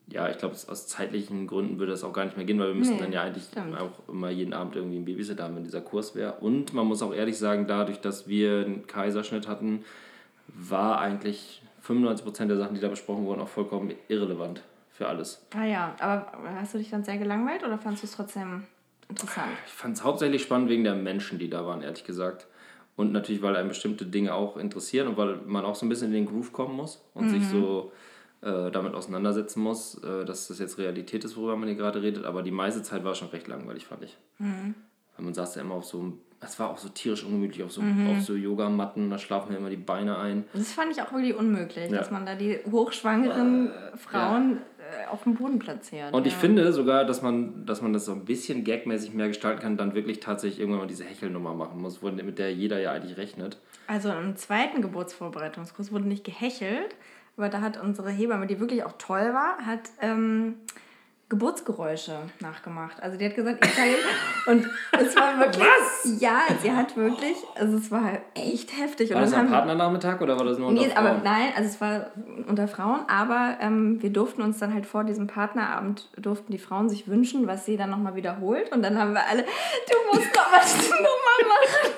ja, 0.07 0.29
ich 0.29 0.37
glaube, 0.37 0.55
aus 0.55 0.87
zeitlichen 0.87 1.45
Gründen 1.45 1.77
würde 1.77 1.91
das 1.91 2.03
auch 2.03 2.13
gar 2.13 2.25
nicht 2.25 2.35
mehr 2.35 2.45
gehen, 2.45 2.59
weil 2.59 2.69
wir 2.69 2.75
müssen 2.75 2.95
nee, 2.95 3.01
dann 3.01 3.11
ja 3.11 3.23
eigentlich 3.23 3.43
stimmt. 3.43 3.77
auch 3.77 4.07
immer 4.07 4.29
jeden 4.29 4.53
Abend 4.53 4.75
irgendwie 4.75 4.95
einen 4.95 5.05
Babysitter 5.05 5.43
haben, 5.43 5.55
wenn 5.55 5.63
dieser 5.63 5.81
Kurs 5.81 6.15
wäre. 6.15 6.33
Und 6.39 6.73
man 6.73 6.87
muss 6.87 7.01
auch 7.01 7.13
ehrlich 7.13 7.37
sagen, 7.37 7.67
dadurch, 7.67 7.99
dass 7.99 8.27
wir 8.27 8.65
einen 8.65 8.87
Kaiserschnitt 8.87 9.47
hatten, 9.47 9.83
war 10.47 10.99
eigentlich 10.99 11.61
95% 11.85 12.47
der 12.47 12.57
Sachen, 12.57 12.73
die 12.73 12.81
da 12.81 12.87
besprochen 12.87 13.25
wurden, 13.25 13.41
auch 13.41 13.47
vollkommen 13.47 13.93
irrelevant 14.07 14.63
für 14.91 15.07
alles. 15.07 15.45
Ah 15.55 15.65
ja, 15.65 15.95
aber 15.99 16.31
hast 16.59 16.73
du 16.73 16.77
dich 16.79 16.89
dann 16.89 17.03
sehr 17.03 17.17
gelangweilt 17.17 17.63
oder 17.63 17.77
fandest 17.77 18.03
du 18.03 18.07
es 18.07 18.15
trotzdem 18.15 18.63
interessant? 19.09 19.51
Ich 19.65 19.73
fand 19.73 19.97
es 19.97 20.03
hauptsächlich 20.03 20.41
spannend 20.41 20.69
wegen 20.69 20.83
der 20.83 20.95
Menschen, 20.95 21.39
die 21.39 21.49
da 21.49 21.65
waren, 21.65 21.81
ehrlich 21.81 22.03
gesagt. 22.03 22.47
Und 22.95 23.11
natürlich, 23.11 23.41
weil 23.41 23.55
einem 23.55 23.69
bestimmte 23.69 24.05
Dinge 24.05 24.33
auch 24.33 24.57
interessieren 24.57 25.07
und 25.07 25.17
weil 25.17 25.37
man 25.45 25.65
auch 25.65 25.75
so 25.75 25.85
ein 25.85 25.89
bisschen 25.89 26.07
in 26.07 26.13
den 26.13 26.25
Groove 26.25 26.51
kommen 26.51 26.75
muss 26.75 27.03
und 27.13 27.27
mhm. 27.27 27.29
sich 27.29 27.47
so 27.47 27.91
äh, 28.41 28.71
damit 28.71 28.93
auseinandersetzen 28.93 29.61
muss, 29.61 29.95
äh, 30.03 30.25
dass 30.25 30.47
das 30.47 30.59
jetzt 30.59 30.77
Realität 30.77 31.23
ist, 31.23 31.37
worüber 31.37 31.55
man 31.55 31.69
hier 31.69 31.77
gerade 31.77 32.01
redet. 32.01 32.25
Aber 32.25 32.43
die 32.43 32.51
meiste 32.51 32.83
Zeit 32.83 33.03
war 33.03 33.15
schon 33.15 33.29
recht 33.29 33.47
langweilig, 33.47 33.85
fand 33.85 34.03
ich. 34.03 34.17
Mhm. 34.37 34.75
Weil 35.15 35.25
man 35.25 35.33
saß 35.33 35.55
ja 35.55 35.61
immer 35.61 35.75
auf 35.75 35.85
so 35.85 36.13
es 36.41 36.59
war 36.59 36.69
auch 36.69 36.77
so 36.77 36.89
tierisch 36.89 37.23
ungemütlich 37.23 37.63
auf 37.63 37.71
so, 37.71 37.81
mhm. 37.81 38.11
auf 38.11 38.21
so 38.21 38.33
Yogamatten, 38.33 39.09
da 39.09 39.17
schlafen 39.17 39.51
mir 39.51 39.57
immer 39.57 39.69
die 39.69 39.75
Beine 39.75 40.17
ein. 40.17 40.45
Das 40.53 40.71
fand 40.71 40.91
ich 40.91 41.01
auch 41.01 41.11
wirklich 41.11 41.35
unmöglich, 41.35 41.91
ja. 41.91 41.97
dass 41.97 42.11
man 42.11 42.25
da 42.25 42.35
die 42.35 42.59
hochschwangeren 42.69 43.71
äh, 43.71 43.97
Frauen. 43.97 44.61
Auf 45.11 45.23
dem 45.23 45.35
Boden 45.35 45.59
platziert. 45.59 46.13
Und 46.13 46.25
ja. 46.25 46.31
ich 46.31 46.35
finde 46.35 46.71
sogar, 46.73 47.05
dass 47.05 47.21
man, 47.21 47.65
dass 47.65 47.81
man 47.81 47.93
das 47.93 48.05
so 48.05 48.11
ein 48.11 48.25
bisschen 48.25 48.63
gagmäßig 48.63 49.13
mehr 49.13 49.27
gestalten 49.27 49.61
kann, 49.61 49.77
dann 49.77 49.95
wirklich 49.95 50.19
tatsächlich 50.19 50.59
irgendwann 50.59 50.81
mal 50.81 50.87
diese 50.87 51.03
Hechelnummer 51.03 51.53
machen 51.53 51.81
muss, 51.81 52.01
mit 52.01 52.39
der 52.39 52.53
jeder 52.53 52.79
ja 52.79 52.91
eigentlich 52.91 53.17
rechnet. 53.17 53.57
Also 53.87 54.11
im 54.11 54.35
zweiten 54.35 54.81
Geburtsvorbereitungskurs 54.81 55.91
wurde 55.91 56.07
nicht 56.07 56.23
gehechelt, 56.23 56.95
aber 57.37 57.49
da 57.49 57.61
hat 57.61 57.81
unsere 57.81 58.09
Hebamme, 58.09 58.47
die 58.47 58.59
wirklich 58.59 58.83
auch 58.83 58.93
toll 58.97 59.33
war, 59.33 59.57
hat 59.65 59.89
ähm, 60.01 60.55
Geburtsgeräusche 61.29 62.13
nachgemacht. 62.39 63.01
Also 63.03 63.17
die 63.17 63.25
hat 63.25 63.35
gesagt, 63.35 63.63
ich 63.63 63.75
zeige 63.75 63.95
und 64.47 64.67
es 64.99 65.15
war 65.15 65.39
wirklich 65.39 65.63
Was? 65.63 66.19
ja, 66.19 66.39
sie 66.59 66.71
hat 66.71 66.97
wirklich, 66.97 67.37
also 67.55 67.77
es 67.77 67.91
war 67.91 68.13
echt 68.33 68.75
heftig 68.75 69.11
War 69.11 69.17
und 69.17 69.23
das 69.23 69.35
haben 69.35 69.47
Partnernachmittag 69.49 70.19
oder 70.21 70.37
war 70.39 70.45
das 70.45 70.57
nur 70.57 70.69
unter 70.69 70.81
Nee, 70.81 70.91
aber 70.93 71.09
Frauen? 71.09 71.21
nein, 71.23 71.49
also 71.55 71.69
es 71.69 71.79
war 71.79 72.07
unter 72.47 72.67
Frauen, 72.67 73.01
aber 73.07 73.57
ähm, 73.61 74.01
wir 74.01 74.09
durften 74.11 74.41
uns 74.41 74.57
dann 74.57 74.73
halt 74.73 74.87
vor 74.87 75.03
diesem 75.03 75.27
Partnerabend, 75.27 76.09
durften 76.17 76.51
die 76.51 76.57
Frauen 76.57 76.89
sich 76.89 77.07
wünschen, 77.07 77.45
was 77.45 77.63
sie 77.63 77.77
dann 77.77 77.91
nochmal 77.91 78.15
wiederholt. 78.15 78.71
Und 78.71 78.81
dann 78.81 78.97
haben 78.97 79.13
wir 79.13 79.25
alle, 79.27 79.43
du 79.43 80.17
musst 80.17 80.35
doch 80.35 80.51
was 80.51 80.89
nochmal 80.89 81.47
machen. 81.47 81.93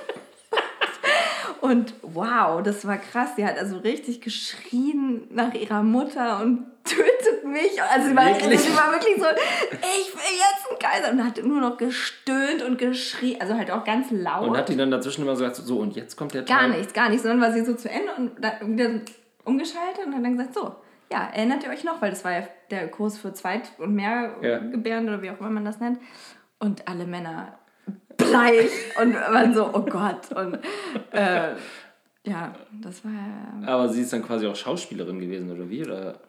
Und 1.61 1.93
wow, 2.01 2.61
das 2.63 2.85
war 2.87 2.97
krass. 2.97 3.29
Sie 3.35 3.45
hat 3.45 3.57
also 3.57 3.77
richtig 3.77 4.19
geschrien 4.21 5.27
nach 5.29 5.53
ihrer 5.53 5.83
Mutter 5.83 6.41
und 6.41 6.65
tötet 6.83 7.20
mich. 7.45 7.81
Also 7.81 8.09
sie 8.09 8.15
war, 8.15 8.23
also 8.23 8.41
Wirklich? 8.41 8.59
sie 8.61 8.75
war 8.75 8.91
wirklich 8.91 9.15
so, 9.17 9.25
ich 9.25 10.13
will 10.13 10.37
jetzt 10.37 10.69
einen 10.69 10.79
Kaiser. 10.79 11.11
Und 11.11 11.23
hat 11.25 11.43
nur 11.43 11.61
noch 11.61 11.77
gestöhnt 11.77 12.63
und 12.63 12.77
geschrien, 12.77 13.39
also 13.41 13.55
halt 13.55 13.71
auch 13.71 13.83
ganz 13.83 14.11
laut. 14.11 14.47
Und 14.47 14.57
hat 14.57 14.69
die 14.69 14.75
dann 14.77 14.91
dazwischen 14.91 15.23
immer 15.23 15.35
so 15.35 15.43
gesagt, 15.45 15.67
so 15.67 15.79
und 15.79 15.95
jetzt 15.95 16.15
kommt 16.15 16.33
der 16.33 16.43
Gar 16.43 16.59
Teil. 16.59 16.69
nichts, 16.71 16.93
gar 16.93 17.09
nichts, 17.09 17.23
sondern 17.23 17.41
war 17.41 17.51
sie 17.51 17.65
so 17.65 17.73
zu 17.75 17.89
Ende 17.89 18.11
und 18.17 18.31
dann 18.43 18.77
wieder 18.77 18.89
umgeschaltet 19.45 20.05
und 20.05 20.15
hat 20.15 20.23
dann 20.23 20.37
gesagt, 20.37 20.53
so, 20.53 20.75
ja, 21.11 21.29
erinnert 21.33 21.63
ihr 21.63 21.69
euch 21.69 21.83
noch, 21.83 22.01
weil 22.01 22.09
das 22.11 22.23
war 22.23 22.31
ja 22.31 22.47
der 22.69 22.87
Kurs 22.89 23.17
für 23.17 23.33
Zweit- 23.33 23.71
und 23.79 23.93
mehr 23.95 24.35
Ja. 24.41 24.59
Oder 24.61 25.21
wie 25.21 25.29
auch 25.29 25.39
immer 25.39 25.49
man 25.49 25.65
das 25.65 25.79
nennt. 25.79 25.99
Und 26.59 26.87
alle 26.87 27.05
Männer 27.05 27.57
bleich 28.17 28.69
und 29.01 29.13
waren 29.15 29.53
so, 29.53 29.69
oh 29.73 29.81
Gott. 29.81 30.31
Und 30.33 30.59
äh, 31.11 31.55
ja, 32.23 32.53
das 32.81 33.03
war 33.03 33.11
Aber 33.65 33.89
sie 33.89 34.01
ist 34.03 34.13
dann 34.13 34.23
quasi 34.23 34.47
auch 34.47 34.55
Schauspielerin 34.55 35.19
gewesen, 35.19 35.51
oder 35.51 35.69
wie? 35.69 35.83
Oder? 35.83 36.19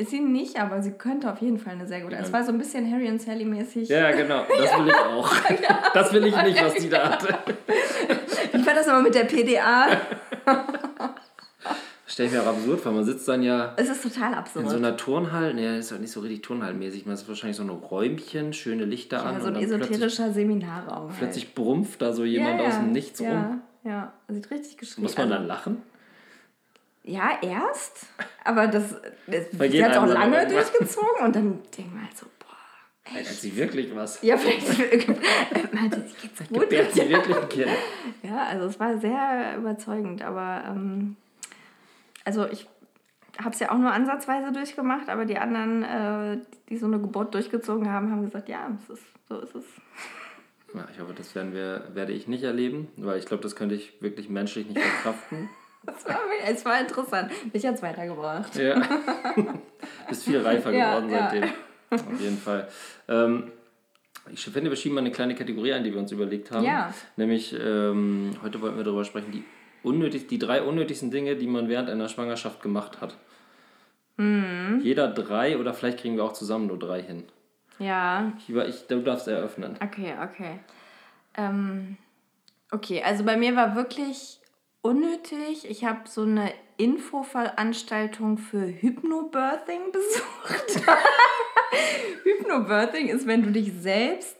Ist 0.00 0.10
sie 0.10 0.20
nicht, 0.20 0.58
aber 0.60 0.82
sie 0.82 0.92
könnte 0.92 1.30
auf 1.30 1.40
jeden 1.40 1.58
Fall 1.58 1.74
eine 1.74 1.86
sehr 1.86 2.00
gute. 2.00 2.16
Es 2.16 2.32
war 2.32 2.44
so 2.44 2.52
ein 2.52 2.58
bisschen 2.58 2.90
Harry 2.90 3.08
und 3.08 3.20
Sally 3.20 3.44
mäßig. 3.44 3.88
Ja, 3.88 4.10
genau. 4.12 4.44
Das 4.48 4.78
will 4.78 4.88
ich 4.88 4.94
auch. 4.94 5.32
Das 5.94 6.12
will 6.12 6.26
ich 6.26 6.36
nicht, 6.42 6.64
was 6.64 6.74
die 6.82 6.88
da 6.88 7.10
hatte. 7.12 7.38
Ich 8.52 8.64
fand 8.64 8.76
das 8.76 8.88
aber 8.88 9.02
mit 9.02 9.14
der 9.14 9.24
PDA. 9.24 9.88
Stell 12.06 12.26
ich 12.26 12.32
mir 12.32 12.42
auch 12.42 12.46
absurd 12.46 12.80
vor. 12.80 12.92
Man 12.92 13.04
sitzt 13.04 13.28
dann 13.28 13.42
ja 13.42 13.74
Es 13.76 13.88
ist 13.88 14.02
total 14.02 14.34
absurd. 14.34 14.64
in 14.64 14.70
so 14.70 14.76
einer 14.76 14.96
Turnhalle. 14.96 15.54
Nee, 15.54 15.78
ist 15.78 15.90
halt 15.92 16.00
nicht 16.00 16.12
so 16.12 16.20
richtig 16.20 16.42
Turnhallenmäßig. 16.42 17.06
Man 17.06 17.14
ist 17.14 17.28
wahrscheinlich 17.28 17.56
so 17.56 17.62
ein 17.62 17.70
Räumchen, 17.70 18.52
schöne 18.52 18.84
Lichter 18.84 19.24
an. 19.24 19.34
ja, 19.34 19.40
so 19.40 19.46
und 19.48 19.56
ein 19.56 19.62
esoterischer 19.62 20.32
Seminarraum. 20.32 21.08
Halt. 21.08 21.18
plötzlich 21.18 21.54
brumpft 21.54 22.02
da 22.02 22.12
so 22.12 22.24
jemand 22.24 22.60
aus 22.60 22.74
dem 22.76 22.92
Nichts 22.92 23.20
ja, 23.20 23.30
rum. 23.30 23.60
Ja, 23.84 24.12
sieht 24.28 24.50
richtig 24.50 24.78
geschrieben. 24.78 25.02
Muss 25.02 25.16
man 25.16 25.30
dann 25.30 25.46
lachen? 25.46 25.82
Ja, 27.02 27.38
erst. 27.42 28.06
Aber 28.44 28.66
das, 28.66 28.94
das 29.26 29.70
sie 29.70 29.84
hat 29.84 29.96
auch 29.96 30.06
lange 30.06 30.46
durchgezogen 30.46 31.24
und 31.24 31.34
dann 31.34 31.62
denkt 31.76 31.94
man 31.94 32.04
halt 32.04 32.16
so, 32.16 32.26
boah. 32.38 33.14
Hat 33.14 33.26
sie 33.26 33.56
wirklich 33.56 33.94
was? 33.94 34.22
Ja, 34.22 34.36
vielleicht 34.36 35.08
meinte 35.74 36.06
sie, 36.06 36.14
geht's 36.20 36.48
gut. 36.48 36.60
Gebärt 36.60 36.92
sie 36.92 37.08
wirklich 37.08 37.36
ein 37.36 37.48
Kind? 37.48 37.70
Ja, 38.22 38.46
also 38.48 38.66
es 38.66 38.78
war 38.78 38.98
sehr 38.98 39.56
überzeugend, 39.56 40.22
aber 40.22 40.64
ähm, 40.68 41.16
also 42.24 42.46
ich 42.46 42.68
habe 43.38 43.50
es 43.50 43.60
ja 43.60 43.70
auch 43.70 43.78
nur 43.78 43.92
ansatzweise 43.92 44.52
durchgemacht, 44.52 45.08
aber 45.08 45.24
die 45.24 45.38
anderen, 45.38 45.82
äh, 45.82 46.38
die 46.68 46.76
so 46.76 46.86
eine 46.86 47.00
Geburt 47.00 47.34
durchgezogen 47.34 47.90
haben, 47.90 48.10
haben 48.10 48.22
gesagt, 48.22 48.48
ja, 48.48 48.70
es 48.82 48.90
ist, 48.90 49.06
so 49.28 49.40
ist 49.40 49.54
es. 49.54 49.64
Ja, 50.74 50.86
ich 50.92 51.00
hoffe, 51.00 51.14
das 51.14 51.34
werden 51.34 51.52
wir, 51.52 51.88
werde 51.94 52.12
ich 52.12 52.28
nicht 52.28 52.44
erleben, 52.44 52.88
weil 52.96 53.18
ich 53.18 53.26
glaube, 53.26 53.42
das 53.42 53.56
könnte 53.56 53.74
ich 53.74 54.00
wirklich 54.02 54.28
menschlich 54.28 54.68
nicht 54.68 54.78
verkraften. 54.78 55.48
Es 55.86 56.06
war, 56.06 56.18
es 56.46 56.64
war 56.64 56.80
interessant. 56.80 57.30
Mich 57.52 57.64
hat 57.66 57.74
es 57.76 57.82
weitergebracht. 57.82 58.54
Ja. 58.56 58.80
Bist 60.08 60.24
viel 60.24 60.40
reifer 60.40 60.72
Ja, 60.72 60.98
geworden 60.98 61.10
ja. 61.10 61.30
seitdem. 61.30 61.50
Auf 61.90 62.20
jeden 62.20 62.38
Fall. 62.38 62.68
Ähm, 63.08 63.50
ich 64.32 64.44
finde, 64.44 64.70
wir 64.70 64.76
schieben 64.76 64.94
mal 64.94 65.00
eine 65.00 65.10
kleine 65.10 65.34
Kategorie 65.34 65.72
ein, 65.72 65.82
die 65.82 65.92
wir 65.92 65.98
uns 66.00 66.12
überlegt 66.12 66.50
haben. 66.50 66.64
Ja. 66.64 66.92
Nämlich, 67.16 67.54
ähm, 67.58 68.36
heute 68.42 68.60
wollten 68.60 68.76
wir 68.76 68.84
darüber 68.84 69.04
sprechen, 69.04 69.32
die, 69.32 69.44
unnötig, 69.82 70.28
die 70.28 70.38
drei 70.38 70.62
unnötigsten 70.62 71.10
Dinge, 71.10 71.36
die 71.36 71.46
man 71.46 71.68
während 71.68 71.88
einer 71.88 72.08
Schwangerschaft 72.08 72.62
gemacht 72.62 73.00
hat. 73.00 73.16
Mhm. 74.18 74.80
Jeder 74.82 75.08
drei 75.08 75.56
oder 75.58 75.72
vielleicht 75.72 75.98
kriegen 76.00 76.16
wir 76.16 76.24
auch 76.24 76.34
zusammen 76.34 76.66
nur 76.66 76.78
drei 76.78 77.02
hin. 77.02 77.24
Ja, 77.78 78.32
Ich, 78.46 78.54
ich, 78.54 78.86
du 78.86 79.00
darfst 79.00 79.26
eröffnen. 79.26 79.76
Okay, 79.82 80.14
okay. 80.22 80.58
Ähm, 81.34 81.96
okay, 82.70 83.02
also 83.02 83.24
bei 83.24 83.38
mir 83.38 83.56
war 83.56 83.74
wirklich 83.74 84.39
unnötig. 84.82 85.68
Ich 85.68 85.84
habe 85.84 86.00
so 86.08 86.22
eine 86.22 86.52
Infoveranstaltung 86.76 88.38
für 88.38 88.66
Hypnobirthing 88.66 89.92
besucht. 89.92 90.86
Hypnobirthing 92.24 93.08
ist, 93.08 93.26
wenn 93.26 93.42
du 93.42 93.50
dich 93.50 93.72
selbst 93.80 94.36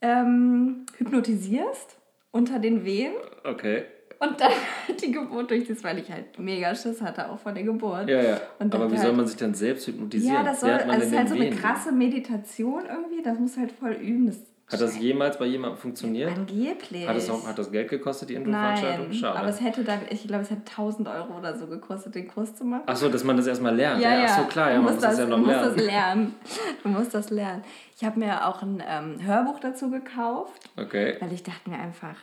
ähm, 0.00 0.86
hypnotisierst 0.98 1.98
unter 2.32 2.58
den 2.58 2.84
Wehen 2.84 3.14
Okay. 3.44 3.84
und 4.18 4.40
dann 4.40 4.52
die 5.00 5.10
Geburt 5.12 5.50
durchziehst, 5.50 5.82
weil 5.84 5.98
ich 5.98 6.10
halt 6.10 6.38
mega 6.38 6.74
Schiss 6.74 7.00
hatte, 7.00 7.30
auch 7.30 7.38
vor 7.38 7.52
der 7.52 7.62
Geburt. 7.62 8.08
Ja, 8.08 8.22
ja. 8.22 8.40
Aber 8.58 8.90
wie 8.90 8.96
halt- 8.96 9.06
soll 9.06 9.12
man 9.14 9.26
sich 9.26 9.36
dann 9.36 9.54
selbst 9.54 9.86
hypnotisieren? 9.86 10.34
Ja, 10.36 10.42
das 10.42 10.60
soll, 10.60 10.70
also 10.72 11.06
ist 11.06 11.16
halt 11.16 11.28
so 11.28 11.34
eine 11.34 11.44
Wehen? 11.46 11.56
krasse 11.58 11.92
Meditation 11.92 12.82
irgendwie. 12.86 13.22
Das 13.22 13.38
muss 13.38 13.56
halt 13.56 13.72
voll 13.72 13.92
üben. 13.92 14.26
Das 14.26 14.38
Hat 14.68 14.80
das 14.80 14.98
jemals 14.98 15.38
bei 15.38 15.44
jemandem 15.46 15.78
funktioniert? 15.78 16.30
angeblich. 16.36 17.06
Hat 17.06 17.16
es, 17.16 17.30
auch, 17.30 17.46
hat 17.46 17.56
das 17.56 17.70
Geld 17.70 17.88
gekostet, 17.88 18.30
die 18.30 18.34
Infoveranstaltung? 18.34 19.06
Nein, 19.08 19.14
Schade. 19.14 19.38
aber 19.38 19.48
es 19.48 19.60
hätte 19.60 19.84
dann, 19.84 20.00
ich 20.10 20.26
glaube, 20.26 20.42
es 20.42 20.50
hätte 20.50 20.62
1000 20.68 21.06
Euro 21.06 21.38
oder 21.38 21.56
so 21.56 21.68
gekostet, 21.68 22.16
den 22.16 22.26
Kurs 22.26 22.56
zu 22.56 22.64
machen. 22.64 22.82
Achso, 22.86 23.08
dass 23.08 23.22
man 23.22 23.36
das 23.36 23.46
erstmal 23.46 23.76
lernt. 23.76 24.02
Ja, 24.02 24.24
Ach 24.28 24.38
so, 24.40 24.44
klar, 24.46 24.70
ja, 24.70 24.76
du 24.78 24.82
man 24.82 24.94
musst 24.94 25.04
muss 25.06 25.10
das, 25.10 25.18
ja 25.20 25.24
du 25.24 25.30
noch 25.30 25.38
musst 25.38 25.50
lernen. 25.52 25.76
das 25.76 25.86
lernen. 25.86 26.34
Du 26.82 26.88
musst 26.88 27.14
das 27.14 27.30
lernen. 27.30 27.64
Ich 27.96 28.04
habe 28.04 28.18
mir 28.18 28.46
auch 28.48 28.60
ein 28.62 28.82
ähm, 28.86 29.24
Hörbuch 29.24 29.60
dazu 29.60 29.88
gekauft, 29.90 30.68
Okay. 30.76 31.16
weil 31.20 31.32
ich 31.32 31.44
dachte 31.44 31.70
mir 31.70 31.78
einfach, 31.78 32.16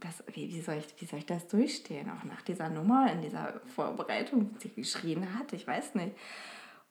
das, 0.00 0.24
wie, 0.34 0.48
wie, 0.52 0.60
soll 0.60 0.74
ich, 0.78 1.00
wie 1.00 1.06
soll 1.06 1.20
ich 1.20 1.26
das 1.26 1.46
durchstehen? 1.46 2.10
Auch 2.10 2.24
nach 2.24 2.42
dieser 2.42 2.68
Nummer, 2.68 3.10
in 3.12 3.22
dieser 3.22 3.54
Vorbereitung, 3.74 4.50
die 4.62 4.74
geschrien 4.74 5.26
hat, 5.38 5.52
ich 5.52 5.66
weiß 5.66 5.94
nicht. 5.94 6.10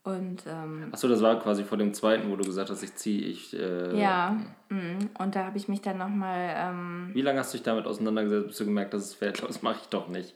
Und 0.05 0.43
ähm, 0.45 0.89
Achso, 0.91 1.07
das 1.07 1.23
war 1.23 1.39
quasi 1.39 1.63
vor 1.63 1.79
dem 1.79 1.91
zweiten, 1.95 2.29
wo 2.29 2.35
du 2.35 2.45
gesagt 2.45 2.69
hast, 2.69 2.83
ich 2.83 2.93
ziehe, 2.93 3.25
ich. 3.25 3.57
Äh, 3.59 3.99
ja, 3.99 4.37
mm, 4.69 5.09
und 5.17 5.35
da 5.35 5.45
habe 5.45 5.57
ich 5.57 5.67
mich 5.67 5.81
dann 5.81 5.97
nochmal... 5.97 6.53
Ähm, 6.55 7.09
Wie 7.11 7.23
lange 7.23 7.39
hast 7.39 7.53
du 7.53 7.57
dich 7.57 7.63
damit 7.63 7.87
auseinandergesetzt, 7.87 8.47
bis 8.49 8.57
du 8.57 8.65
gemerkt 8.65 8.93
hast, 8.93 9.01
das 9.09 9.13
fällt 9.15 9.41
das 9.41 9.61
mache 9.63 9.79
ich 9.81 9.87
doch 9.89 10.07
nicht? 10.07 10.35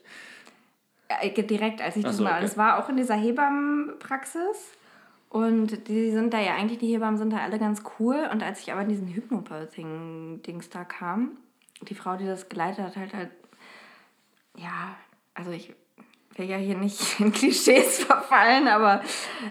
Äh, 1.07 1.43
direkt, 1.43 1.83
als 1.83 1.95
ich 1.97 2.03
Ach 2.03 2.09
das 2.09 2.17
so, 2.17 2.23
war. 2.23 2.31
okay. 2.31 2.41
Das 2.41 2.57
war 2.57 2.83
auch 2.83 2.89
in 2.89 2.97
dieser 2.97 3.13
Hebammenpraxis. 3.13 4.71
Und 5.29 5.87
die 5.87 6.09
sind 6.09 6.33
da 6.33 6.39
ja 6.39 6.55
eigentlich, 6.55 6.79
die 6.79 6.91
Hebammen 6.91 7.19
sind 7.19 7.31
da 7.31 7.37
alle 7.37 7.59
ganz 7.59 7.83
cool. 7.99 8.27
Und 8.31 8.41
als 8.41 8.61
ich 8.61 8.71
aber 8.71 8.81
in 8.81 8.89
diesen 8.89 9.07
Hypnobirthing-Dings 9.07 10.71
da 10.71 10.83
kam, 10.83 11.37
die 11.87 11.93
Frau, 11.93 12.17
die 12.17 12.25
das 12.25 12.49
geleitet 12.49 12.83
hat, 12.83 12.97
halt 12.97 13.13
halt, 13.13 13.29
ja, 14.57 14.95
also 15.35 15.51
ich 15.51 15.75
will 16.35 16.49
ja 16.49 16.57
hier 16.57 16.77
nicht 16.77 17.19
in 17.19 17.31
Klischees 17.31 18.03
verfallen, 18.03 18.67
aber 18.67 19.01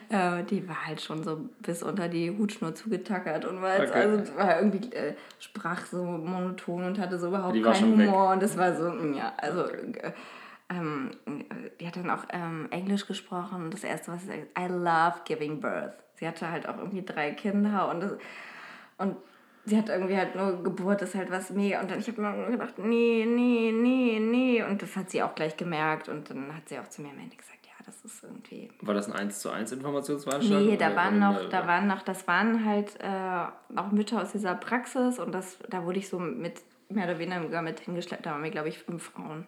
äh, 0.09 0.43
die 0.45 0.67
war 0.69 0.87
halt 0.87 1.01
schon 1.01 1.23
so 1.23 1.49
bis 1.61 1.83
unter 1.83 2.09
die 2.09 2.31
Hutschnur 2.37 2.75
zugetackert 2.75 3.45
und 3.45 3.61
war, 3.63 3.79
jetzt, 3.79 3.91
Okay. 3.91 4.01
also 4.03 4.37
war 4.37 4.59
irgendwie, 4.59 4.93
äh, 4.93 5.15
sprach 5.39 5.87
so 5.87 6.03
monoton 6.05 6.85
und 6.85 6.99
hatte 6.99 7.19
so 7.19 7.29
überhaupt 7.29 7.63
keinen 7.63 7.75
schon 7.75 7.99
weg. 7.99 8.09
Humor. 8.09 8.33
Und 8.33 8.43
das 8.43 8.57
war 8.57 8.75
so, 8.75 8.91
mm, 8.91 9.15
ja, 9.15 9.33
also 9.37 9.65
äh, 9.67 10.13
ähm, 10.71 11.11
die 11.81 11.87
hat 11.87 11.97
dann 11.97 12.11
auch 12.11 12.25
ähm, 12.31 12.69
Englisch 12.71 13.07
gesprochen 13.07 13.65
und 13.65 13.75
das 13.75 13.85
erste, 13.85 14.13
was 14.13 14.23
sie 14.23 14.29
sagt, 14.29 14.59
I 14.59 14.67
love 14.71 15.21
giving 15.25 15.61
birth. 15.61 15.95
Sie 16.17 16.27
hatte 16.27 16.51
halt 16.51 16.69
auch 16.69 16.77
irgendwie 16.79 17.05
drei 17.05 17.31
Kinder 17.31 17.89
und, 17.91 18.01
das, 18.01 18.13
und 18.99 19.17
sie 19.69 19.77
hat 19.77 19.89
irgendwie 19.89 20.17
halt 20.17 20.35
nur 20.35 20.63
Geburt 20.63 21.03
ist 21.03 21.15
halt 21.15 21.31
was 21.31 21.51
mega. 21.51 21.81
Und 21.81 21.91
dann 21.91 22.01
ich 22.01 22.09
habe 22.09 22.21
mir 22.21 22.51
gedacht, 22.51 22.79
nee, 22.79 23.25
nee, 23.27 23.73
nee, 23.73 24.19
nee. 24.21 24.63
Und 24.63 24.83
das 24.83 24.97
hat 24.97 25.11
sie 25.11 25.23
auch 25.23 25.35
gleich 25.35 25.57
gemerkt 25.57 26.09
und 26.09 26.31
dann 26.31 26.55
hat 26.55 26.69
sie 26.69 26.79
auch 26.79 26.89
zu 26.89 27.03
mir 27.03 27.11
am 27.11 27.19
Ende 27.19 27.37
gesagt, 27.37 27.67
ja, 27.67 27.85
das 27.85 28.05
ist 28.05 28.23
irgendwie. 28.23 28.71
War 28.81 28.95
das 28.95 29.09
ein 29.09 29.15
1 29.15 29.39
zu 29.41 29.51
1 29.51 29.73
Informationsveranstaltung? 29.73 30.67
Nee, 30.67 30.77
da 30.77 30.97
waren 30.97 31.19
noch, 31.19 31.49
da 31.49 31.67
waren 31.67 31.87
noch, 31.87 32.03
das 32.03 32.27
waren 32.27 32.65
halt 32.65 32.99
äh, 33.01 33.79
auch 33.79 33.91
Mütter 33.93 34.23
aus 34.23 34.33
dieser 34.33 34.55
Praxis 34.55 35.19
und 35.19 35.33
das, 35.33 35.59
da 35.69 35.85
wurde 35.85 35.99
ich 35.99 36.09
so 36.09 36.19
mit 36.19 36.63
mehr 36.89 37.05
oder 37.05 37.19
weniger 37.19 37.63
mit 37.63 37.81
hingeschleppt. 37.81 38.27
Da 38.27 38.33
waren 38.33 38.43
wir, 38.43 38.51
glaube 38.51 38.69
ich, 38.69 38.79
fünf 38.79 39.11
Frauen. 39.11 39.47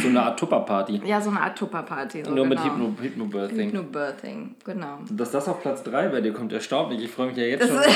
So 0.00 0.08
eine 0.08 0.22
Art 0.22 0.38
Tupperparty. 0.38 1.02
Ja, 1.04 1.20
so 1.20 1.30
eine 1.30 1.40
Art 1.40 1.58
Tupperparty. 1.58 2.24
So 2.24 2.30
Nur 2.30 2.46
mit 2.46 2.58
genau. 2.58 2.74
Hypno 2.74 2.94
Hypnobirthing. 3.00 3.70
Hypnobirthing, 3.70 4.54
genau. 4.64 4.98
Dass 5.10 5.32
das 5.32 5.48
auf 5.48 5.60
Platz 5.60 5.82
3 5.82 6.08
bei 6.08 6.20
dir 6.20 6.32
kommt, 6.32 6.52
erstaunt 6.52 6.90
mich. 6.90 7.02
Ich 7.02 7.10
freue 7.10 7.28
mich 7.28 7.36
ja 7.36 7.44
jetzt 7.44 7.66
schon, 7.66 7.76
Das 7.76 7.86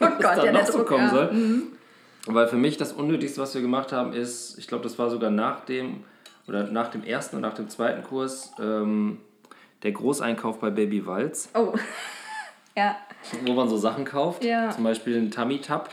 Oh 0.00 0.06
Gott, 0.06 0.22
was 0.22 0.36
da 0.36 0.44
ja, 0.44 0.52
noch 0.52 0.66
so 0.66 0.84
kommen 0.84 1.04
ja. 1.04 1.10
soll. 1.10 1.30
Weil 2.26 2.48
für 2.48 2.56
mich 2.56 2.76
das 2.76 2.92
Unnötigste, 2.92 3.40
was 3.40 3.54
wir 3.54 3.62
gemacht 3.62 3.92
haben, 3.92 4.12
ist, 4.12 4.58
ich 4.58 4.66
glaube, 4.68 4.84
das 4.84 4.98
war 4.98 5.08
sogar 5.08 5.30
nach 5.30 5.60
dem, 5.60 6.04
oder 6.46 6.64
nach 6.64 6.88
dem 6.88 7.02
ersten 7.02 7.36
und 7.36 7.42
nach 7.42 7.54
dem 7.54 7.70
zweiten 7.70 8.02
Kurs, 8.02 8.52
ähm, 8.60 9.18
der 9.82 9.92
Großeinkauf 9.92 10.58
bei 10.60 10.68
Baby 10.70 11.06
Walz, 11.06 11.48
Oh. 11.54 11.72
ja. 12.76 12.96
wo 13.46 13.54
man 13.54 13.68
so 13.70 13.78
Sachen 13.78 14.04
kauft. 14.04 14.44
Ja. 14.44 14.68
Zum 14.70 14.84
Beispiel 14.84 15.14
den 15.14 15.30
Tummy 15.30 15.60
Tub. 15.60 15.88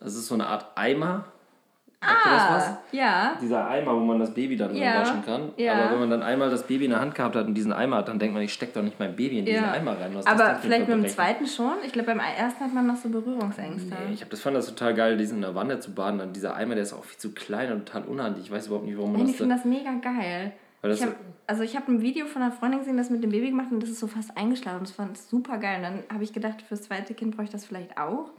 Das 0.00 0.16
ist 0.16 0.26
so 0.26 0.34
eine 0.34 0.48
Art 0.48 0.66
Eimer. 0.76 1.06
Sagt 1.06 1.22
dir 1.22 1.22
das 1.22 1.24
was? 1.24 1.93
Ah, 2.06 2.78
ja. 2.92 3.36
Dieser 3.40 3.66
Eimer, 3.68 3.94
wo 3.94 4.00
man 4.00 4.18
das 4.18 4.32
Baby 4.32 4.56
dann 4.56 4.74
Ja, 4.74 5.00
waschen 5.00 5.24
kann. 5.24 5.50
ja. 5.56 5.72
Aber 5.74 5.92
wenn 5.92 6.00
man 6.00 6.10
dann 6.10 6.22
einmal 6.22 6.50
das 6.50 6.66
Baby 6.66 6.84
in 6.84 6.90
der 6.90 7.00
Hand 7.00 7.14
gehabt 7.14 7.36
hat 7.36 7.46
und 7.46 7.54
diesen 7.54 7.72
Eimer 7.72 7.96
hat, 7.98 8.08
dann 8.08 8.18
denkt 8.18 8.34
man, 8.34 8.42
ich 8.42 8.52
stecke 8.52 8.72
doch 8.74 8.82
nicht 8.82 8.98
mein 9.00 9.16
Baby 9.16 9.38
in 9.38 9.44
diesen 9.46 9.64
Ja. 9.64 9.72
Eimer 9.72 9.98
rein. 10.00 10.16
Aber 10.24 10.56
vielleicht 10.60 10.88
mit 10.88 10.96
dem 10.96 11.08
zweiten 11.08 11.46
schon. 11.46 11.72
Ich 11.84 11.92
glaube, 11.92 12.06
beim 12.06 12.20
ersten 12.20 12.64
hat 12.64 12.74
man 12.74 12.86
noch 12.86 12.96
so 12.96 13.08
Berührungsängste. 13.08 13.88
Nee, 14.06 14.14
ich 14.14 14.20
habe 14.20 14.30
das 14.30 14.40
fand 14.40 14.56
das 14.56 14.66
total 14.66 14.94
geil, 14.94 15.16
diesen 15.16 15.36
in 15.36 15.42
der 15.42 15.54
Wanne 15.54 15.80
zu 15.80 15.92
baden. 15.94 16.18
Dann 16.18 16.32
dieser 16.32 16.54
Eimer, 16.56 16.74
der 16.74 16.82
ist 16.84 16.92
auch 16.92 17.04
viel 17.04 17.18
zu 17.18 17.32
klein 17.32 17.72
und 17.72 17.86
total 17.86 18.02
unhandlich. 18.08 18.46
Ich 18.46 18.50
weiß 18.52 18.66
überhaupt 18.66 18.86
nicht, 18.86 18.96
warum 18.96 19.12
man 19.12 19.20
Nein, 19.20 19.26
das 19.26 19.32
ich 19.32 19.38
finde 19.38 19.54
das 19.56 19.64
mega 19.64 19.90
geil. 20.00 20.52
Ich 20.86 21.02
hab, 21.02 21.14
also 21.46 21.62
ich 21.62 21.76
habe 21.76 21.90
ein 21.90 22.02
Video 22.02 22.26
von 22.26 22.42
einer 22.42 22.52
Freundin 22.52 22.80
gesehen, 22.80 22.98
das 22.98 23.08
mit 23.08 23.22
dem 23.24 23.30
Baby 23.30 23.48
gemacht 23.50 23.68
und 23.70 23.82
das 23.82 23.88
ist 23.88 24.00
so 24.00 24.06
fast 24.06 24.36
eingeschlafen. 24.36 24.80
Das 24.80 24.90
fand 24.90 25.16
ich 25.16 25.22
super 25.22 25.56
geil. 25.56 25.76
Und 25.78 25.82
dann 25.82 25.98
habe 26.12 26.24
ich 26.24 26.32
gedacht, 26.34 26.60
fürs 26.60 26.82
zweite 26.82 27.14
Kind 27.14 27.34
brauche 27.34 27.44
ich 27.44 27.50
das 27.50 27.64
vielleicht 27.64 27.96
auch. 27.96 28.30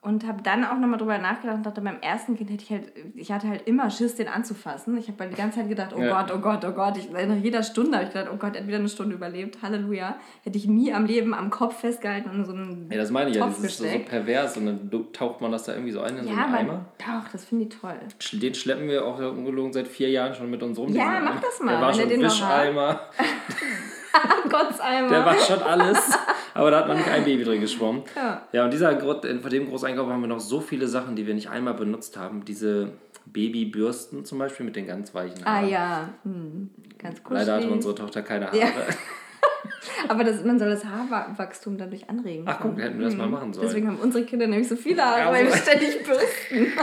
Und 0.00 0.24
habe 0.26 0.42
dann 0.42 0.64
auch 0.64 0.78
nochmal 0.78 0.98
drüber 0.98 1.18
nachgedacht 1.18 1.56
und 1.56 1.66
dachte, 1.66 1.80
beim 1.80 1.98
ersten 2.00 2.36
Kind 2.36 2.50
hätte 2.50 2.62
ich 2.62 2.70
halt, 2.70 2.92
ich 3.16 3.32
hatte 3.32 3.48
halt 3.48 3.66
immer 3.66 3.90
Schiss, 3.90 4.14
den 4.14 4.28
anzufassen. 4.28 4.96
Ich 4.96 5.08
habe 5.08 5.18
halt 5.24 5.32
die 5.32 5.36
ganze 5.36 5.58
Zeit 5.58 5.68
gedacht, 5.68 5.92
oh 5.96 6.00
Ja. 6.00 6.22
Gott, 6.22 6.32
oh 6.36 6.38
Gott, 6.40 6.64
oh 6.64 6.70
Gott. 6.70 6.96
Ich, 6.96 7.10
nach 7.10 7.34
jeder 7.36 7.64
Stunde 7.64 7.96
habe 7.98 8.06
ich 8.06 8.12
gedacht, 8.12 8.30
oh 8.32 8.36
Gott, 8.36 8.54
er 8.54 8.60
hat 8.60 8.68
wieder 8.68 8.78
eine 8.78 8.88
Stunde 8.88 9.16
überlebt. 9.16 9.58
Halleluja. 9.60 10.16
Hätte 10.44 10.56
ich 10.56 10.68
nie 10.68 10.92
am 10.92 11.04
Leben 11.04 11.34
am 11.34 11.50
Kopf 11.50 11.80
festgehalten 11.80 12.30
und 12.30 12.44
so 12.44 12.52
einen 12.52 12.88
Ja, 12.92 12.98
das 12.98 13.10
meine 13.10 13.30
ich 13.30 13.36
ja. 13.36 13.44
Topf 13.44 13.56
Das 13.56 13.64
ist 13.64 13.78
so, 13.78 13.84
so 13.84 13.98
pervers 13.98 14.56
und 14.56 14.66
dann 14.66 15.12
taucht 15.12 15.40
man 15.40 15.50
das 15.50 15.64
da 15.64 15.72
irgendwie 15.72 15.92
so 15.92 16.00
ein 16.00 16.16
in 16.16 16.24
so 16.24 16.30
ja, 16.30 16.36
einen 16.44 16.54
aber 16.54 16.58
Eimer. 16.58 16.84
doch, 16.98 17.32
das 17.32 17.44
finde 17.44 17.64
ich 17.64 17.70
toll. 17.70 17.98
Den 18.32 18.54
schleppen 18.54 18.88
wir 18.88 19.04
auch 19.04 19.18
ungelogen 19.18 19.72
seit 19.72 19.88
vier 19.88 20.10
Jahren 20.10 20.32
schon 20.34 20.48
mit 20.48 20.62
uns 20.62 20.78
rum. 20.78 20.92
Ja, 20.94 21.20
mach 21.24 21.40
das 21.40 21.60
mal, 21.60 21.72
Der 21.72 21.80
war 21.80 21.92
schon 21.92 22.08
den 22.08 22.20
noch 22.20 22.30
habt. 24.12 24.44
Wischeimer, 24.44 24.64
Gottseimer. 24.64 25.08
der 25.08 25.24
war 25.24 25.38
schon 25.38 25.62
alles. 25.62 26.18
Aber 26.54 26.70
da 26.70 26.80
hat 26.80 26.88
noch 26.88 26.96
nicht 26.96 27.08
ein 27.08 27.24
Baby 27.24 27.44
drin 27.44 27.60
geschwommen. 27.60 28.02
Ja. 28.16 28.42
Ja, 28.52 28.64
und 28.64 28.72
dieser, 28.72 28.98
von 29.00 29.50
dem 29.50 29.68
Großeinkauf 29.68 30.08
haben 30.08 30.20
wir 30.20 30.28
noch 30.28 30.40
so 30.40 30.60
viele 30.60 30.88
Sachen, 30.88 31.14
die 31.16 31.26
wir 31.26 31.34
nicht 31.34 31.50
einmal 31.50 31.74
benutzt 31.74 32.16
haben. 32.16 32.44
Diese 32.44 32.92
Babybürsten 33.26 34.24
zum 34.24 34.38
Beispiel 34.38 34.66
mit 34.66 34.76
den 34.76 34.86
ganz 34.86 35.14
weichen 35.14 35.44
Ah 35.44 35.56
Haaren. 35.56 35.68
ja, 35.68 36.08
hm. 36.24 36.70
ganz 36.98 37.22
kuschelig. 37.22 37.46
Leider 37.46 37.58
hatte 37.58 37.70
unsere 37.70 37.94
Tochter 37.94 38.22
keine 38.22 38.46
Haare. 38.46 38.58
Ja. 38.58 38.66
Aber 40.08 40.24
das, 40.24 40.44
man 40.44 40.58
soll 40.58 40.70
das 40.70 40.84
Haarwachstum 40.84 41.76
dadurch 41.76 42.08
anregen. 42.08 42.44
Ach 42.46 42.58
guck, 42.60 42.78
hätten 42.78 42.98
wir 42.98 43.06
das 43.06 43.16
mal 43.16 43.28
machen 43.28 43.52
sollen. 43.52 43.66
Deswegen 43.66 43.88
haben 43.88 43.98
unsere 43.98 44.24
Kinder 44.24 44.46
nämlich 44.46 44.68
so 44.68 44.76
viele 44.76 45.02
Haare, 45.02 45.20
Ja, 45.20 45.32
weil 45.32 45.46
wir 45.46 45.56
ständig 45.56 46.02
bürsten. 46.04 46.72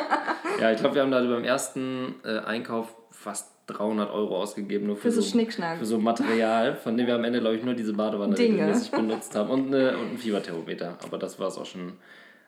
Ja, 0.59 0.71
ich 0.71 0.79
glaube, 0.79 0.95
wir 0.95 1.01
haben 1.01 1.11
da 1.11 1.19
beim 1.21 1.43
ersten 1.43 2.15
äh, 2.23 2.39
Einkauf 2.39 2.95
fast 3.11 3.54
300 3.67 4.11
Euro 4.11 4.41
ausgegeben, 4.41 4.87
nur 4.87 4.95
für, 4.95 5.11
Für 5.11 5.11
so 5.11 5.21
Schnickschnack. 5.21 5.79
Für 5.79 5.85
so 5.85 5.97
Material, 5.99 6.75
von 6.75 6.97
dem 6.97 7.07
wir 7.07 7.15
am 7.15 7.23
Ende, 7.23 7.39
glaube 7.39 7.55
ich, 7.55 7.63
nur 7.63 7.73
diese 7.73 7.93
Badewanne 7.93 8.35
Dinge. 8.35 8.55
regelmäßig 8.55 8.91
benutzt 8.91 9.35
haben 9.35 9.49
und, 9.49 9.73
eine, 9.73 9.97
und 9.97 10.11
ein 10.13 10.17
Fieberthermometer. 10.17 10.97
Aber 11.03 11.17
das 11.17 11.39
war 11.39 11.47
es 11.47 11.57
auch 11.57 11.65
schon. 11.65 11.93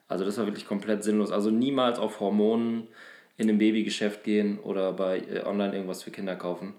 Also 0.08 0.24
das 0.24 0.38
war 0.38 0.46
wirklich 0.46 0.68
komplett 0.68 1.04
sinnlos. 1.04 1.32
Also 1.32 1.50
niemals 1.50 2.00
auf 2.00 2.20
Hormonen 2.20 2.88
in 3.38 3.50
ein 3.50 3.58
Babygeschäft 3.58 4.24
gehen 4.24 4.60
oder 4.60 4.94
bei 4.94 5.20
äh, 5.20 5.44
online 5.46 5.74
irgendwas 5.74 6.04
für 6.04 6.12
Kinder 6.12 6.36
kaufen. 6.36 6.74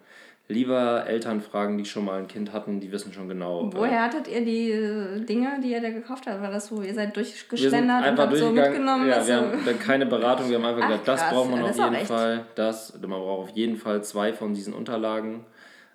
Lieber 0.50 1.04
Eltern 1.06 1.42
fragen, 1.42 1.76
die 1.76 1.84
schon 1.84 2.06
mal 2.06 2.18
ein 2.20 2.26
Kind 2.26 2.54
hatten, 2.54 2.80
die 2.80 2.90
wissen 2.90 3.12
schon 3.12 3.28
genau. 3.28 3.68
äh, 3.68 3.72
Woher 3.74 4.02
hattet 4.04 4.28
ihr 4.28 4.42
die 4.42 4.70
äh, 4.70 5.20
Dinge, 5.20 5.60
die 5.62 5.72
ihr 5.72 5.82
da 5.82 5.90
gekauft 5.90 6.26
habt? 6.26 6.40
War 6.40 6.50
das 6.50 6.68
so, 6.68 6.80
ihr 6.80 6.94
seid 6.94 7.14
durchgeschlendert 7.14 8.06
und 8.08 8.18
habt 8.18 8.36
so 8.36 8.50
mitgenommen? 8.50 9.08
ja, 9.08 9.26
wir 9.26 9.36
haben 9.36 9.78
keine 9.78 10.06
Beratung, 10.06 10.48
wir 10.48 10.56
haben 10.56 10.64
einfach 10.64 10.84
Ach, 10.84 10.88
gesagt, 10.88 11.08
das 11.08 11.20
krass. 11.20 11.32
braucht 11.34 11.50
man 11.50 11.60
auf 11.62 11.68
das 11.68 11.80
auch 11.80 11.92
jeden 11.92 12.06
Fall. 12.06 12.46
Das, 12.54 12.94
man 13.00 13.10
braucht 13.10 13.50
auf 13.50 13.56
jeden 13.56 13.76
Fall 13.76 14.02
zwei 14.02 14.32
von 14.32 14.54
diesen 14.54 14.72
Unterlagen. 14.72 15.44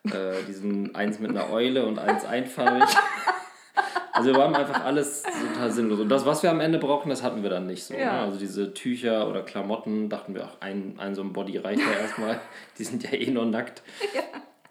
äh, 0.05 0.43
diesen 0.47 0.93
eins 0.95 1.17
mit 1.19 1.31
einer 1.31 1.49
Eule 1.51 1.85
und 1.87 1.97
eins 1.97 2.23
einfarbig. 2.25 2.83
Also 4.13 4.33
wir 4.33 4.41
haben 4.43 4.55
einfach 4.55 4.83
alles 4.85 5.23
total 5.23 5.71
sinnlos. 5.71 5.99
Und 5.99 6.09
das, 6.09 6.25
was 6.25 6.43
wir 6.43 6.51
am 6.51 6.59
Ende 6.59 6.77
brauchen, 6.77 7.09
das 7.09 7.23
hatten 7.23 7.41
wir 7.41 7.49
dann 7.49 7.65
nicht 7.65 7.83
so. 7.83 7.93
Ja. 7.95 8.13
Ne? 8.13 8.19
Also 8.21 8.37
diese 8.37 8.73
Tücher 8.73 9.27
oder 9.27 9.41
Klamotten, 9.41 10.07
dachten 10.09 10.35
wir, 10.35 10.45
ach, 10.45 10.57
ein, 10.61 10.95
ein 10.97 11.15
so 11.15 11.21
ein 11.23 11.33
Body 11.33 11.57
reicht 11.57 11.81
ja 11.81 11.99
erstmal. 11.99 12.39
Die 12.77 12.83
sind 12.83 13.03
ja 13.03 13.13
eh 13.13 13.31
nur 13.31 13.45
nackt. 13.45 13.81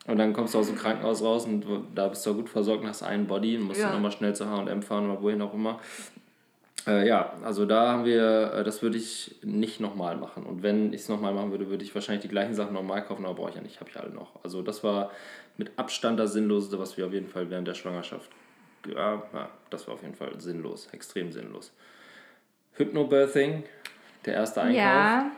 Und 0.07 0.19
dann 0.19 0.33
kommst 0.33 0.55
du 0.55 0.59
aus 0.59 0.67
dem 0.67 0.77
Krankenhaus 0.77 1.23
raus 1.23 1.45
und 1.45 1.65
da 1.95 2.09
bist 2.09 2.25
du 2.27 2.31
auch 2.31 2.35
gut 2.35 2.49
versorgt 2.49 2.83
und 2.83 2.89
hast 2.89 3.03
einen 3.03 3.27
Body 3.27 3.57
und 3.57 3.65
musst 3.65 3.81
Ja. 3.81 3.87
dann 3.87 3.97
nochmal 3.97 4.13
schnell 4.13 4.35
zu 4.35 4.49
H&M 4.49 4.83
fahren 4.83 5.11
oder 5.11 5.23
wohin 5.23 5.43
auch 5.43 5.55
immer. 5.55 5.79
Äh, 6.87 7.07
ja, 7.07 7.35
also 7.45 7.65
da 7.67 7.93
haben 7.93 8.05
wir, 8.05 8.53
äh, 8.55 8.65
das 8.65 8.83
würde 8.83 8.99
ich 8.99 9.37
nicht 9.45 9.79
nochmal 9.79 10.17
machen. 10.17 10.45
Und 10.45 10.65
wenn 10.65 10.93
ich 10.93 11.03
es 11.03 11.09
nochmal 11.09 11.33
machen 11.33 11.53
würde, 11.53 11.69
würde 11.71 11.85
ich 11.85 11.95
wahrscheinlich 11.95 12.23
die 12.23 12.29
gleichen 12.29 12.55
Sachen 12.55 12.75
nochmal 12.75 13.05
kaufen, 13.05 13.25
aber 13.25 13.35
brauche 13.35 13.51
ich 13.51 13.55
ja 13.57 13.63
nicht, 13.63 13.79
habe 13.79 13.91
ich 13.91 13.97
alle 14.01 14.11
noch. 14.11 14.33
Also 14.43 14.63
das 14.63 14.83
war 14.83 15.11
mit 15.57 15.71
Abstand 15.77 16.19
das 16.19 16.33
Sinnloseste, 16.33 16.81
was 16.81 16.97
wir 16.97 17.07
auf 17.07 17.13
jeden 17.13 17.29
Fall 17.29 17.51
während 17.51 17.69
der 17.69 17.75
Schwangerschaft, 17.75 18.29
ja, 18.87 19.23
das 19.71 19.87
war 19.87 19.95
auf 19.95 20.03
jeden 20.03 20.15
Fall 20.15 20.41
sinnlos, 20.41 20.89
extrem 20.93 21.33
sinnlos. 21.33 21.73
Hypnobirthing, 22.75 23.65
der 24.25 24.35
erste 24.35 24.63
Einkauf. 24.63 24.77
Ja, 24.77 25.31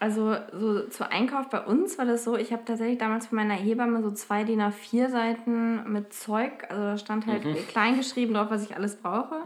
also 0.00 0.34
so 0.52 0.88
zu 0.88 1.08
Einkauf 1.10 1.48
bei 1.50 1.60
uns 1.60 1.98
war 1.98 2.06
das 2.06 2.24
so, 2.24 2.36
ich 2.36 2.52
habe 2.52 2.64
tatsächlich 2.64 2.98
damals 2.98 3.26
von 3.26 3.36
meiner 3.36 3.54
Hebamme 3.54 4.02
so 4.02 4.10
zwei 4.10 4.44
DIN 4.44 4.60
A4 4.60 5.08
Seiten 5.10 5.92
mit 5.92 6.12
Zeug, 6.12 6.64
also 6.68 6.82
da 6.82 6.98
stand 6.98 7.26
halt 7.26 7.44
Mhm. 7.44 7.54
klein 7.68 7.96
geschrieben 7.96 8.34
drauf, 8.34 8.48
was 8.50 8.64
ich 8.64 8.74
alles 8.74 8.96
brauche. 8.96 9.36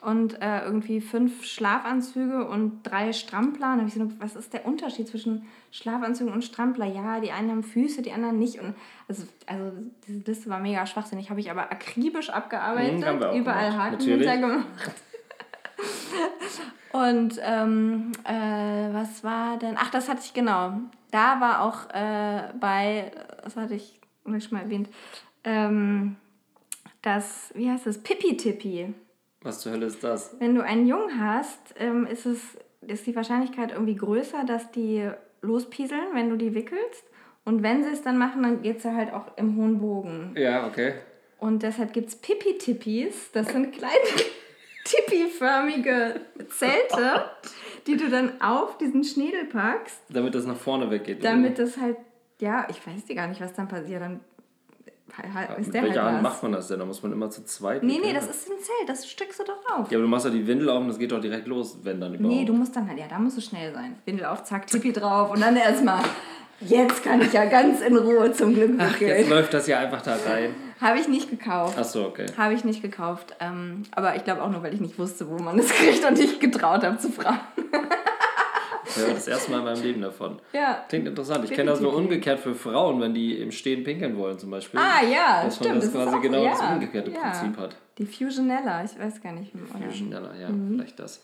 Und 0.00 0.40
äh, 0.40 0.62
irgendwie 0.64 1.02
fünf 1.02 1.44
Schlafanzüge 1.44 2.46
und 2.48 2.80
drei 2.84 3.12
Strampler. 3.12 3.72
Und 3.74 3.78
habe 3.80 3.88
ich 3.88 3.94
so, 3.94 4.10
was 4.18 4.34
ist 4.34 4.54
der 4.54 4.64
Unterschied 4.64 5.08
zwischen 5.08 5.46
Schlafanzügen 5.72 6.32
und 6.32 6.42
Strampler? 6.42 6.86
Ja, 6.86 7.20
die 7.20 7.32
einen 7.32 7.50
haben 7.50 7.62
Füße, 7.62 8.00
die 8.00 8.12
anderen 8.12 8.38
nicht. 8.38 8.60
Und 8.60 8.74
also, 9.08 9.24
also 9.46 9.72
diese 10.06 10.20
Liste 10.20 10.48
war 10.48 10.58
mega 10.60 10.86
schwachsinnig. 10.86 11.28
Habe 11.28 11.40
ich 11.40 11.50
aber 11.50 11.70
akribisch 11.70 12.30
abgearbeitet, 12.30 13.00
Mhm, 13.00 13.20
wir 13.20 13.30
auch 13.30 13.34
überall 13.34 13.70
gemacht, 13.70 13.78
Haken 13.84 13.92
natürlich. 13.98 14.30
hintergemacht. 14.30 14.66
Und 16.92 17.38
ähm, 17.42 18.12
äh, 18.24 18.92
was 18.92 19.22
war 19.22 19.58
denn? 19.58 19.74
Ach, 19.76 19.90
das 19.90 20.08
hatte 20.08 20.20
ich 20.24 20.32
genau. 20.32 20.72
Da 21.10 21.40
war 21.40 21.62
auch 21.62 21.90
äh, 21.94 22.52
bei, 22.58 23.10
das 23.42 23.56
hatte 23.56 23.74
ich 23.74 24.00
schon 24.24 24.58
mal 24.58 24.62
erwähnt, 24.62 24.88
ähm, 25.44 26.16
das, 27.02 27.52
wie 27.54 27.70
heißt 27.70 27.86
das? 27.86 27.98
Pipi-Tippi. 27.98 28.92
Was 29.42 29.60
zur 29.60 29.72
Hölle 29.72 29.86
ist 29.86 30.02
das? 30.02 30.34
Wenn 30.38 30.54
du 30.54 30.62
einen 30.62 30.86
Jungen 30.86 31.20
hast, 31.20 31.74
ähm, 31.78 32.06
ist, 32.06 32.26
es, 32.26 32.40
ist 32.86 33.06
die 33.06 33.14
Wahrscheinlichkeit 33.14 33.72
irgendwie 33.72 33.94
größer, 33.94 34.44
dass 34.44 34.70
die 34.72 35.08
lospieseln, 35.40 36.08
wenn 36.14 36.28
du 36.28 36.36
die 36.36 36.54
wickelst. 36.54 37.04
Und 37.44 37.62
wenn 37.62 37.84
sie 37.84 37.90
es 37.90 38.02
dann 38.02 38.18
machen, 38.18 38.42
dann 38.42 38.62
geht 38.62 38.78
es 38.78 38.84
ja 38.84 38.94
halt 38.94 39.12
auch 39.12 39.36
im 39.36 39.56
hohen 39.56 39.78
Bogen. 39.78 40.34
Ja, 40.36 40.66
okay. 40.66 40.94
Und 41.38 41.62
deshalb 41.62 41.92
gibt 41.92 42.08
es 42.08 42.16
Pipi-Tippis. 42.16 43.32
Das 43.32 43.48
sind 43.48 43.72
kleine 43.72 43.94
Tippi-förmige 44.88 46.20
Zelte, 46.48 47.24
die 47.86 47.96
du 47.96 48.08
dann 48.08 48.40
auf 48.40 48.78
diesen 48.78 49.04
Schädel 49.04 49.44
packst, 49.44 50.00
Damit 50.08 50.34
das 50.34 50.46
nach 50.46 50.56
vorne 50.56 50.90
weggeht. 50.90 51.22
damit 51.24 51.58
das 51.58 51.76
halt, 51.78 51.96
ja, 52.40 52.66
ich 52.70 52.84
weiß 52.86 53.04
dir 53.04 53.14
gar 53.14 53.26
nicht, 53.26 53.40
was 53.40 53.52
dann 53.52 53.68
passiert. 53.68 54.00
Dann 54.02 54.20
ist 55.58 55.66
Mit 55.66 55.74
der 55.74 55.82
welcher 55.82 56.02
halt 56.04 56.14
Hand 56.14 56.22
macht 56.22 56.42
man 56.42 56.52
das 56.52 56.68
denn? 56.68 56.78
Da 56.78 56.84
muss 56.84 57.02
man 57.02 57.12
immer 57.12 57.28
zu 57.30 57.44
zweit. 57.44 57.82
Nee, 57.82 57.98
nee, 58.02 58.12
das 58.12 58.28
ist 58.28 58.48
ein 58.48 58.56
Zelt, 58.58 58.88
das 58.88 59.08
steckst 59.08 59.40
du 59.40 59.44
doch 59.44 59.58
auf. 59.78 59.90
Ja, 59.90 59.98
aber 59.98 60.02
du 60.02 60.08
machst 60.08 60.26
ja 60.26 60.30
die 60.30 60.46
Windel 60.46 60.68
auf 60.70 60.80
und 60.80 60.88
das 60.88 60.98
geht 60.98 61.10
doch 61.12 61.20
direkt 61.20 61.46
los, 61.48 61.78
wenn 61.82 62.00
dann 62.00 62.14
überhaupt. 62.14 62.34
Nee, 62.36 62.44
du 62.44 62.52
musst 62.52 62.76
dann 62.76 62.88
halt, 62.88 62.98
ja, 62.98 63.06
da 63.08 63.18
musst 63.18 63.36
du 63.36 63.40
schnell 63.40 63.72
sein. 63.72 63.96
Windel 64.04 64.26
auf, 64.26 64.44
zack, 64.44 64.66
Tippi 64.66 64.92
drauf 64.92 65.30
und 65.32 65.40
dann 65.40 65.56
erstmal, 65.56 66.02
jetzt 66.60 67.02
kann 67.02 67.20
ich 67.20 67.32
ja 67.32 67.46
ganz 67.46 67.80
in 67.80 67.96
Ruhe 67.96 68.32
zum 68.32 68.54
Glück 68.54 68.72
Ach, 68.78 69.00
jetzt 69.00 69.28
läuft 69.28 69.52
das 69.54 69.66
ja 69.66 69.78
einfach 69.80 70.02
da 70.02 70.16
rein. 70.26 70.54
Habe 70.80 70.98
ich 70.98 71.08
nicht 71.08 71.28
gekauft. 71.30 71.76
Ach 71.78 71.84
so, 71.84 72.04
okay. 72.06 72.26
Habe 72.36 72.54
ich 72.54 72.64
nicht 72.64 72.82
gekauft. 72.82 73.34
Ähm, 73.40 73.82
aber 73.90 74.14
ich 74.16 74.24
glaube 74.24 74.42
auch 74.42 74.50
nur, 74.50 74.62
weil 74.62 74.74
ich 74.74 74.80
nicht 74.80 74.98
wusste, 74.98 75.28
wo 75.28 75.38
man 75.38 75.58
es 75.58 75.68
kriegt 75.70 76.04
und 76.08 76.18
nicht 76.18 76.40
getraut 76.40 76.84
habe 76.84 76.98
zu 76.98 77.10
fragen. 77.10 77.40
Ich 78.86 78.96
höre 78.96 79.14
das 79.14 79.28
erste 79.28 79.50
Mal 79.50 79.58
in 79.58 79.64
meinem 79.64 79.82
Leben 79.82 80.00
davon. 80.00 80.38
Ja. 80.52 80.84
Klingt 80.88 81.06
interessant. 81.06 81.44
Ich 81.44 81.50
kenne 81.50 81.70
das 81.70 81.80
nur 81.80 81.94
umgekehrt 81.94 82.40
für 82.40 82.54
Frauen, 82.54 83.00
wenn 83.00 83.12
die 83.12 83.40
im 83.40 83.50
Stehen 83.52 83.84
pinkeln 83.84 84.16
wollen 84.16 84.38
zum 84.38 84.50
Beispiel. 84.50 84.80
Ah 84.80 85.02
ja, 85.04 85.44
Dass 85.44 85.60
man 85.60 85.64
stimmt. 85.68 85.76
das 85.76 85.84
ist 85.86 85.92
quasi 85.94 86.16
auch- 86.16 86.22
genau 86.22 86.42
ja, 86.44 86.50
das 86.52 86.60
umgekehrte 86.62 87.10
ja. 87.10 87.18
Prinzip 87.20 87.56
hat. 87.58 87.76
Die 87.98 88.06
Fusionella, 88.06 88.84
ich 88.84 88.98
weiß 88.98 89.20
gar 89.22 89.32
nicht. 89.32 89.52
Oder? 89.54 89.84
Fusionella, 89.90 90.34
ja, 90.40 90.48
Mhm. 90.48 90.74
vielleicht 90.76 90.98
das. 90.98 91.22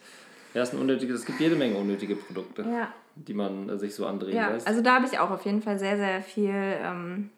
Ja, 0.52 0.62
ist 0.62 0.72
ein 0.74 0.80
unnötiges, 0.80 1.20
es 1.20 1.26
gibt 1.26 1.40
jede 1.40 1.56
Menge 1.56 1.76
unnötige 1.76 2.14
Produkte, 2.16 2.62
Ja. 2.62 2.88
die 3.16 3.34
man 3.34 3.68
äh, 3.68 3.78
sich 3.78 3.94
so 3.94 4.06
andrehen 4.06 4.36
Ja, 4.36 4.50
lässt. 4.50 4.66
also 4.68 4.80
da 4.82 4.96
habe 4.96 5.06
ich 5.06 5.18
auch 5.18 5.30
auf 5.30 5.44
jeden 5.44 5.62
Fall 5.62 5.78
sehr, 5.78 5.96
sehr 5.96 6.22
viel 6.22 6.52
ähm, 6.54 7.30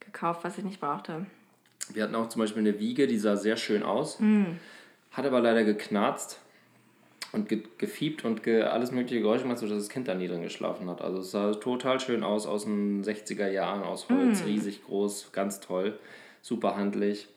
gekauft, 0.00 0.44
was 0.44 0.56
ich 0.56 0.64
nicht 0.64 0.80
brauchte. 0.80 1.26
Wir 1.94 2.02
hatten 2.04 2.14
auch 2.14 2.28
zum 2.28 2.40
Beispiel 2.40 2.60
eine 2.60 2.78
Wiege, 2.78 3.06
die 3.06 3.18
sah 3.18 3.36
sehr 3.36 3.56
schön 3.56 3.82
aus, 3.82 4.20
Mhm. 4.20 4.58
hat 5.12 5.26
aber 5.26 5.40
leider 5.40 5.64
geknarzt 5.64 6.40
und 7.32 7.48
ge 7.48 7.62
gefiebt 7.78 8.24
und 8.24 8.42
ge 8.42 8.62
alles 8.62 8.90
mögliche 8.92 9.20
Geräusche 9.20 9.42
gemacht, 9.44 9.58
sodass 9.58 9.78
das 9.78 9.88
Kind 9.88 10.08
da 10.08 10.14
nie 10.14 10.28
drin 10.28 10.42
geschlafen 10.42 10.88
hat. 10.88 11.02
Also 11.02 11.20
es 11.20 11.30
sah 11.30 11.52
total 11.52 12.00
schön 12.00 12.22
aus, 12.22 12.46
aus 12.46 12.64
den 12.64 13.02
60er 13.04 13.48
Jahren, 13.50 13.82
aus 13.82 14.08
Holz, 14.08 14.40
Mhm. 14.40 14.46
riesig 14.46 14.84
groß, 14.84 15.32
ganz 15.32 15.60
toll, 15.60 15.98
super 16.42 16.76
handlich. 16.76 17.28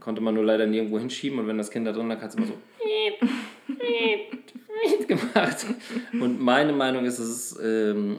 Konnte 0.00 0.20
man 0.20 0.34
nur 0.34 0.44
leider 0.44 0.66
nirgendwo 0.66 0.98
hinschieben 0.98 1.38
und 1.38 1.46
wenn 1.46 1.58
das 1.58 1.70
Kind 1.70 1.86
da 1.86 1.92
drin 1.92 2.08
lag, 2.08 2.20
hat 2.20 2.30
es 2.30 2.34
immer 2.36 2.46
so 2.46 2.54
gemacht. 5.08 5.66
Und 6.12 6.40
meine 6.40 6.72
Meinung 6.72 7.04
ist, 7.04 7.18
dass 7.18 7.26
es 7.26 7.58
ähm, 7.62 8.18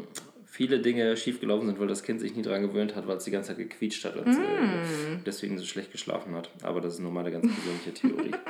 viele 0.55 0.79
Dinge 0.79 1.17
schiefgelaufen 1.17 1.67
sind, 1.67 1.79
weil 1.81 1.87
das 1.87 2.01
Kind 2.01 2.21
sich 2.21 2.33
nie 2.33 2.41
daran 2.41 2.61
gewöhnt 2.61 2.95
hat, 2.95 3.07
weil 3.07 3.17
es 3.17 3.25
die 3.25 3.31
ganze 3.31 3.49
Zeit 3.49 3.57
gequietscht 3.57 4.05
hat 4.05 4.15
und 4.15 4.25
äh, 4.25 5.17
deswegen 5.25 5.57
so 5.57 5.65
schlecht 5.65 5.91
geschlafen 5.91 6.33
hat. 6.33 6.49
Aber 6.63 6.79
das 6.79 6.93
ist 6.93 6.99
nur 7.01 7.11
meine 7.11 7.29
ganz 7.29 7.45
persönliche 7.53 7.93
Theorie. 7.93 8.31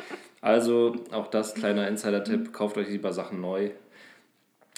Also 0.41 0.95
auch 1.11 1.25
das 1.25 1.55
kleiner 1.55 1.87
Insider-Tipp, 1.87 2.53
kauft 2.53 2.77
euch 2.77 2.87
lieber 2.87 3.11
Sachen 3.11 3.41
neu. 3.41 3.71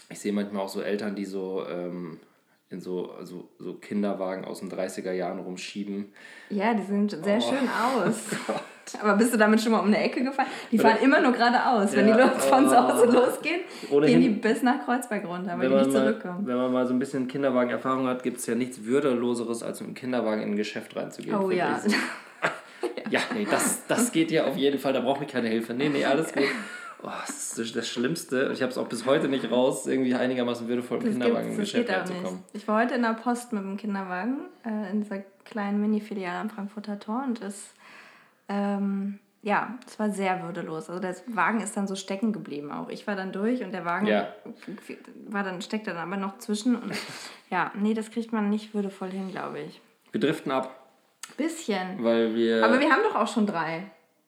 ich 0.10 0.18
sehe 0.18 0.32
manchmal 0.32 0.62
auch 0.62 0.70
so 0.70 0.80
Eltern, 0.80 1.14
die 1.14 1.26
so 1.26 1.66
ähm, 1.70 2.22
in 2.70 2.80
so, 2.80 3.12
also, 3.12 3.50
so 3.60 3.74
Kinderwagen 3.74 4.46
aus 4.46 4.62
den 4.62 4.72
30er 4.72 5.12
Jahren 5.12 5.40
rumschieben. 5.40 6.14
Ja, 6.50 6.74
die 6.74 6.84
sehen 6.84 7.10
sehr 7.10 7.40
oh. 7.40 7.42
schön 7.42 7.68
aus. 7.68 8.16
Aber 9.02 9.16
bist 9.16 9.34
du 9.34 9.38
damit 9.38 9.62
schon 9.62 9.72
mal 9.72 9.80
um 9.80 9.88
eine 9.88 9.98
Ecke 9.98 10.24
gefahren? 10.24 10.48
Die 10.72 10.78
fahren 10.78 10.98
immer 11.02 11.20
nur 11.22 11.32
geradeaus. 11.32 11.96
Wenn 11.96 12.08
ja, 12.08 12.28
die 12.28 12.40
von 12.40 12.68
zu 12.68 12.78
Hause 12.78 13.06
losgehen, 13.06 13.62
Ohnehin, 13.90 14.22
gehen 14.22 14.34
die 14.34 14.40
bis 14.40 14.64
nach 14.64 14.86
Kreuzberg 14.86 15.26
runter, 15.28 15.58
weil 15.58 15.70
die 15.70 15.76
nicht 15.76 15.92
zurückkommen. 15.92 16.44
Mal, 16.44 16.48
wenn 16.48 16.58
man 16.58 16.74
mal 16.74 16.88
so 16.88 16.94
ein 16.94 17.00
bisschen 17.00 17.28
Kinderwagen-Erfahrung 17.28 18.08
hat, 18.08 18.24
gibt 18.24 18.38
es 18.38 18.46
ja 18.46 18.56
nichts 18.56 18.84
Würdeloseres, 18.84 19.64
als 19.64 19.82
mit 19.82 19.90
dem 19.90 19.96
Kinderwagen 19.96 20.42
in 20.42 20.52
ein 20.52 20.56
Geschäft 20.56 20.96
reinzugehen. 20.96 21.36
Oh 21.36 21.52
ja. 21.52 21.80
ja, 23.10 23.20
nee, 23.34 23.48
das, 23.50 23.86
das 23.88 24.12
geht 24.12 24.32
ja 24.32 24.46
auf 24.46 24.56
jeden 24.56 24.80
Fall, 24.80 24.94
da 24.94 25.02
brauche 25.02 25.24
ich 25.24 25.32
keine 25.32 25.50
Hilfe. 25.50 25.74
Nee, 25.74 25.90
nee, 25.90 26.06
alles 26.06 26.34
gut. 26.34 26.44
Oh, 27.04 27.10
das 27.28 27.58
ist 27.60 27.76
das 27.76 27.88
Schlimmste. 27.88 28.50
Ich 28.54 28.62
habe 28.64 28.72
es 28.72 28.78
auch 28.78 28.88
bis 28.88 29.06
heute 29.06 29.28
nicht 29.28 29.52
raus, 29.52 29.86
irgendwie 29.86 30.16
einigermaßen 30.16 30.68
würdevoll 30.68 30.98
im 30.98 31.12
Kinderwagen 31.12 31.52
im 31.52 31.58
Geschäft 31.58 31.90
reinzukommen. 31.90 32.44
Ich 32.54 32.68
war 32.68 32.82
heute 32.82 32.96
in 32.96 33.04
der 33.04 33.14
Post 33.14 33.54
mit 33.54 33.64
dem 33.64 33.78
Kinderwagen 33.78 34.46
äh, 34.66 34.90
in 34.90 35.02
dieser 35.02 35.20
kleinen 35.46 35.80
Mini-Filiale 35.80 36.40
am 36.40 36.50
Frankfurter 36.50 37.00
Tor 37.00 37.24
und 37.28 37.42
es, 37.42 37.74
ähm, 38.50 39.20
ja, 39.48 39.78
es 39.88 39.98
war 39.98 40.10
sehr 40.10 40.44
würdelos. 40.44 40.90
Also 40.90 41.02
der 41.02 41.16
Wagen 41.28 41.62
ist 41.62 41.78
dann 41.78 41.88
so 41.88 41.96
stecken 41.96 42.34
geblieben 42.34 42.72
auch. 42.72 42.90
Ich 42.90 43.08
war 43.08 43.16
dann 43.16 43.32
durch 43.32 43.64
und 43.64 43.72
der 43.72 43.86
Wagen 43.86 44.08
ja. 44.08 44.28
war 45.30 45.44
dann, 45.44 45.62
steckte 45.62 45.92
dann 45.92 46.12
aber 46.12 46.18
noch 46.18 46.38
zwischen. 46.40 46.76
Und 46.76 46.94
ja, 47.50 47.72
nee, 47.76 47.94
das 47.94 48.12
kriegt 48.12 48.34
man 48.34 48.50
nicht 48.50 48.74
würdevoll 48.74 49.10
hin, 49.10 49.32
glaube 49.32 49.60
ich. 49.60 49.82
Wir 50.12 50.20
driften 50.20 50.52
ab. 50.52 50.92
Bisschen. 51.38 52.04
Weil 52.04 52.36
wir. 52.36 52.66
Aber 52.66 52.80
wir 52.80 52.90
haben 52.90 53.04
doch 53.04 53.16
auch 53.16 53.28
schon 53.28 53.46
drei. 53.46 53.84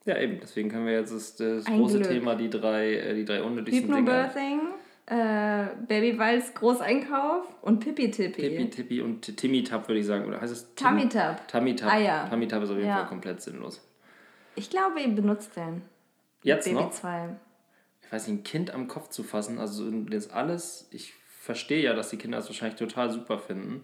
Ja, 0.06 0.18
eben. 0.18 0.40
Deswegen 0.42 0.70
können 0.70 0.86
wir 0.86 0.94
jetzt 0.94 1.14
das, 1.14 1.36
das 1.36 1.66
große 1.66 2.00
Glück. 2.00 2.10
Thema, 2.10 2.36
die 2.36 2.50
drei, 2.50 2.94
äh, 2.94 3.16
die 3.16 3.26
drei 3.26 3.44
unnötigsten 3.44 3.94
Hypnobirthing, 3.94 4.62
äh, 5.08 5.66
Babywals 5.88 6.54
Großeinkauf 6.54 7.46
und 7.62 7.80
Pippi 7.80 8.10
Tippi. 8.10 8.42
Pippi 8.42 8.70
Tippi 8.70 9.02
und 9.02 9.36
Timmy 9.36 9.64
Tap 9.64 9.88
würde 9.88 10.00
ich 10.00 10.06
sagen. 10.06 10.26
Oder 10.26 10.40
heißt 10.40 10.54
es 10.54 10.74
Tummy 10.76 11.10
Tap? 11.10 11.48
Tummy 11.48 11.76
Tap. 11.76 11.92
Ah, 11.92 11.98
ja. 11.98 12.28
Tummy 12.30 12.48
Tap 12.48 12.64
ist 12.64 12.70
auf 12.70 12.78
jeden 12.78 12.88
ja. 12.88 12.98
Fall 12.98 13.08
komplett 13.08 13.42
sinnlos. 13.42 13.82
Ich 14.60 14.70
glaube, 14.70 15.00
ihr 15.02 15.10
benutzt 15.10 15.56
den. 15.56 15.82
Jetzt 16.44 16.66
Baby 16.66 16.76
noch? 16.76 16.92
2. 16.92 17.36
Ich 18.04 18.12
weiß 18.12 18.28
nicht, 18.28 18.40
ein 18.40 18.44
Kind 18.44 18.72
am 18.72 18.88
Kopf 18.88 19.10
zu 19.10 19.24
fassen, 19.24 19.60
also 19.60 19.90
das 19.90 20.30
alles, 20.30 20.88
ich 20.92 21.14
verstehe 21.42 21.82
ja, 21.82 21.94
dass 21.94 22.10
die 22.10 22.18
Kinder 22.18 22.38
das 22.38 22.48
wahrscheinlich 22.48 22.78
total 22.78 23.12
super 23.12 23.40
finden. 23.40 23.84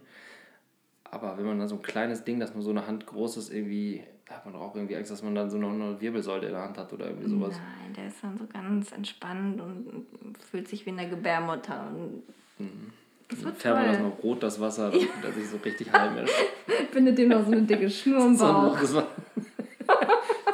Aber 1.04 1.38
wenn 1.38 1.46
man 1.46 1.58
dann 1.58 1.68
so 1.68 1.76
ein 1.76 1.82
kleines 1.82 2.24
Ding, 2.24 2.40
das 2.40 2.54
nur 2.54 2.62
so 2.62 2.70
eine 2.70 2.86
Hand 2.86 3.06
groß 3.06 3.36
ist, 3.36 3.52
irgendwie 3.52 4.04
da 4.26 4.34
hat 4.34 4.44
man 4.44 4.54
doch 4.54 4.60
auch 4.60 4.74
irgendwie 4.74 4.96
Angst, 4.96 5.10
dass 5.10 5.22
man 5.22 5.34
dann 5.36 5.48
so 5.48 5.56
noch 5.56 5.70
eine 5.70 6.00
Wirbelsäule 6.00 6.48
in 6.48 6.52
der 6.52 6.62
Hand 6.62 6.76
hat 6.78 6.92
oder 6.92 7.06
irgendwie 7.06 7.28
sowas. 7.28 7.54
Nein, 7.54 7.94
der 7.94 8.08
ist 8.08 8.22
dann 8.22 8.36
so 8.36 8.44
ganz 8.52 8.90
entspannt 8.90 9.60
und 9.60 10.06
fühlt 10.50 10.66
sich 10.66 10.84
wie 10.84 10.90
in 10.90 10.96
der 10.96 11.06
Gebärmutter. 11.06 11.88
Und 11.88 12.22
mhm. 12.58 12.92
Dann 13.28 13.54
färbt 13.54 13.78
man 13.78 13.86
das 13.86 14.00
noch 14.00 14.22
rot, 14.22 14.42
das 14.42 14.60
Wasser, 14.60 14.92
ja. 14.94 15.06
er 15.22 15.32
sich 15.32 15.48
so 15.48 15.58
richtig 15.58 15.92
heim 15.92 16.18
ist. 16.18 16.32
Findet 16.90 17.18
dem 17.18 17.28
noch 17.28 17.44
so 17.44 17.52
eine 17.52 17.62
dicke 17.62 17.88
Schnur 17.88 18.26
im 18.26 18.36
Bauch. 18.38 18.76
So, 18.80 19.02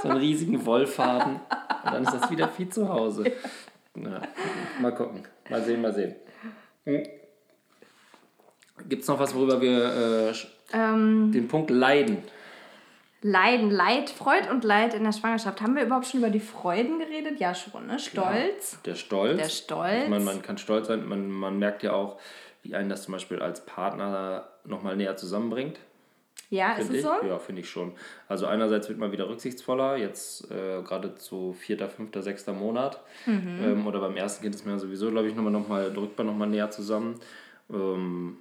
so 0.03 0.09
einen 0.09 0.19
riesigen 0.19 0.65
Wollfaden. 0.67 1.41
Und 1.85 1.93
dann 1.93 2.03
ist 2.03 2.13
das 2.13 2.31
wieder 2.31 2.49
viel 2.49 2.69
zu 2.69 2.89
Hause. 2.89 3.33
Ja. 3.97 4.23
Mal 4.81 4.95
gucken. 4.95 5.23
Mal 5.49 5.63
sehen, 5.63 5.83
mal 5.83 5.95
sehen. 5.95 6.17
Hm. 6.85 7.03
Gibt 8.89 9.03
es 9.03 9.09
noch 9.09 9.19
was, 9.19 9.35
worüber 9.35 9.61
wir 9.61 10.31
äh, 10.31 10.33
ähm, 10.73 11.31
den 11.33 11.47
Punkt 11.47 11.71
Leiden 11.71 12.19
Leiden, 13.25 13.71
Leid, 13.71 14.11
Freud 14.11 14.51
und 14.51 14.65
Leid 14.65 14.95
in 14.95 15.05
der 15.05 15.13
Schwangerschaft. 15.13 15.61
Haben 15.61 15.77
wir 15.77 15.85
überhaupt 15.85 16.07
schon 16.07 16.19
über 16.19 16.31
die 16.31 16.41
Freuden 16.41 16.99
geredet? 16.99 17.39
Ja, 17.39 17.55
schon, 17.55 17.87
ne? 17.87 18.01
Stolz. 18.01 18.73
Ja, 18.73 18.79
der 18.85 18.95
Stolz. 18.97 19.37
Der 19.37 19.49
Stolz. 19.49 20.03
Ich 20.05 20.11
meine, 20.11 20.25
man 20.25 20.43
kann 20.43 20.59
stolz 20.59 20.89
sein, 20.89 21.09
man, 21.09 21.31
man 21.31 21.57
merkt 21.59 21.85
ja 21.85 21.93
auch, 21.93 22.19
wie 22.65 22.75
einen 22.75 22.89
das 22.89 23.05
zum 23.05 23.13
Beispiel 23.13 23.41
als 23.41 23.65
Partner 23.65 24.49
nochmal 24.65 24.97
näher 24.97 25.17
zusammenbringt. 25.17 25.79
Ja, 26.53 26.75
ist 26.75 26.91
es 26.91 26.97
ich. 26.97 27.03
so? 27.03 27.15
Ja, 27.27 27.39
finde 27.39 27.63
ich 27.63 27.71
schon. 27.71 27.93
Also 28.29 28.47
einerseits 28.47 28.87
wird 28.91 28.99
man 28.99 29.11
wieder 29.11 29.27
rücksichtsvoller, 29.27 29.97
jetzt 29.97 30.51
äh, 30.51 30.83
gerade 30.83 31.15
zu 31.15 31.55
vierter, 31.55 31.89
fünfter, 31.89 32.21
sechster 32.21 32.53
Monat. 32.53 33.03
Mhm. 33.25 33.59
Ähm, 33.65 33.87
oder 33.87 34.01
beim 34.01 34.17
ersten 34.17 34.43
Kind 34.43 34.55
ist 34.55 34.67
man 34.67 34.75
ja 34.75 34.79
sowieso, 34.79 35.11
glaube 35.11 35.29
ich, 35.29 35.35
nochmal, 35.35 35.51
noch 35.51 35.67
mal, 35.67 35.91
drückt 35.91 36.19
man 36.19 36.27
nochmal 36.27 36.49
näher 36.49 36.71
zusammen. 36.71 37.19
Ähm, 37.71 38.37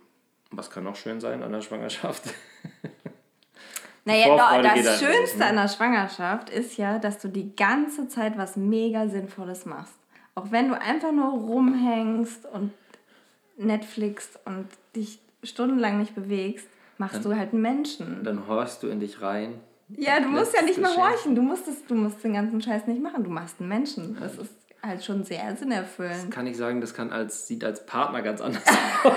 was 0.51 0.69
kann 0.69 0.83
noch 0.83 0.97
schön 0.97 1.21
sein 1.21 1.41
an 1.41 1.53
der 1.53 1.61
Schwangerschaft? 1.61 2.23
Naja, 4.03 4.63
das, 4.63 4.83
das 4.83 4.99
Schönste 4.99 5.37
ne? 5.37 5.45
an 5.45 5.55
der 5.57 5.67
Schwangerschaft 5.67 6.49
ist 6.49 6.75
ja, 6.77 6.97
dass 6.97 7.19
du 7.19 7.27
die 7.27 7.55
ganze 7.55 8.07
Zeit 8.07 8.35
was 8.35 8.55
mega 8.55 9.07
Sinnvolles 9.07 9.67
machst. 9.67 9.93
Auch 10.33 10.51
wenn 10.51 10.69
du 10.69 10.81
einfach 10.81 11.11
nur 11.11 11.29
rumhängst 11.29 12.47
und 12.47 12.73
Netflix 13.57 14.39
und 14.45 14.65
dich 14.95 15.19
stundenlang 15.43 15.99
nicht 15.99 16.15
bewegst, 16.15 16.67
machst 17.01 17.15
dann, 17.15 17.23
du 17.23 17.35
halt 17.35 17.51
einen 17.51 17.61
Menschen. 17.63 18.23
Dann 18.23 18.47
horchst 18.47 18.83
du 18.83 18.87
in 18.87 18.99
dich 18.99 19.21
rein. 19.21 19.59
Ja, 19.97 20.19
du 20.19 20.27
musst 20.27 20.53
ja 20.55 20.61
nicht 20.61 20.77
mehr 20.77 20.95
horchen. 20.95 21.35
Du 21.35 21.41
musst, 21.41 21.67
das, 21.67 21.83
du 21.87 21.95
musst 21.95 22.23
den 22.23 22.33
ganzen 22.33 22.61
Scheiß 22.61 22.87
nicht 22.87 23.01
machen. 23.01 23.23
Du 23.23 23.29
machst 23.31 23.59
einen 23.59 23.69
Menschen. 23.69 24.15
Das 24.19 24.37
ist 24.37 24.53
halt 24.81 25.03
schon 25.03 25.23
sehr 25.23 25.55
sinnerfüllend. 25.55 26.23
Das 26.23 26.29
kann 26.29 26.47
ich 26.47 26.55
sagen, 26.55 26.79
das 26.79 26.93
kann 26.93 27.11
als, 27.11 27.47
sieht 27.47 27.63
als 27.63 27.85
Partner 27.85 28.21
ganz 28.21 28.39
anders 28.39 28.63
aus. 29.03 29.13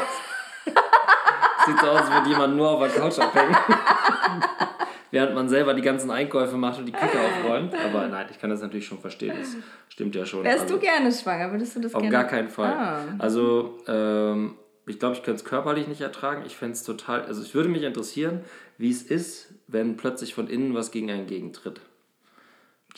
sieht 1.66 1.78
so 1.78 1.86
aus, 1.86 2.00
als 2.00 2.10
würde 2.10 2.30
jemand 2.30 2.56
nur 2.56 2.70
auf 2.70 2.80
der 2.80 2.88
Couch 2.88 3.18
abhängen 3.18 3.54
während 5.10 5.34
man 5.34 5.48
selber 5.48 5.74
die 5.74 5.82
ganzen 5.82 6.10
Einkäufe 6.10 6.56
macht 6.56 6.80
und 6.80 6.86
die 6.86 6.92
Küche 6.92 7.18
aufräumt. 7.44 7.72
Aber 7.74 8.08
nein, 8.08 8.26
ich 8.30 8.40
kann 8.40 8.50
das 8.50 8.60
natürlich 8.60 8.86
schon 8.86 8.98
verstehen. 8.98 9.34
Das 9.38 9.56
stimmt 9.88 10.14
ja 10.16 10.26
schon. 10.26 10.42
Wärst 10.42 10.62
also, 10.62 10.74
du 10.74 10.80
gerne 10.80 11.12
schwanger? 11.12 11.52
Würdest 11.52 11.76
du 11.76 11.80
das 11.80 11.94
auf 11.94 12.02
gerne? 12.02 12.16
Auf 12.16 12.22
gar 12.22 12.30
keinen 12.30 12.48
Fall. 12.48 12.72
Ah. 12.72 12.98
Also, 13.18 13.78
ähm, 13.86 14.56
ich 14.86 14.98
glaube, 14.98 15.16
ich 15.16 15.22
könnte 15.22 15.40
es 15.40 15.44
körperlich 15.44 15.88
nicht 15.88 16.00
ertragen. 16.00 16.44
Ich 16.46 16.56
fände 16.56 16.74
es 16.74 16.82
total. 16.82 17.22
Also, 17.22 17.42
es 17.42 17.54
würde 17.54 17.68
mich 17.68 17.82
interessieren, 17.82 18.40
wie 18.78 18.90
es 18.90 19.02
ist, 19.02 19.54
wenn 19.66 19.96
plötzlich 19.96 20.34
von 20.34 20.48
innen 20.48 20.74
was 20.74 20.90
gegen 20.90 21.10
einen 21.10 21.26
gegentritt. 21.26 21.80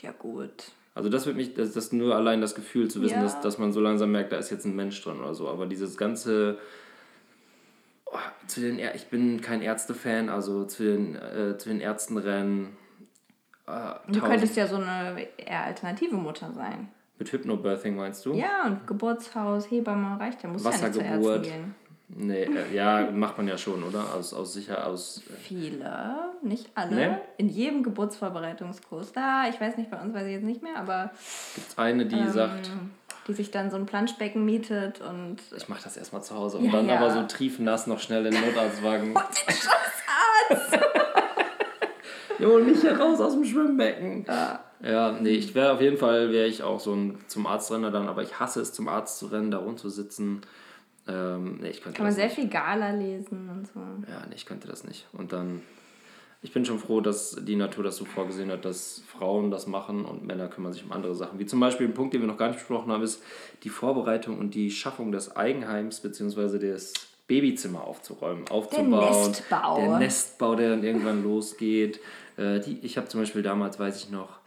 Ja, 0.00 0.12
gut. 0.12 0.72
Also 0.94 1.10
das 1.10 1.26
wird 1.26 1.36
mich, 1.36 1.52
das, 1.52 1.72
das 1.72 1.92
nur 1.92 2.16
allein 2.16 2.40
das 2.40 2.54
Gefühl 2.54 2.90
zu 2.90 3.02
wissen, 3.02 3.16
ja. 3.16 3.22
dass, 3.22 3.42
dass 3.42 3.58
man 3.58 3.70
so 3.70 3.80
langsam 3.80 4.12
merkt, 4.12 4.32
da 4.32 4.38
ist 4.38 4.50
jetzt 4.50 4.64
ein 4.64 4.74
Mensch 4.74 5.02
drin 5.02 5.20
oder 5.20 5.34
so. 5.34 5.46
Aber 5.46 5.66
dieses 5.66 5.98
ganze 5.98 6.58
Oh, 8.06 8.18
zu 8.46 8.60
den, 8.60 8.78
ich 8.94 9.08
bin 9.08 9.40
kein 9.40 9.62
Ärzte-Fan, 9.62 10.28
also 10.28 10.64
zu 10.64 10.84
den, 10.84 11.16
äh, 11.16 11.58
zu 11.58 11.68
den 11.68 11.80
Ärzten 11.80 12.16
rennen. 12.16 12.76
Äh, 13.66 13.94
du 14.08 14.20
könntest 14.20 14.56
ja 14.56 14.68
so 14.68 14.76
eine 14.76 15.26
eher 15.36 15.64
alternative 15.64 16.16
Mutter 16.16 16.52
sein. 16.52 16.88
Mit 17.18 17.32
Hypnobirthing 17.32 17.96
meinst 17.96 18.24
du? 18.26 18.34
Ja, 18.34 18.66
und 18.66 18.86
Geburtshaus, 18.86 19.70
Hebamme 19.70 20.20
reicht 20.20 20.42
ja, 20.42 20.48
muss 20.50 20.64
ja 20.64 20.70
nicht 20.70 20.94
zu 20.94 21.00
Ärzten 21.00 21.42
gehen. 21.42 21.74
Nee, 22.08 22.44
äh, 22.44 22.74
ja, 22.74 23.10
macht 23.10 23.36
man 23.36 23.48
ja 23.48 23.58
schon, 23.58 23.82
oder? 23.82 24.14
Aus, 24.14 24.32
aus 24.32 24.52
sicher, 24.52 24.86
aus. 24.86 25.22
Äh 25.28 25.36
Viele, 25.36 26.16
nicht 26.42 26.70
alle. 26.74 26.94
Nee? 26.94 27.16
In 27.36 27.48
jedem 27.48 27.82
Geburtsvorbereitungskurs. 27.82 29.12
Da, 29.12 29.48
ich 29.48 29.60
weiß 29.60 29.76
nicht, 29.76 29.90
bei 29.90 30.00
uns 30.00 30.14
weiß 30.14 30.24
ich 30.26 30.32
jetzt 30.32 30.44
nicht 30.44 30.62
mehr, 30.62 30.76
aber. 30.76 31.10
Gibt 31.54 31.68
es 31.68 31.78
eine, 31.78 32.06
die 32.06 32.16
ähm, 32.16 32.30
sagt 32.30 32.70
die 33.26 33.32
sich 33.32 33.50
dann 33.50 33.70
so 33.70 33.76
ein 33.76 33.86
Planschbecken 33.86 34.44
mietet 34.44 35.00
und. 35.00 35.38
Ich 35.56 35.68
mach 35.68 35.82
das 35.82 35.96
erstmal 35.96 36.22
zu 36.22 36.34
Hause. 36.36 36.58
Und 36.58 36.66
ja, 36.66 36.72
dann 36.72 36.88
ja. 36.88 36.96
aber 36.96 37.10
so 37.10 37.22
triefnass 37.24 37.86
noch 37.86 37.98
schnell 37.98 38.26
in 38.26 38.32
den 38.32 38.40
Notarztwagen. 38.40 39.08
und 39.16 39.16
den 39.16 39.54
Schussarzt! 39.54 40.86
hol 42.40 42.62
mich 42.64 42.80
hier 42.80 42.98
raus 42.98 43.20
aus 43.20 43.32
dem 43.32 43.44
Schwimmbecken. 43.44 44.24
Ja. 44.28 44.60
Ja, 44.82 45.12
nee, 45.12 45.30
ich 45.30 45.54
wäre 45.54 45.72
auf 45.72 45.80
jeden 45.80 45.96
Fall, 45.96 46.32
wäre 46.32 46.46
ich 46.46 46.62
auch 46.62 46.80
so 46.80 46.94
ein 46.94 47.18
zum 47.28 47.46
Arztrenner 47.46 47.90
dann, 47.90 48.08
aber 48.08 48.22
ich 48.22 48.38
hasse 48.38 48.60
es, 48.60 48.72
zum 48.72 48.88
Arzt 48.88 49.18
zu 49.18 49.26
rennen, 49.26 49.50
da 49.50 49.58
rumzusitzen. 49.58 50.42
Ähm, 51.08 51.58
nee, 51.60 51.70
ich 51.70 51.82
könnte 51.82 51.96
Kann 51.96 52.06
man 52.06 52.14
sehr 52.14 52.26
nicht. 52.26 52.34
viel 52.34 52.48
Gala 52.48 52.90
lesen 52.90 53.48
und 53.48 53.66
so. 53.66 53.80
Ja, 54.10 54.26
nee, 54.28 54.34
ich 54.34 54.44
könnte 54.44 54.68
das 54.68 54.84
nicht. 54.84 55.06
Und 55.12 55.32
dann 55.32 55.62
ich 56.42 56.52
bin 56.52 56.64
schon 56.64 56.78
froh, 56.78 57.00
dass 57.00 57.36
die 57.40 57.56
Natur 57.56 57.82
das 57.82 57.96
so 57.96 58.04
vorgesehen 58.04 58.52
hat, 58.52 58.64
dass 58.64 59.02
Frauen 59.08 59.50
das 59.50 59.66
machen 59.66 60.04
und 60.04 60.24
Männer 60.24 60.48
kümmern 60.48 60.72
sich 60.72 60.84
um 60.84 60.92
andere 60.92 61.14
Sachen. 61.14 61.38
Wie 61.40 61.46
zum 61.46 61.58
Beispiel 61.58 61.88
ein 61.88 61.94
Punkt, 61.94 62.14
den 62.14 62.20
wir 62.20 62.28
noch 62.28 62.36
gar 62.36 62.48
nicht 62.48 62.58
besprochen 62.58 62.92
haben, 62.92 63.02
ist 63.02 63.20
die 63.64 63.68
Vorbereitung 63.68 64.38
und 64.38 64.54
die 64.54 64.70
Schaffung 64.70 65.10
des 65.10 65.34
Eigenheims 65.34 66.00
bzw. 66.00 66.58
des 66.58 66.92
Babyzimmer 67.26 67.82
aufzuräumen, 67.82 68.46
aufzubauen. 68.48 68.90
Der 68.90 69.28
Nestbau. 69.28 69.76
Der 69.76 69.98
Nestbau, 69.98 70.54
der 70.54 70.70
dann 70.70 70.84
irgendwann 70.84 71.24
losgeht. 71.24 72.00
Äh, 72.36 72.60
die, 72.60 72.78
ich 72.82 72.96
habe 72.96 73.08
zum 73.08 73.20
Beispiel 73.20 73.42
damals, 73.42 73.80
weiß 73.80 74.04
ich 74.04 74.10
noch, 74.10 74.38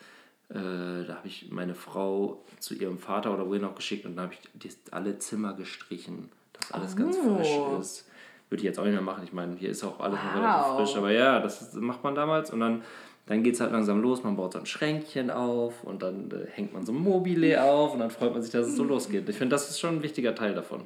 äh, 0.50 1.06
da 1.06 1.16
habe 1.16 1.28
ich 1.28 1.52
meine 1.52 1.76
Frau 1.76 2.44
zu 2.60 2.74
ihrem 2.74 2.98
Vater 2.98 3.34
oder 3.34 3.48
wohin 3.48 3.64
auch 3.66 3.76
geschickt 3.76 4.06
und 4.06 4.16
da 4.16 4.24
habe 4.24 4.34
ich 4.34 4.78
alle 4.92 5.20
Zimmer 5.20 5.54
gestrichen, 5.54 6.30
dass 6.54 6.72
alles 6.72 6.94
oh. 6.94 6.98
ganz 6.98 7.18
frisch 7.18 7.80
ist. 7.80 8.10
Würde 8.50 8.62
ich 8.62 8.66
jetzt 8.66 8.80
auch 8.80 8.84
nicht 8.84 8.94
mehr 8.94 9.02
machen. 9.04 9.24
Ich 9.24 9.32
meine, 9.32 9.56
hier 9.58 9.70
ist 9.70 9.84
auch 9.84 10.00
alles 10.00 10.18
wow. 10.18 10.36
noch 10.36 10.42
relativ 10.42 10.74
frisch. 10.76 10.98
Aber 10.98 11.12
ja, 11.12 11.40
das 11.40 11.74
macht 11.76 12.04
man 12.04 12.16
damals. 12.16 12.50
Und 12.52 12.62
dann, 12.62 12.82
dann 13.28 13.44
geht 13.44 13.54
es 13.54 13.62
halt 13.62 13.72
langsam 13.72 14.02
los. 14.02 14.24
Man 14.24 14.36
baut 14.36 14.54
so 14.54 14.60
ein 14.60 14.66
Schränkchen 14.66 15.30
auf 15.30 15.84
und 15.84 16.02
dann 16.02 16.32
äh, 16.32 16.48
hängt 16.50 16.74
man 16.74 16.84
so 16.84 16.92
ein 16.92 16.98
Mobile 16.98 17.64
auf 17.64 17.94
und 17.94 18.00
dann 18.00 18.10
freut 18.10 18.34
man 18.34 18.42
sich, 18.42 18.52
dass 18.52 18.66
es 18.66 18.76
so 18.76 18.84
losgeht. 18.86 19.30
Ich 19.30 19.38
finde, 19.38 19.54
das 19.54 19.70
ist 19.70 19.80
schon 19.80 19.98
ein 19.98 20.04
wichtiger 20.04 20.34
Teil 20.34 20.56
davon. 20.56 20.82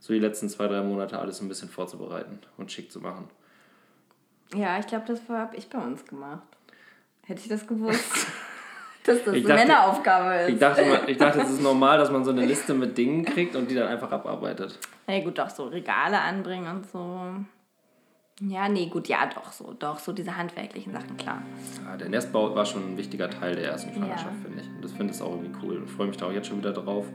So 0.00 0.12
die 0.12 0.18
letzten 0.18 0.48
zwei, 0.48 0.66
drei 0.66 0.82
Monate 0.82 1.20
alles 1.20 1.40
ein 1.40 1.46
bisschen 1.46 1.68
vorzubereiten 1.68 2.40
und 2.56 2.72
schick 2.72 2.90
zu 2.90 2.98
machen. 2.98 3.28
Ja, 4.56 4.80
ich 4.80 4.88
glaube, 4.88 5.04
das 5.06 5.20
habe 5.28 5.56
ich 5.56 5.68
bei 5.68 5.78
uns 5.78 6.04
gemacht. 6.04 6.42
Hätte 7.24 7.42
ich 7.42 7.48
das 7.48 7.64
gewusst. 7.64 8.26
Dass 9.04 9.24
das 9.24 9.34
Ich 9.34 9.44
eine 9.44 9.54
dachte- 9.54 9.66
Männeraufgabe 9.68 10.34
ist. 10.42 10.48
Ich 10.50 10.58
dachte, 10.58 10.84
mal- 10.84 11.00
ich 11.08 11.16
dachte, 11.18 11.40
es 11.40 11.50
ist 11.50 11.62
normal, 11.70 11.98
dass 11.98 12.10
man 12.10 12.24
so 12.24 12.30
eine 12.30 12.44
Liste 12.46 12.72
mit 12.74 12.96
Dingen 12.96 13.24
kriegt 13.24 13.56
und 13.56 13.70
die 13.70 13.74
dann 13.74 13.88
einfach 13.88 14.10
abarbeitet. 14.12 14.78
Ja 15.08 15.20
gut, 15.20 15.38
doch 15.38 15.50
so 15.50 15.64
Regale 15.64 16.20
anbringen 16.20 16.68
und 16.76 16.86
so. 16.90 17.20
Ja, 18.40 18.68
nee, 18.68 18.86
gut, 18.86 19.08
ja, 19.08 19.26
doch 19.32 19.52
so. 19.52 19.72
Doch, 19.78 19.98
so 19.98 20.12
diese 20.12 20.36
handwerklichen 20.36 20.92
Sachen, 20.92 21.16
klar. 21.16 21.42
Ja, 21.84 21.96
der 21.96 22.08
Nestbau 22.08 22.54
war 22.54 22.64
schon 22.64 22.92
ein 22.94 22.96
wichtiger 22.96 23.28
Teil 23.30 23.54
der 23.54 23.70
ersten 23.70 23.92
Schwangerschaft, 23.92 24.34
Ja. 24.36 24.44
finde 24.48 24.62
ich. 24.62 24.68
Und 24.68 24.82
das 24.84 24.92
finde 24.92 25.12
ich 25.14 25.22
auch 25.22 25.30
irgendwie 25.30 25.52
cool. 25.62 25.76
Und 25.76 25.88
freue 25.88 26.06
mich 26.08 26.16
da 26.16 26.26
auch 26.26 26.32
jetzt 26.32 26.48
schon 26.48 26.58
wieder 26.58 26.72
drauf. 26.72 27.06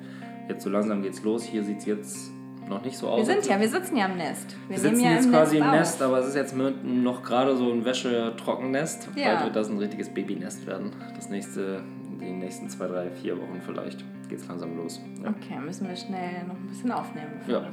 Jetzt 0.47 0.63
so 0.63 0.69
langsam 0.69 1.01
geht's 1.01 1.23
los. 1.23 1.43
Hier 1.43 1.63
sieht 1.63 1.79
es 1.79 1.85
jetzt 1.85 2.31
noch 2.69 2.83
nicht 2.83 2.97
so 2.97 3.07
aus. 3.09 3.19
Wir 3.19 3.25
sind 3.25 3.45
ja, 3.47 3.59
wir 3.59 3.69
sitzen 3.69 3.97
ja 3.97 4.05
im 4.07 4.17
Nest. 4.17 4.55
Wir, 4.67 4.75
wir 4.75 4.79
sitzen 4.79 4.99
ja 5.03 5.11
jetzt 5.11 5.25
im 5.25 5.31
quasi 5.31 5.59
Nest 5.59 5.65
im. 5.73 5.79
Nest, 5.79 6.01
aber 6.01 6.19
es 6.19 6.27
ist 6.27 6.35
jetzt 6.35 6.55
noch 6.55 7.23
gerade 7.23 7.55
so 7.55 7.71
ein 7.71 7.83
Wäschetrockennest. 7.85 9.09
Ja. 9.15 9.33
Bald 9.33 9.45
wird 9.45 9.55
das 9.55 9.69
ein 9.69 9.77
richtiges 9.77 10.09
Babynest 10.09 10.65
werden. 10.67 10.91
Das 11.15 11.29
nächste, 11.29 11.81
die 12.19 12.31
nächsten 12.31 12.69
zwei, 12.69 12.87
drei, 12.87 13.09
vier 13.09 13.37
Wochen 13.37 13.61
vielleicht 13.65 14.03
geht's 14.29 14.47
langsam 14.47 14.75
los. 14.77 14.99
Ja. 15.23 15.29
Okay, 15.29 15.59
müssen 15.59 15.87
wir 15.87 15.95
schnell 15.95 16.43
noch 16.47 16.55
ein 16.55 16.67
bisschen 16.67 16.91
aufnehmen. 16.91 17.31
Ja. 17.47 17.67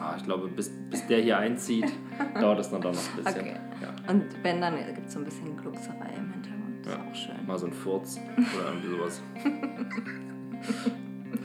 Ah, 0.00 0.14
ich 0.16 0.24
glaube, 0.24 0.48
bis, 0.48 0.70
bis 0.90 1.06
der 1.06 1.20
hier 1.20 1.38
einzieht, 1.38 1.86
dauert 2.40 2.58
das 2.60 2.70
dann 2.70 2.80
doch 2.80 2.92
noch 2.92 3.00
ein 3.16 3.24
bisschen. 3.24 3.40
Okay. 3.40 3.56
Ja. 3.80 4.12
Und 4.12 4.24
wenn, 4.42 4.60
dann 4.60 4.76
gibt 4.94 5.06
es 5.08 5.12
so 5.14 5.18
ein 5.20 5.24
bisschen 5.24 5.56
Gluckserei 5.56 6.10
im 6.16 6.32
Hintergrund. 6.32 6.84
Das 6.84 6.94
Ja. 6.94 7.00
ist 7.00 7.08
auch 7.10 7.14
schön. 7.14 7.46
Mal 7.46 7.58
so 7.58 7.66
ein 7.66 7.72
Furz 7.72 8.20
oder 8.36 8.68
irgendwie 8.68 8.88
sowas. 8.96 9.22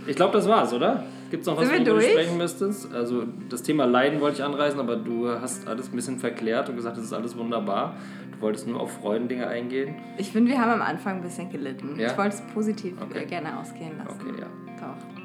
Ich 0.07 0.15
glaube, 0.15 0.33
das 0.33 0.47
war's, 0.47 0.73
oder? 0.73 1.03
Gibt's 1.31 1.47
noch 1.47 1.57
was, 1.57 1.67
Sind 1.67 1.87
worüber 1.87 2.01
du 2.01 2.07
sprechen 2.07 2.37
müsstest? 2.37 2.93
Also 2.93 3.23
das 3.49 3.63
Thema 3.63 3.85
Leiden 3.85 4.21
wollte 4.21 4.37
ich 4.37 4.43
anreißen, 4.43 4.79
aber 4.79 4.95
du 4.97 5.29
hast 5.29 5.67
alles 5.67 5.89
ein 5.91 5.95
bisschen 5.95 6.19
verklärt 6.19 6.69
und 6.69 6.75
gesagt, 6.75 6.97
das 6.97 7.05
ist 7.05 7.13
alles 7.13 7.37
wunderbar. 7.37 7.95
Du 8.33 8.41
wolltest 8.41 8.67
nur 8.67 8.79
auf 8.79 8.91
Freudendinge 9.01 9.47
eingehen. 9.47 9.95
Ich 10.17 10.31
finde, 10.31 10.51
wir 10.51 10.59
haben 10.61 10.71
am 10.71 10.81
Anfang 10.81 11.15
ein 11.17 11.21
bisschen 11.21 11.49
gelitten. 11.49 11.99
Ja? 11.99 12.07
Ich 12.11 12.17
wollte 12.17 12.35
es 12.35 12.41
positiv 12.53 12.95
Okay. 13.01 13.23
äh, 13.23 13.25
gerne 13.25 13.57
ausgehen 13.59 13.97
lassen. 13.97 14.19
Okay, 14.21 14.41
ja. 14.41 14.47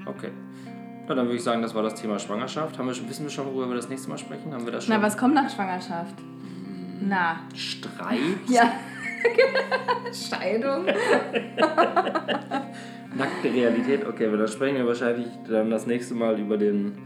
Doch. 0.07 0.15
Okay. 0.15 0.31
Na, 1.09 1.15
dann 1.15 1.27
würde 1.27 1.37
ich 1.37 1.43
sagen, 1.43 1.61
das 1.63 1.75
war 1.75 1.83
das 1.83 1.95
Thema 1.95 2.19
Schwangerschaft. 2.19 2.79
Haben 2.79 2.87
wir, 2.87 2.95
schon- 2.95 3.09
wissen 3.09 3.25
wir 3.25 3.31
schon, 3.31 3.47
worüber 3.47 3.69
wir 3.69 3.77
das 3.77 3.89
nächste 3.89 4.09
Mal 4.09 4.19
sprechen? 4.19 4.53
Haben 4.53 4.65
wir 4.65 4.73
das 4.73 4.85
schon? 4.87 4.95
Na, 4.95 5.03
was 5.03 5.17
kommt 5.17 5.35
nach 5.35 5.51
Schwangerschaft? 5.51 6.15
Na, 7.01 7.41
Streit? 7.55 8.19
ja. 8.49 8.73
Scheidung? 10.13 10.87
Nackte 13.17 13.53
Realität? 13.53 14.07
Okay, 14.07 14.29
dann 14.31 14.49
sprechen 14.49 14.77
wir 14.77 14.87
wahrscheinlich 14.87 15.27
dann 15.49 15.71
das 15.71 15.87
nächste 15.87 16.15
Mal 16.15 16.39
über 16.39 16.57
den 16.57 16.99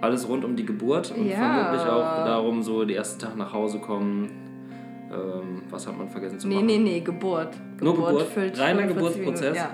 alles 0.00 0.28
rund 0.28 0.44
um 0.44 0.54
die 0.56 0.64
Geburt 0.66 1.10
und 1.16 1.26
Ja. 1.26 1.36
vermutlich 1.36 1.82
auch 1.88 2.24
darum, 2.24 2.62
so 2.62 2.84
die 2.84 2.94
ersten 2.94 3.18
Tag 3.20 3.36
nach 3.36 3.52
Hause 3.52 3.78
kommen. 3.78 4.30
Ähm, 5.10 5.62
was 5.70 5.86
hat 5.86 5.96
man 5.96 6.08
vergessen 6.08 6.38
zu 6.38 6.48
Nee, 6.48 6.56
machen? 6.56 6.66
nee, 6.66 6.78
nee, 6.78 7.00
Geburt. 7.00 7.56
Nur 7.80 7.94
Geburt? 7.94 8.22
füllt 8.28 8.58
Reiner 8.58 8.82
45 8.82 8.94
Geburtsprozess? 9.24 9.56
Ja. 9.56 9.70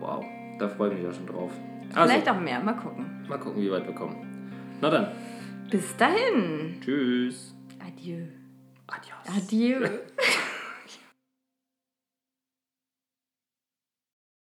Wow, 0.00 0.24
da 0.58 0.68
freue 0.68 0.90
ich 0.90 0.94
mich 0.96 1.04
ja 1.04 1.12
schon 1.12 1.26
drauf. 1.26 1.50
Also, 1.94 2.08
Vielleicht 2.14 2.30
auch 2.30 2.40
mehr, 2.40 2.60
mal 2.60 2.72
gucken. 2.74 3.24
mal 3.28 3.38
gucken, 3.38 3.60
wie 3.62 3.70
weit 3.70 3.86
wir 3.86 3.94
kommen. 3.94 4.16
Na 4.80 4.90
dann, 4.90 5.08
Bis 5.70 5.94
dahin. 5.96 6.80
tschüss. 6.80 7.54
Adieu. 7.80 8.24
Adios. 8.86 9.44
Adieu. 9.44 9.80